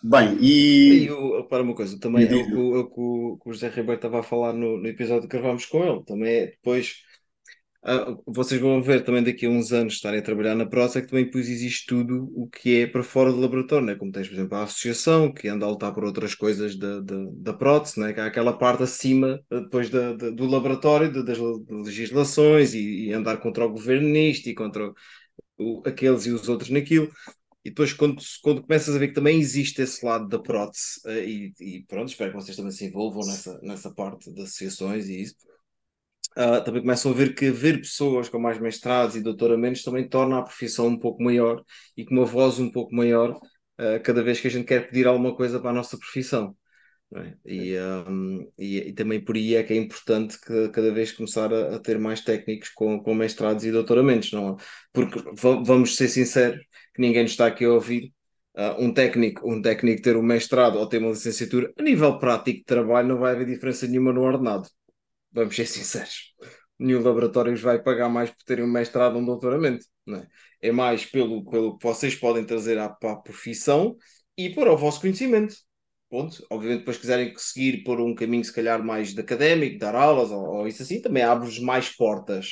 Bem, 0.02 0.38
e. 0.40 1.04
e 1.04 1.06
eu, 1.08 1.44
para 1.44 1.62
uma 1.62 1.74
coisa, 1.74 2.00
também 2.00 2.26
é 2.26 2.34
o, 2.34 2.80
o, 2.80 2.92
o, 2.96 3.38
o 3.44 3.52
José 3.52 3.68
Ribeiro 3.68 3.96
estava 3.96 4.20
a 4.20 4.22
falar 4.22 4.54
no, 4.54 4.78
no 4.78 4.86
episódio 4.86 5.28
que 5.28 5.36
gravámos 5.36 5.66
com 5.66 5.84
ele, 5.84 6.02
também 6.04 6.32
é 6.32 6.46
depois 6.46 7.02
ah, 7.84 8.16
vocês 8.26 8.60
vão 8.60 8.80
ver 8.80 9.02
também 9.04 9.24
daqui 9.24 9.44
a 9.44 9.50
uns 9.50 9.72
anos 9.72 9.94
estarem 9.94 10.20
a 10.20 10.22
trabalhar 10.22 10.54
na 10.54 10.62
é 10.62 11.00
que 11.00 11.08
também 11.08 11.24
depois 11.24 11.48
existe 11.48 11.84
tudo 11.86 12.30
o 12.34 12.46
que 12.48 12.82
é 12.82 12.86
para 12.86 13.02
fora 13.02 13.32
do 13.32 13.40
laboratório, 13.40 13.84
né? 13.86 13.96
como 13.96 14.12
tens, 14.12 14.28
por 14.28 14.34
exemplo, 14.34 14.56
a 14.56 14.62
associação, 14.62 15.32
que 15.32 15.48
anda 15.48 15.66
a 15.66 15.68
lutar 15.68 15.92
por 15.92 16.04
outras 16.04 16.32
coisas 16.34 16.76
da, 16.76 17.00
da, 17.00 17.16
da 17.32 17.52
prótese, 17.52 17.98
né? 17.98 18.12
que 18.12 18.20
há 18.20 18.26
aquela 18.26 18.56
parte 18.56 18.84
acima 18.84 19.42
ah, 19.50 19.60
depois 19.60 19.90
da, 19.90 20.12
da 20.12 20.30
do 20.30 20.46
laboratório, 20.46 21.24
das 21.24 21.38
legislações, 21.68 22.72
e, 22.72 23.08
e, 23.08 23.12
andar 23.12 23.38
contra 23.38 23.66
o 23.66 23.70
governo 23.72 24.08
nisto 24.08 24.48
e 24.48 24.54
contra 24.54 24.92
o, 25.58 25.82
aqueles 25.84 26.24
e 26.26 26.30
os 26.30 26.48
outros 26.48 26.70
naquilo. 26.70 27.10
E 27.64 27.70
depois, 27.70 27.92
quando, 27.92 28.22
quando 28.42 28.62
começas 28.62 28.94
a 28.94 28.98
ver 28.98 29.08
que 29.08 29.14
também 29.14 29.40
existe 29.40 29.82
esse 29.82 30.04
lado 30.04 30.28
da 30.28 30.38
prótese, 30.38 31.00
uh, 31.04 31.10
e, 31.10 31.52
e, 31.60 31.84
pronto, 31.84 32.08
espero 32.08 32.30
que 32.30 32.36
vocês 32.36 32.56
também 32.56 32.72
se 32.72 32.84
envolvam 32.86 33.26
nessa, 33.26 33.60
nessa 33.62 33.92
parte 33.92 34.32
das 34.32 34.46
associações 34.50 35.08
e 35.08 35.22
isso, 35.22 35.34
uh, 36.36 36.64
também 36.64 36.82
começam 36.82 37.12
a 37.12 37.14
ver 37.14 37.34
que 37.34 37.50
ver 37.50 37.78
pessoas 37.78 38.28
com 38.28 38.38
mais 38.38 38.58
mestrados 38.58 39.16
e 39.16 39.22
doutoramentos 39.22 39.82
também 39.82 40.08
torna 40.08 40.38
a 40.38 40.42
profissão 40.42 40.86
um 40.88 40.98
pouco 40.98 41.22
maior 41.22 41.62
e 41.96 42.04
com 42.04 42.14
uma 42.14 42.24
voz 42.24 42.58
um 42.58 42.70
pouco 42.70 42.94
maior 42.94 43.32
uh, 43.32 44.02
cada 44.02 44.22
vez 44.22 44.40
que 44.40 44.48
a 44.48 44.50
gente 44.50 44.66
quer 44.66 44.88
pedir 44.88 45.06
alguma 45.06 45.34
coisa 45.34 45.60
para 45.60 45.70
a 45.70 45.74
nossa 45.74 45.98
profissão. 45.98 46.56
É? 47.14 47.34
E, 47.44 47.78
um, 48.08 48.50
e, 48.58 48.78
e, 48.88 48.92
também 48.94 49.22
por 49.22 49.36
aí 49.36 49.54
é 49.54 49.62
que 49.62 49.74
é 49.74 49.76
importante 49.76 50.40
que 50.40 50.70
cada 50.70 50.90
vez 50.90 51.12
começar 51.12 51.52
a, 51.52 51.76
a 51.76 51.78
ter 51.78 51.98
mais 51.98 52.22
técnicos 52.22 52.70
com, 52.70 53.02
com 53.02 53.14
mestrados 53.14 53.64
e 53.66 53.70
doutoramentos, 53.70 54.32
não 54.32 54.54
é? 54.54 54.56
Porque 54.94 55.22
vamos 55.34 55.94
ser 55.96 56.08
sinceros, 56.08 56.58
que 56.94 57.02
ninguém 57.02 57.22
nos 57.22 57.32
está 57.32 57.46
aqui 57.46 57.66
a 57.66 57.72
ouvir. 57.72 58.14
Uh, 58.54 58.84
um 58.84 58.92
técnico, 58.92 59.50
um 59.50 59.60
técnico 59.62 60.02
ter 60.02 60.16
um 60.16 60.22
mestrado 60.22 60.78
ou 60.78 60.86
ter 60.86 60.98
uma 60.98 61.10
licenciatura, 61.10 61.72
a 61.78 61.82
nível 61.82 62.18
prático 62.18 62.58
de 62.58 62.64
trabalho 62.64 63.08
não 63.08 63.18
vai 63.18 63.32
haver 63.32 63.46
diferença 63.46 63.86
nenhuma 63.86 64.12
no 64.12 64.22
ordenado 64.22 64.68
vamos 65.32 65.56
ser 65.56 65.66
sinceros, 65.66 66.34
nenhum 66.78 67.02
laboratório 67.02 67.52
vos 67.52 67.60
vai 67.60 67.82
pagar 67.82 68.08
mais 68.08 68.30
por 68.30 68.44
terem 68.44 68.64
um 68.64 68.70
mestrado 68.70 69.14
ou 69.16 69.22
um 69.22 69.24
doutoramento. 69.24 69.84
É? 70.08 70.68
é 70.68 70.72
mais 70.72 71.06
pelo, 71.06 71.44
pelo 71.44 71.78
que 71.78 71.84
vocês 71.84 72.14
podem 72.14 72.44
trazer 72.44 72.78
à, 72.78 72.88
profissão 72.88 73.96
e 74.36 74.50
para 74.50 74.72
o 74.72 74.76
vosso 74.76 75.00
conhecimento. 75.00 75.54
Ponto. 76.10 76.44
Obviamente, 76.50 76.80
depois 76.80 76.98
quiserem 76.98 77.32
seguir 77.36 77.82
por 77.84 78.00
um 78.00 78.14
caminho, 78.14 78.44
se 78.44 78.52
calhar, 78.52 78.84
mais 78.84 79.14
de 79.14 79.20
académico, 79.20 79.78
dar 79.78 79.94
aulas 79.94 80.30
ou, 80.30 80.44
ou 80.44 80.68
isso 80.68 80.82
assim, 80.82 81.00
também 81.00 81.22
abre-vos 81.22 81.58
mais 81.58 81.88
portas. 81.88 82.50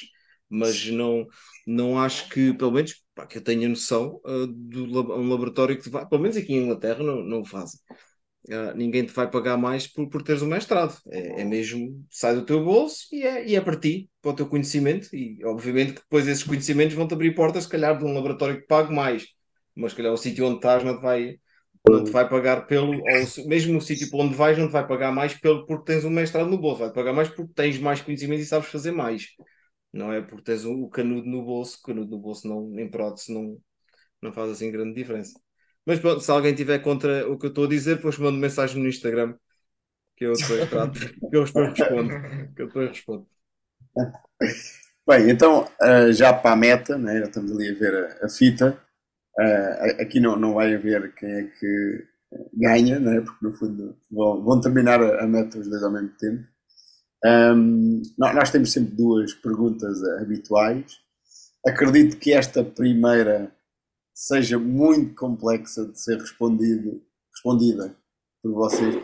Mas 0.48 0.86
não, 0.86 1.26
não 1.66 1.98
acho 1.98 2.28
que, 2.30 2.52
pelo 2.54 2.72
menos, 2.72 3.04
para 3.14 3.26
que 3.26 3.38
eu 3.38 3.42
tenha 3.44 3.68
noção, 3.68 4.20
uh, 4.24 4.46
de 4.46 4.78
um 4.80 5.28
laboratório 5.28 5.80
que 5.80 5.90
pelo 5.90 6.22
menos 6.22 6.36
aqui 6.36 6.52
em 6.54 6.64
Inglaterra, 6.64 7.04
não, 7.04 7.22
não 7.22 7.44
fazem. 7.44 7.78
Uh, 8.48 8.74
ninguém 8.74 9.04
te 9.04 9.12
vai 9.12 9.30
pagar 9.30 9.58
mais 9.58 9.86
por, 9.86 10.08
por 10.08 10.22
teres 10.22 10.40
um 10.40 10.46
mestrado. 10.46 10.98
É, 11.10 11.42
é, 11.42 11.44
mesmo, 11.44 12.04
sai 12.08 12.34
do 12.34 12.44
teu 12.44 12.64
bolso 12.64 13.06
e 13.12 13.22
é, 13.22 13.46
e 13.46 13.54
é 13.54 13.60
para 13.60 13.76
ti, 13.78 14.08
para 14.22 14.30
o 14.30 14.34
teu 14.34 14.48
conhecimento. 14.48 15.14
E 15.14 15.44
obviamente 15.44 15.92
que 15.94 16.00
depois 16.00 16.26
esses 16.26 16.42
conhecimentos 16.42 16.94
vão-te 16.94 17.12
abrir 17.12 17.34
portas, 17.34 17.64
se 17.64 17.68
calhar, 17.68 17.98
de 17.98 18.04
um 18.04 18.14
laboratório 18.14 18.60
que 18.60 18.66
pague 18.66 18.92
mais. 18.92 19.26
Mas 19.74 19.92
se 19.92 19.96
calhar 19.96 20.12
o 20.12 20.16
sítio 20.16 20.46
onde 20.46 20.56
estás 20.56 20.82
não 20.82 20.96
te 20.96 21.02
vai, 21.02 21.38
não 21.88 22.02
te 22.02 22.10
vai 22.10 22.28
pagar 22.28 22.66
pelo, 22.66 22.92
ou 22.92 23.46
mesmo 23.46 23.78
o 23.78 23.80
sítio 23.80 24.10
para 24.10 24.20
onde 24.20 24.34
vais, 24.34 24.58
não 24.58 24.68
te 24.68 24.72
vai 24.72 24.86
pagar 24.86 25.12
mais 25.12 25.34
pelo, 25.34 25.66
porque 25.66 25.92
tens 25.92 26.04
um 26.04 26.10
mestrado 26.10 26.48
no 26.48 26.58
bolso, 26.58 26.80
vai 26.80 26.92
pagar 26.92 27.12
mais 27.12 27.28
porque 27.28 27.52
tens 27.54 27.78
mais 27.78 28.00
conhecimento 28.00 28.40
e 28.40 28.46
sabes 28.46 28.68
fazer 28.68 28.92
mais. 28.92 29.28
Não 29.92 30.12
é 30.12 30.20
porque 30.20 30.44
tens 30.44 30.64
o, 30.64 30.72
o 30.72 30.88
canudo 30.88 31.28
no 31.28 31.44
bolso, 31.44 31.78
o 31.78 31.82
canudo 31.86 32.10
no 32.10 32.18
bolso 32.18 32.48
não, 32.48 32.78
em 32.78 32.88
prótese 32.90 33.32
não, 33.32 33.58
não 34.22 34.32
faz 34.32 34.50
assim 34.50 34.70
grande 34.70 34.94
diferença. 34.94 35.38
Mas 35.86 35.98
pronto, 35.98 36.20
se 36.20 36.30
alguém 36.30 36.54
tiver 36.54 36.78
contra 36.80 37.28
o 37.30 37.38
que 37.38 37.46
eu 37.46 37.50
estou 37.50 37.64
a 37.64 37.68
dizer, 37.68 37.96
depois 37.96 38.18
mando 38.18 38.38
mensagem 38.38 38.82
no 38.82 38.88
Instagram 38.88 39.34
que 40.20 40.26
eu 40.26 40.34
depois 40.34 40.68
trato, 40.68 40.98
que 41.00 41.36
eu 41.36 41.44
depois 41.44 41.78
respondo. 41.78 42.08
Que 42.54 42.62
eu 42.62 42.66
depois 42.66 42.88
respondo. 42.90 43.26
Bem, 45.08 45.30
então 45.30 45.66
uh, 45.80 46.12
já 46.12 46.30
para 46.32 46.52
a 46.52 46.56
meta, 46.56 46.98
né, 46.98 47.20
já 47.20 47.24
estamos 47.24 47.52
ali 47.52 47.70
a 47.70 47.74
ver 47.74 47.94
a, 47.94 48.26
a 48.26 48.28
fita. 48.28 48.78
Uh, 49.38 50.02
aqui 50.02 50.20
não, 50.20 50.36
não 50.36 50.54
vai 50.54 50.74
haver 50.74 51.14
quem 51.14 51.30
é 51.32 51.42
que 51.44 52.04
ganha, 52.52 53.00
né, 53.00 53.22
porque 53.22 53.44
no 53.44 53.52
fundo 53.54 53.96
vão, 54.10 54.44
vão 54.44 54.60
terminar 54.60 55.02
a, 55.02 55.24
a, 55.24 55.26
meta 55.26 55.58
os 55.58 55.66
dois 55.66 55.82
ao 55.82 55.90
mesmo 55.90 56.10
tempo. 56.10 56.44
Um, 57.24 58.02
nós 58.18 58.50
temos 58.50 58.72
sempre 58.72 58.94
duas 58.94 59.32
perguntas 59.32 60.02
habituais. 60.20 61.00
Acredito 61.66 62.18
que 62.18 62.32
esta 62.32 62.62
primeira 62.62 63.50
seja 64.20 64.58
muito 64.58 65.14
complexa 65.14 65.86
de 65.86 65.98
ser 65.98 66.18
respondido, 66.18 67.02
respondida 67.32 67.96
por 68.42 68.52
vocês. 68.52 68.94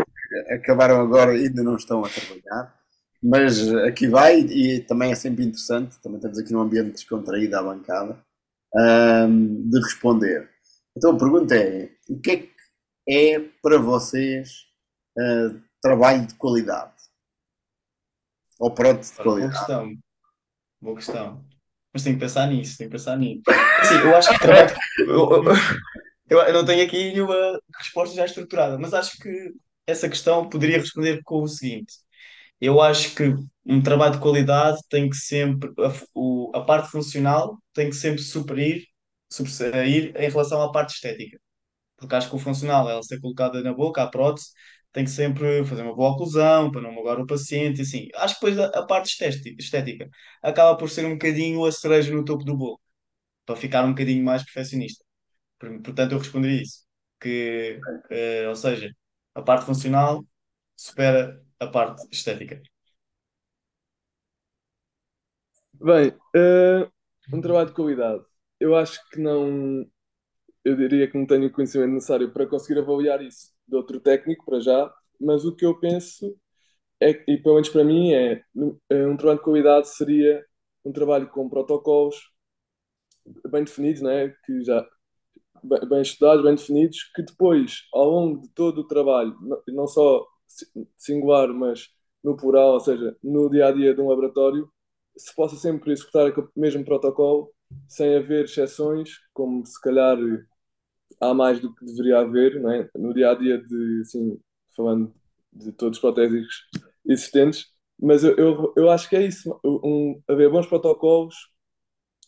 Acabaram 0.51 1.01
agora 1.01 1.35
e 1.35 1.47
ainda 1.47 1.63
não 1.63 1.77
estão 1.77 2.05
a 2.05 2.09
trabalhar. 2.11 2.79
Mas 3.23 3.67
aqui 3.89 4.07
vai 4.07 4.41
e 4.41 4.81
também 4.81 5.11
é 5.11 5.15
sempre 5.15 5.43
interessante, 5.43 5.99
também 6.01 6.19
estamos 6.19 6.39
aqui 6.39 6.53
num 6.53 6.61
ambiente 6.61 6.93
descontraído 6.93 7.57
à 7.57 7.63
bancada, 7.63 8.23
um, 8.75 9.71
de 9.71 9.81
responder. 9.81 10.51
Então 10.95 11.13
a 11.13 11.19
pergunta 11.19 11.57
é: 11.57 11.91
o 12.11 12.21
que 12.21 12.31
é 12.31 12.37
que 12.37 12.55
é 13.09 13.41
para 13.63 13.79
vocês 13.79 14.67
uh, 15.19 15.59
trabalho 15.81 16.27
de 16.27 16.35
qualidade? 16.35 16.93
Ou 18.59 18.71
pronto 18.71 19.01
de 19.01 19.13
qualidade? 19.13 19.55
Boa 19.55 19.67
questão. 19.67 19.99
Boa 20.83 20.97
questão. 20.97 21.56
Mas 21.97 22.03
tem 22.03 22.13
que 22.13 22.21
pensar 22.21 22.47
nisso, 22.47 22.77
tem 22.77 22.89
que 22.89 22.93
pensar 22.93 23.17
nisso. 23.17 23.41
Sim, 23.85 23.95
eu 24.05 24.15
acho 24.15 24.31
que 24.31 24.39
trabalho. 24.39 24.77
Eu, 24.99 25.43
eu, 26.29 26.39
eu, 26.41 26.53
não 26.53 26.63
tenho 26.63 26.85
aqui 26.85 27.11
nenhuma 27.11 27.59
resposta 27.75 28.15
já 28.15 28.27
estruturada, 28.27 28.79
mas 28.79 28.93
acho 28.93 29.17
que 29.17 29.53
essa 29.87 30.07
questão 30.07 30.47
poderia 30.47 30.77
responder 30.77 31.23
com 31.25 31.43
o 31.43 31.49
seguinte: 31.49 31.95
eu 32.61 32.83
acho 32.83 33.15
que 33.15 33.35
um 33.65 33.83
trabalho 33.83 34.13
de 34.13 34.21
qualidade 34.21 34.79
tem 34.91 35.09
que 35.09 35.17
sempre. 35.17 35.71
A, 35.79 35.91
o, 36.15 36.53
a 36.55 36.61
parte 36.61 36.91
funcional 36.91 37.57
tem 37.73 37.89
que 37.89 37.97
sempre 37.97 38.21
superir, 38.21 38.85
sobressair 39.33 40.13
em 40.15 40.29
relação 40.29 40.61
à 40.61 40.71
parte 40.71 40.97
estética. 40.97 41.39
Porque 41.97 42.15
acho 42.15 42.29
que 42.29 42.37
o 42.37 42.39
funcional, 42.39 42.91
ela 42.91 43.03
ser 43.03 43.19
colocada 43.21 43.63
na 43.63 43.73
boca, 43.73 44.03
a 44.03 44.07
prótese, 44.07 44.49
tem 44.97 45.05
que 45.05 45.11
sempre 45.11 45.63
fazer 45.67 45.83
uma 45.83 45.95
boa 45.95 46.13
oclusão 46.13 46.71
para 46.73 46.81
não 46.81 46.91
magoar 46.91 47.21
o 47.21 47.27
paciente, 47.27 47.83
assim. 47.83 48.09
Acho 48.15 48.41
que 48.41 48.47
depois 48.47 48.59
a, 48.59 48.79
a 48.81 48.87
parte 48.87 49.09
estética 49.59 50.09
acaba 50.43 50.75
por 50.79 50.89
ser 50.89 51.05
um 51.05 51.13
bocadinho 51.13 51.67
a 51.67 51.71
cereja 51.73 52.15
no 52.15 52.25
topo 52.25 52.45
do 52.45 52.57
bolo, 52.57 52.81
para 53.47 53.57
ficar 53.57 53.85
um 53.85 53.91
bocadinho 53.91 54.25
mais 54.25 54.43
perfeccionista. 54.45 55.05
Portanto, 55.59 56.13
eu 56.13 56.19
responderia 56.19 56.63
isso. 56.63 56.87
Que, 57.21 57.79
uh, 58.11 58.49
ou 58.49 58.57
seja, 58.57 58.91
a 59.35 59.43
parte 59.43 59.67
funcional 59.67 60.25
supera 60.77 61.45
a 61.61 61.67
parte 61.67 62.07
estética. 62.11 62.63
Bem, 65.75 66.09
uh, 66.37 66.91
um 67.35 67.41
trabalho 67.43 67.69
de 67.69 67.75
qualidade. 67.75 68.25
Eu 68.59 68.75
acho 68.77 68.99
que 69.11 69.21
não. 69.21 69.87
Eu 70.65 70.77
diria 70.77 71.11
que 71.11 71.19
não 71.19 71.27
tenho 71.27 71.47
o 71.49 71.53
conhecimento 71.53 71.93
necessário 71.93 72.33
para 72.33 72.47
conseguir 72.47 72.81
avaliar 72.81 73.23
isso 73.23 73.56
de 73.67 73.77
outro 73.77 74.01
técnico 74.01 74.45
para 74.45 74.61
já, 74.61 74.93
mas 75.21 75.45
o 75.45 75.55
que 75.55 75.65
eu 75.65 75.79
penso 75.79 76.37
é, 77.01 77.11
e 77.29 77.37
pelo 77.39 77.57
menos 77.57 77.69
para 77.69 77.85
mim 77.85 78.13
é, 78.13 78.43
é 78.91 79.07
um 79.07 79.17
trabalho 79.17 79.39
de 79.39 79.45
qualidade 79.45 79.89
seria 79.89 80.45
um 80.85 80.93
trabalho 80.93 81.29
com 81.29 81.49
protocolos 81.49 82.17
bem 83.51 83.65
definidos, 83.65 84.03
né? 84.03 84.35
que 84.45 84.65
já 84.65 84.87
bem 85.63 86.01
estudados, 86.01 86.45
bem 86.45 86.55
definidos, 86.55 87.11
que 87.15 87.23
depois, 87.23 87.83
ao 87.93 88.09
longo 88.09 88.43
de 88.43 88.49
todo 88.51 88.83
o 88.83 88.87
trabalho, 88.87 89.37
não 89.69 89.87
só 89.87 90.27
singular, 90.97 91.49
mas 91.49 91.89
no 92.23 92.37
plural, 92.37 92.75
ou 92.75 92.81
seja, 92.81 93.17
no 93.23 93.51
dia 93.51 93.67
a 93.67 93.73
dia 93.73 93.95
de 93.95 94.01
um 94.01 94.09
laboratório, 94.09 94.71
se 95.17 95.35
possa 95.35 95.57
sempre 95.57 95.93
executar 95.93 96.31
o 96.39 96.51
mesmo 96.57 96.85
protocolo, 96.85 97.53
sem 97.89 98.17
haver 98.17 98.45
exceções, 98.45 99.11
como 99.33 99.65
se 99.67 99.81
calhar 99.81 100.17
há 101.21 101.35
mais 101.35 101.61
do 101.61 101.75
que 101.75 101.85
deveria 101.85 102.19
haver 102.21 102.61
não 102.61 102.71
é? 102.71 102.89
no 102.97 103.15
dia 103.15 103.31
a 103.31 103.35
dia 103.35 103.59
de 103.59 104.01
assim, 104.03 104.39
falando 104.77 105.13
de 105.53 105.73
todos 105.73 105.99
os 105.99 106.01
protésicos 106.01 106.67
existentes, 107.07 107.67
mas 107.99 108.25
eu, 108.25 108.37
eu, 108.37 108.75
eu 108.77 108.91
acho 108.91 109.09
que 109.09 109.17
é 109.17 109.27
isso, 109.27 109.59
um, 109.65 110.21
haver 110.29 110.51
bons 110.51 110.67
protocolos 110.67 111.35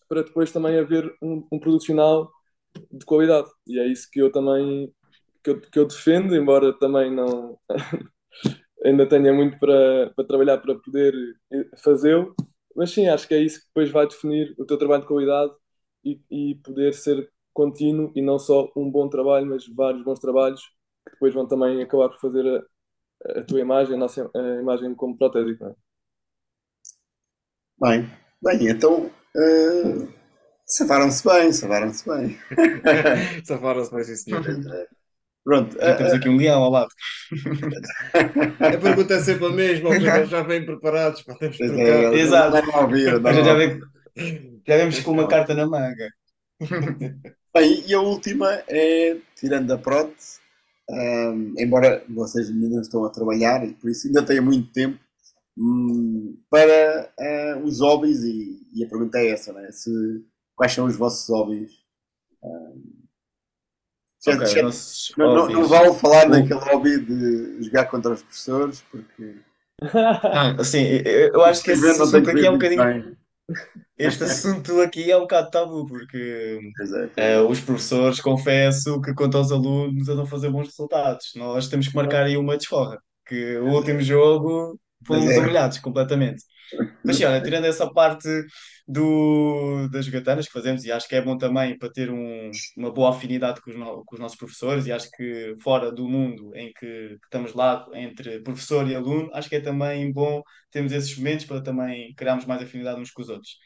para 0.08 0.22
depois 0.22 0.52
também 0.52 0.78
haver 0.78 1.14
um, 1.22 1.46
um 1.52 1.58
produto 1.58 1.86
final 1.86 2.30
de 2.92 3.04
qualidade. 3.04 3.48
E 3.66 3.78
é 3.78 3.86
isso 3.86 4.08
que 4.10 4.20
eu 4.20 4.32
também 4.32 4.92
que 5.42 5.50
eu, 5.50 5.60
que 5.60 5.78
eu 5.78 5.86
defendo, 5.86 6.34
embora 6.34 6.72
também 6.78 7.14
não 7.14 7.58
ainda 8.84 9.08
tenha 9.08 9.32
muito 9.32 9.58
para, 9.58 10.10
para 10.14 10.24
trabalhar 10.24 10.58
para 10.58 10.74
poder 10.76 11.14
fazê-lo, 11.82 12.34
mas 12.76 12.90
sim, 12.90 13.08
acho 13.08 13.26
que 13.28 13.34
é 13.34 13.40
isso 13.42 13.60
que 13.60 13.66
depois 13.68 13.90
vai 13.90 14.06
definir 14.06 14.54
o 14.58 14.64
teu 14.64 14.78
trabalho 14.78 15.02
de 15.02 15.08
qualidade 15.08 15.52
e, 16.04 16.20
e 16.30 16.54
poder 16.56 16.94
ser 16.94 17.30
contínuo 17.58 18.12
e 18.14 18.22
não 18.22 18.38
só 18.38 18.70
um 18.76 18.88
bom 18.88 19.08
trabalho, 19.08 19.46
mas 19.46 19.66
vários 19.66 20.04
bons 20.04 20.20
trabalhos 20.20 20.62
que 21.04 21.12
depois 21.14 21.34
vão 21.34 21.44
também 21.48 21.82
acabar 21.82 22.08
por 22.08 22.20
fazer 22.20 22.46
a, 23.26 23.40
a 23.40 23.42
tua 23.42 23.60
imagem, 23.60 23.96
a 23.96 23.98
nossa 23.98 24.30
a 24.32 24.60
imagem 24.60 24.94
como 24.94 25.18
protético. 25.18 25.64
É? 25.64 25.74
Bem, 27.80 28.10
bem, 28.40 28.68
então 28.68 29.06
uh, 29.06 30.08
safaram-se 30.64 31.26
bem, 31.26 31.52
safaram-se 31.52 32.08
bem. 32.08 32.38
safaram-se 33.44 33.92
bem, 33.92 34.04
sim, 34.04 34.14
senhor. 34.14 34.44
Pronto. 35.42 35.76
Já 35.76 35.96
temos 35.96 36.12
aqui 36.12 36.28
um 36.28 36.36
leão 36.36 36.62
ao 36.62 36.70
lado. 36.70 36.90
a 38.60 38.78
pergunta 38.78 39.14
é 39.14 39.20
sempre 39.20 39.46
a 39.46 39.50
mesma, 39.50 39.96
eles 39.96 40.28
já 40.28 40.42
vêm 40.42 40.64
preparados 40.64 41.22
para 41.22 41.38
termos 41.38 41.56
trocar. 41.56 42.12
Exato. 42.14 42.56
já, 43.44 43.54
vem, 43.54 43.80
já 44.64 44.76
vemos 44.76 45.00
com 45.00 45.10
uma 45.10 45.26
carta 45.26 45.54
na 45.54 45.66
manga. 45.66 46.08
Bem, 47.54 47.84
e 47.86 47.94
a 47.94 48.00
última 48.00 48.62
é, 48.68 49.16
tirando 49.34 49.70
a 49.72 49.78
prótese, 49.78 50.38
um, 50.90 51.54
embora 51.58 52.04
vocês 52.08 52.48
ainda 52.48 52.80
estão 52.80 53.04
a 53.04 53.10
trabalhar 53.10 53.66
e 53.66 53.74
por 53.74 53.90
isso 53.90 54.06
ainda 54.06 54.24
têm 54.24 54.40
muito 54.40 54.72
tempo, 54.72 54.98
um, 55.56 56.36
para 56.48 57.12
uh, 57.18 57.64
os 57.64 57.80
hobbies, 57.80 58.22
e, 58.22 58.60
e, 58.74 58.84
a 58.84 58.88
pergunta 58.88 59.18
é 59.18 59.30
essa, 59.30 59.52
né? 59.52 59.70
Se, 59.72 59.90
quais 60.54 60.72
são 60.72 60.86
os 60.86 60.96
vossos 60.96 61.28
hobbies? 61.28 61.72
Um, 62.42 62.98
Okay, 64.26 64.46
já, 64.46 64.62
não, 65.16 65.34
não, 65.34 65.48
não, 65.48 65.68
vale 65.68 65.94
falar 65.94 66.28
naquele 66.28 66.58
hobby 66.58 66.98
de 66.98 67.62
jogar 67.62 67.86
contra 67.86 68.12
os 68.12 68.22
professores, 68.22 68.84
porque. 68.90 69.36
Ah, 69.80 70.56
assim, 70.58 70.82
eu 71.04 71.40
acho 71.44 71.62
que 71.62 71.70
esse 71.70 71.88
assunto 71.88 72.28
aqui 72.28 72.44
é 72.44 72.50
um 72.50 72.54
bocadinho. 72.54 73.16
Este 73.98 74.24
assunto 74.24 74.80
aqui 74.80 75.10
é 75.10 75.16
um 75.16 75.22
bocado 75.22 75.50
tabu, 75.50 75.84
porque 75.86 76.60
é, 77.16 77.40
os 77.40 77.60
professores, 77.60 78.20
confesso 78.20 79.00
que 79.00 79.12
quanto 79.12 79.36
aos 79.36 79.50
alunos, 79.50 80.08
andam 80.08 80.24
a 80.24 80.26
fazer 80.26 80.50
bons 80.50 80.68
resultados. 80.68 81.32
Nós 81.34 81.68
temos 81.68 81.88
que 81.88 81.96
marcar 81.96 82.24
aí 82.24 82.36
uma 82.36 82.56
desforra, 82.56 82.98
que 83.26 83.56
o 83.56 83.72
último 83.72 84.00
jogo 84.00 84.78
fomos 85.04 85.30
é. 85.30 85.38
humilhados 85.38 85.78
completamente. 85.78 86.42
Mas 87.04 87.16
sim, 87.16 87.24
olha, 87.24 87.42
tirando 87.42 87.64
essa 87.64 87.90
parte 87.90 88.28
do, 88.86 89.88
das 89.90 90.08
gatanas 90.08 90.46
que 90.46 90.52
fazemos, 90.52 90.84
e 90.84 90.92
acho 90.92 91.08
que 91.08 91.16
é 91.16 91.22
bom 91.22 91.36
também 91.36 91.76
para 91.78 91.90
ter 91.90 92.10
um, 92.10 92.50
uma 92.76 92.92
boa 92.92 93.10
afinidade 93.10 93.60
com 93.60 93.70
os, 93.70 93.76
no, 93.76 94.04
com 94.04 94.14
os, 94.14 94.20
nossos 94.20 94.38
professores, 94.38 94.86
e 94.86 94.92
acho 94.92 95.10
que 95.10 95.54
fora 95.62 95.90
do 95.90 96.08
mundo 96.08 96.54
em 96.54 96.72
que, 96.72 97.08
que, 97.08 97.18
estamos 97.24 97.54
lá 97.54 97.86
entre 97.94 98.40
professor 98.40 98.88
e 98.88 98.94
aluno, 98.94 99.30
acho 99.32 99.48
que 99.48 99.56
é 99.56 99.60
também 99.60 100.12
bom 100.12 100.42
termos 100.70 100.92
esses 100.92 101.16
momentos 101.16 101.46
para 101.46 101.62
também 101.62 102.14
criarmos 102.14 102.44
mais 102.44 102.62
afinidade 102.62 103.00
uns 103.00 103.10
com 103.10 103.22
os 103.22 103.28
outros. 103.28 103.58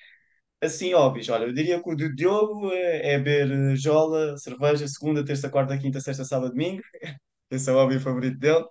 Assim, 0.62 0.94
óbvios, 0.94 1.28
olha, 1.28 1.44
eu 1.44 1.52
diria 1.52 1.82
que 1.82 1.90
o 1.90 1.96
Diogo 2.14 2.70
é, 2.72 3.14
é 3.14 3.18
beber 3.18 3.76
jola, 3.76 4.36
cerveja, 4.38 4.86
segunda, 4.86 5.24
terça, 5.24 5.50
quarta, 5.50 5.76
quinta, 5.76 6.00
sexta, 6.00 6.24
sábado, 6.24 6.50
domingo. 6.52 6.80
Esse 7.50 7.68
é 7.68 7.72
o 7.72 7.76
hobby 7.76 7.98
favorito 7.98 8.38
dele. 8.38 8.64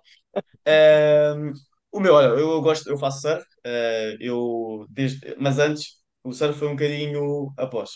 Um, 0.66 1.52
o 1.92 2.00
meu, 2.00 2.14
olha, 2.14 2.28
eu 2.28 2.60
gosto, 2.62 2.88
eu 2.90 2.98
faço 2.98 3.20
surf, 3.22 3.44
uh, 3.66 4.16
eu 4.20 4.86
desde, 4.90 5.36
mas 5.38 5.58
antes 5.58 5.98
o 6.24 6.32
surf 6.32 6.58
foi 6.58 6.68
um 6.68 6.72
bocadinho 6.72 7.52
após. 7.58 7.90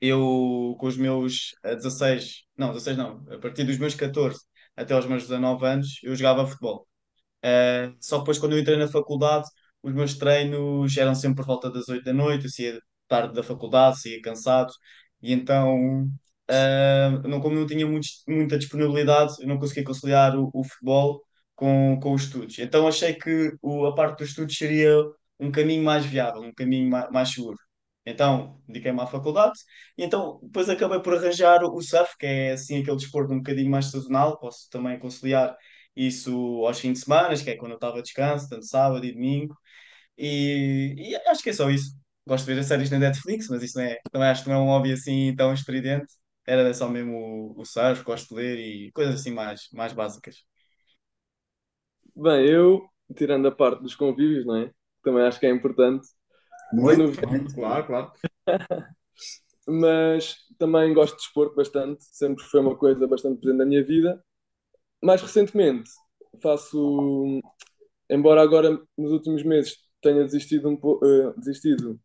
Eu, 0.00 0.76
com 0.78 0.86
os 0.88 0.96
meus 0.96 1.52
16, 1.64 2.24
eh, 2.24 2.60
não, 2.60 2.68
16 2.70 2.96
não, 2.96 3.24
a 3.30 3.38
partir 3.38 3.64
dos 3.64 3.78
meus 3.78 3.94
14 3.94 4.40
até 4.76 4.94
aos 4.94 5.06
meus 5.06 5.22
19 5.24 5.64
anos, 5.66 6.00
eu 6.02 6.14
jogava 6.16 6.46
futebol. 6.46 6.88
Uh, 7.44 7.96
só 8.00 8.18
depois, 8.18 8.38
quando 8.38 8.54
eu 8.54 8.60
entrei 8.60 8.76
na 8.78 8.88
faculdade, 8.88 9.48
os 9.82 9.92
meus 9.94 10.16
treinos 10.16 10.96
eram 10.96 11.14
sempre 11.14 11.38
por 11.38 11.46
volta 11.46 11.70
das 11.70 11.88
8 11.88 12.04
da 12.04 12.12
noite, 12.12 12.44
eu 12.46 12.50
saía 12.50 12.80
tarde 13.12 13.34
da 13.34 13.42
faculdade, 13.42 14.00
saía 14.00 14.20
cansado, 14.22 14.72
e 15.22 15.32
então, 15.32 16.04
uh, 16.50 17.28
não, 17.28 17.40
como 17.40 17.56
não 17.56 17.66
tinha 17.66 17.86
muito, 17.86 18.08
muita 18.28 18.58
disponibilidade, 18.58 19.34
eu 19.40 19.48
não 19.48 19.58
conseguia 19.58 19.84
conciliar 19.84 20.36
o, 20.36 20.50
o 20.54 20.64
futebol 20.64 21.22
com, 21.54 21.98
com 22.00 22.12
os 22.14 22.22
estudos. 22.24 22.58
Então 22.58 22.86
achei 22.88 23.14
que 23.14 23.52
o, 23.62 23.86
a 23.86 23.94
parte 23.94 24.18
dos 24.18 24.30
estudos 24.30 24.56
seria 24.56 24.96
um 25.38 25.50
caminho 25.50 25.84
mais 25.84 26.04
viável, 26.06 26.42
um 26.42 26.52
caminho 26.54 26.90
mais, 26.90 27.10
mais 27.10 27.28
seguro. 27.30 27.58
Então, 28.04 28.60
dediquei-me 28.66 29.00
à 29.00 29.06
faculdade 29.06 29.58
e 29.96 30.04
então 30.04 30.40
depois 30.42 30.68
acabei 30.68 31.00
por 31.00 31.14
arranjar 31.14 31.62
o 31.64 31.80
surf, 31.82 32.16
que 32.18 32.26
é 32.26 32.52
assim 32.52 32.80
aquele 32.80 32.96
desporto 32.96 33.32
um 33.32 33.38
bocadinho 33.38 33.70
mais 33.70 33.86
sazonal, 33.90 34.38
posso 34.38 34.68
também 34.70 34.98
conciliar 34.98 35.56
isso 35.94 36.32
aos 36.66 36.80
fins 36.80 36.94
de 36.94 37.00
semana, 37.04 37.36
que 37.36 37.50
é 37.50 37.56
quando 37.56 37.72
eu 37.72 37.76
estava 37.76 37.98
a 37.98 38.02
descanso, 38.02 38.48
tanto 38.48 38.66
sábado 38.66 39.04
e 39.06 39.12
domingo, 39.12 39.56
e, 40.18 40.94
e, 40.98 41.16
acho 41.28 41.42
que 41.42 41.50
é 41.50 41.52
só 41.52 41.70
isso. 41.70 42.01
Gosto 42.26 42.46
de 42.46 42.54
ver 42.54 42.60
as 42.60 42.66
séries 42.66 42.90
na 42.90 42.98
Netflix, 42.98 43.48
mas 43.48 43.62
isso 43.62 43.78
não 43.78 43.84
é, 43.84 43.98
também 44.10 44.28
acho 44.28 44.44
que 44.44 44.48
não 44.48 44.56
é 44.56 44.58
um 44.60 44.66
hobby 44.66 44.92
assim 44.92 45.34
tão 45.36 45.52
estridente, 45.52 46.06
era 46.46 46.72
só 46.72 46.88
mesmo 46.88 47.16
o, 47.56 47.60
o 47.60 47.64
surf, 47.64 48.04
gosto 48.04 48.28
de 48.28 48.34
ler 48.34 48.58
e 48.58 48.92
coisas 48.92 49.16
assim 49.16 49.32
mais, 49.32 49.68
mais 49.72 49.92
básicas. 49.92 50.44
Bem, 52.14 52.46
eu, 52.46 52.86
tirando 53.16 53.48
a 53.48 53.52
parte 53.52 53.82
dos 53.82 53.94
convívios, 53.94 54.44
não 54.44 54.56
é? 54.56 54.70
Também 55.02 55.22
acho 55.22 55.40
que 55.40 55.46
é 55.46 55.50
importante. 55.50 56.06
Muito, 56.72 57.26
muito, 57.26 57.54
claro, 57.54 57.86
claro. 57.86 58.12
Mas 59.66 60.36
também 60.58 60.92
gosto 60.92 61.16
de 61.16 61.22
esporte 61.22 61.54
bastante, 61.54 62.04
sempre 62.04 62.42
foi 62.44 62.60
uma 62.60 62.76
coisa 62.76 63.06
bastante 63.06 63.40
presente 63.40 63.58
na 63.58 63.64
minha 63.64 63.84
vida. 63.84 64.22
Mais 65.02 65.22
recentemente, 65.22 65.90
faço, 66.42 67.40
embora 68.10 68.42
agora 68.42 68.80
nos 68.96 69.12
últimos 69.12 69.42
meses 69.44 69.76
tenha 70.00 70.24
desistido, 70.24 70.68
um 70.68 70.76
po, 70.76 71.00
uh, 71.04 71.32
desistido 71.38 72.00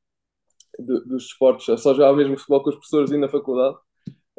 dos 0.80 1.26
esportes, 1.26 1.66
só 1.82 1.94
jogava 1.94 2.18
mesmo 2.18 2.38
futebol 2.38 2.64
com 2.64 2.70
os 2.70 2.76
professores 2.76 3.12
e 3.12 3.18
na 3.18 3.30
faculdade, 3.30 3.78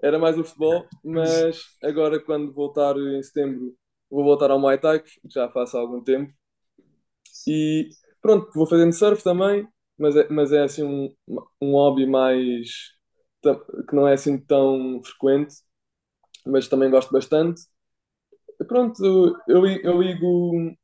era 0.02 0.18
mais 0.18 0.38
o 0.38 0.44
futebol, 0.44 0.88
mas 1.04 1.60
agora 1.82 2.20
quando 2.20 2.52
voltar 2.52 2.96
em 2.96 3.22
setembro 3.22 3.74
vou 4.10 4.24
voltar 4.24 4.50
ao 4.50 4.60
Muay 4.60 4.78
Thai, 4.78 5.00
que 5.00 5.10
já 5.32 5.48
faço 5.50 5.76
há 5.76 5.80
algum 5.80 6.02
tempo. 6.02 6.32
E 7.46 7.88
pronto, 8.20 8.50
vou 8.54 8.66
fazendo 8.66 8.92
surf 8.92 9.22
também, 9.22 9.66
mas 9.98 10.16
é, 10.16 10.28
mas 10.30 10.52
é 10.52 10.62
assim 10.62 10.82
um, 10.84 11.14
um 11.60 11.72
hobby 11.72 12.06
mais 12.06 12.68
que 13.88 13.94
não 13.94 14.06
é 14.06 14.14
assim 14.14 14.38
tão 14.38 15.00
frequente, 15.02 15.54
mas 16.46 16.68
também 16.68 16.90
gosto 16.90 17.12
bastante. 17.12 17.62
Pronto, 18.66 19.02
eu, 19.46 19.66
eu 19.66 20.02
ligo 20.02 20.74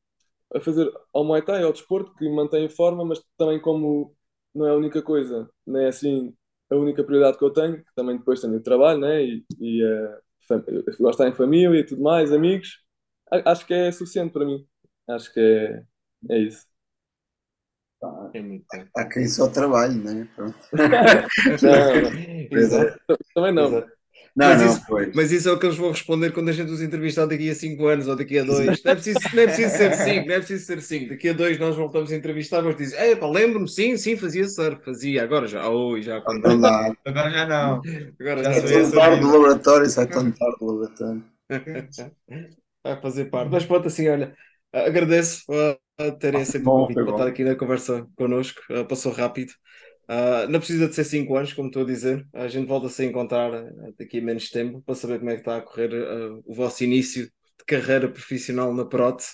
a 0.55 0.61
fazer 0.61 0.91
ao 1.13 1.25
Muay 1.25 1.43
Thai, 1.43 1.63
ao 1.65 1.73
desporto, 1.73 2.15
que 2.17 2.29
mantém 2.31 2.69
forma, 2.69 3.05
mas 3.05 3.23
também 3.37 3.61
como 3.61 4.15
não 4.55 4.67
é 4.67 4.71
a 4.71 4.75
única 4.77 5.03
coisa, 5.03 5.49
não 5.67 5.81
é 5.81 5.89
assim 5.89 6.35
a 6.71 6.77
única 6.77 7.05
prioridade 7.05 7.39
que 7.39 7.45
eu 7.45 7.53
tenho, 7.53 7.85
também 7.95 8.17
depois 8.17 8.41
tenho 8.41 8.57
o 8.57 8.63
trabalho, 8.63 9.01
né? 9.01 9.23
E, 9.23 9.45
e 9.61 9.85
uh, 9.85 10.17
gosto 10.49 10.99
de 10.99 11.09
estar 11.11 11.29
em 11.29 11.35
família 11.35 11.79
e 11.79 11.85
tudo 11.85 12.03
mais, 12.03 12.33
amigos, 12.33 12.81
acho 13.31 13.67
que 13.67 13.75
é 13.75 13.93
suficiente 13.93 14.33
para 14.33 14.47
mim. 14.47 14.67
Acho 15.09 15.33
que 15.33 15.41
é, 15.41 15.85
é 16.31 16.39
isso. 16.39 16.67
É 18.35 18.85
Há 18.97 19.09
quem 19.09 19.27
só 19.29 19.49
trabalhe, 19.49 19.97
né? 19.97 20.29
Pronto. 20.37 20.59
não, 21.63 22.59
Exato. 22.59 23.01
Também 23.35 23.53
não. 23.53 23.67
Exato. 23.69 23.93
Não, 24.37 24.49
mas, 24.49 24.61
não, 24.61 24.69
isso, 24.69 25.13
mas 25.15 25.33
isso 25.33 25.49
é 25.49 25.53
o 25.53 25.59
que 25.59 25.67
eles 25.67 25.77
vão 25.77 25.91
responder 25.91 26.33
quando 26.33 26.49
a 26.49 26.53
gente 26.53 26.71
os 26.71 26.83
entrevistar 26.83 27.25
daqui 27.27 27.49
a 27.49 27.55
5 27.55 27.87
anos 27.87 28.09
ou 28.09 28.17
daqui 28.17 28.39
a 28.39 28.43
2. 28.43 28.67
Não 28.67 28.93
é 28.93 28.95
preciso, 28.95 29.19
não 29.33 29.43
é 29.43 29.47
preciso 29.47 29.77
ser 29.77 29.95
5, 29.97 30.27
não 30.27 30.35
é 30.35 30.39
preciso 30.39 30.67
ser 30.67 30.83
5. 30.83 31.09
Daqui 31.11 31.29
a 31.29 31.33
2 31.33 31.59
nós 31.61 31.77
voltamos 31.77 32.11
a 32.11 32.17
entrevistar, 32.17 32.63
mas 32.63 32.77
dizem, 32.77 32.99
é 32.99 33.15
pá, 33.15 33.29
lembro-me, 33.29 33.69
sim, 33.69 33.97
sim, 33.97 34.17
fazia 34.17 34.49
surf, 34.49 34.85
fazia, 34.85 35.23
agora 35.23 35.47
já, 35.47 35.69
oi, 35.69 36.03
já. 36.03 36.21
Quando... 36.21 36.45
Agora 36.47 37.31
já 37.31 37.47
não. 37.47 37.81
Agora 38.21 38.43
já, 38.45 38.53
já 38.53 38.59
é 38.59 38.83
tão 38.83 38.91
tarde 38.91 39.21
do 39.21 39.31
laboratório, 39.31 39.89
sai 39.89 40.07
tão 40.09 40.31
tarde 40.33 40.57
do 40.59 40.67
laboratório. 40.67 41.25
vai 42.85 43.01
fazer 43.01 43.27
parte. 43.27 43.51
Mas 43.51 43.65
pronto, 43.65 43.87
assim, 43.87 44.09
olha, 44.09 44.35
agradeço 44.73 45.45
a 45.99 46.11
terem 46.13 46.43
aceito 46.43 46.69
o 46.69 46.71
convite 46.71 47.03
para 47.03 47.13
estar 47.13 47.27
aqui 47.27 47.45
na 47.45 47.55
conversa 47.55 48.07
connosco. 48.17 48.61
Uh, 48.71 48.85
passou 48.85 49.13
rápido. 49.13 49.53
Uh, 50.09 50.49
não 50.51 50.59
precisa 50.59 50.87
de 50.87 50.95
ser 50.95 51.05
5 51.05 51.37
anos, 51.37 51.53
como 51.53 51.69
estou 51.69 51.83
a 51.83 51.87
dizer. 51.87 52.27
A 52.33 52.49
gente 52.49 52.69
volta 52.69 52.89
a 52.89 52.91
se 52.91 53.05
encontrar 53.05 53.51
daqui 53.99 54.19
a 54.19 54.23
menos 54.23 54.51
tempo 54.51 54.83
para 54.83 54.95
saber 54.95 55.19
como 55.19 55.31
é 55.31 55.35
que 55.35 55.41
está 55.41 55.57
a 55.57 55.63
correr 55.63 55.93
uh, 55.95 56.43
o 56.45 56.55
vosso 56.55 56.85
início 56.85 57.25
de 57.25 57.65
carreira 57.67 58.09
profissional 58.09 58.73
na 58.75 58.85
prótese. 58.85 59.33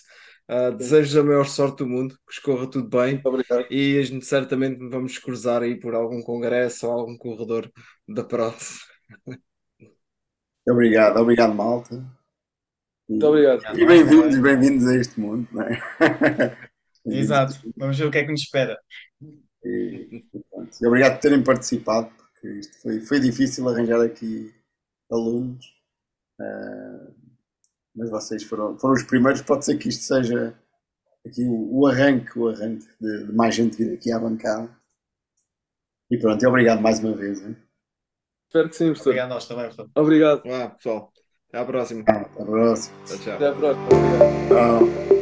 Uh, 0.49 0.75
desejo 0.77 1.21
a 1.21 1.25
maior 1.25 1.47
sorte 1.47 1.79
do 1.79 1.87
mundo, 1.87 2.16
que 2.27 2.35
escorra 2.35 2.68
tudo 2.68 2.89
bem. 2.89 3.21
Obrigado. 3.25 3.66
E 3.71 3.99
a 3.99 4.03
gente 4.03 4.27
certamente 4.27 4.79
vamos 4.89 5.18
cruzar 5.18 5.62
aí 5.62 5.79
por 5.79 5.95
algum 5.95 6.23
congresso 6.23 6.87
ou 6.87 6.93
algum 6.93 7.16
corredor 7.16 7.71
da 8.09 8.25
prótese. 8.25 8.81
Obrigado, 10.68 11.18
obrigado, 11.18 11.55
malta. 11.55 12.05
Muito 13.09 13.27
obrigado. 13.27 13.62
E 13.77 13.85
bem-vindos, 13.85 14.39
bem-vindos 14.39 14.87
a 14.87 14.97
este 14.97 15.18
mundo, 15.18 15.49
não 15.53 15.62
é? 15.62 15.81
Exato, 17.07 17.55
vamos 17.77 17.99
ver 17.99 18.07
o 18.07 18.11
que 18.11 18.18
é 18.18 18.25
que 18.25 18.31
nos 18.31 18.43
espera. 18.43 18.79
E, 19.65 20.25
e 20.81 20.87
obrigado 20.87 21.15
por 21.15 21.21
terem 21.21 21.43
participado, 21.43 22.11
porque 22.17 22.49
isto 22.61 22.81
foi, 22.81 23.01
foi 23.01 23.21
difícil 23.21 23.69
arranjar 23.69 24.01
aqui 24.01 24.55
alunos, 25.11 25.65
uh, 26.41 27.15
mas 27.95 28.11
vocês 28.11 28.43
foram, 28.45 28.79
foram 28.79 28.95
os 28.95 29.03
primeiros. 29.03 29.43
Pode 29.43 29.65
ser 29.65 29.77
que 29.77 29.89
isto 29.89 30.03
seja 30.03 30.55
aqui 31.27 31.45
o, 31.45 31.81
o 31.81 31.87
arranque, 31.87 32.39
o 32.39 32.49
arranque 32.49 32.87
de, 33.01 33.27
de 33.27 33.33
mais 33.33 33.55
gente 33.55 33.77
vir 33.77 33.95
aqui 33.95 34.13
à 34.13 34.19
bancada. 34.19 34.71
E 36.11 36.19
pronto, 36.19 36.43
e 36.43 36.47
obrigado 36.47 36.81
mais 36.81 36.99
uma 37.01 37.15
vez. 37.15 37.41
Hein? 37.41 37.57
Espero 38.47 38.69
que 38.69 38.77
sim, 38.77 38.87
professor. 38.87 39.11
Obrigado 39.11 39.31
a 39.31 39.35
nós 39.35 39.47
também, 39.47 39.65
professor. 39.67 39.91
Obrigado. 39.95 40.43
Pessoal. 40.43 41.13
Até 41.49 41.59
à 41.59 41.65
próxima. 41.65 42.03
Até 42.03 42.13
a 42.13 42.45
próxima. 42.45 42.97
Tchau, 43.05 43.19
tchau. 43.19 43.35
Até 43.35 43.47
à 43.47 43.53
próxima. 43.53 43.87
Obrigado. 43.87 44.49
Tchau. 44.49 45.20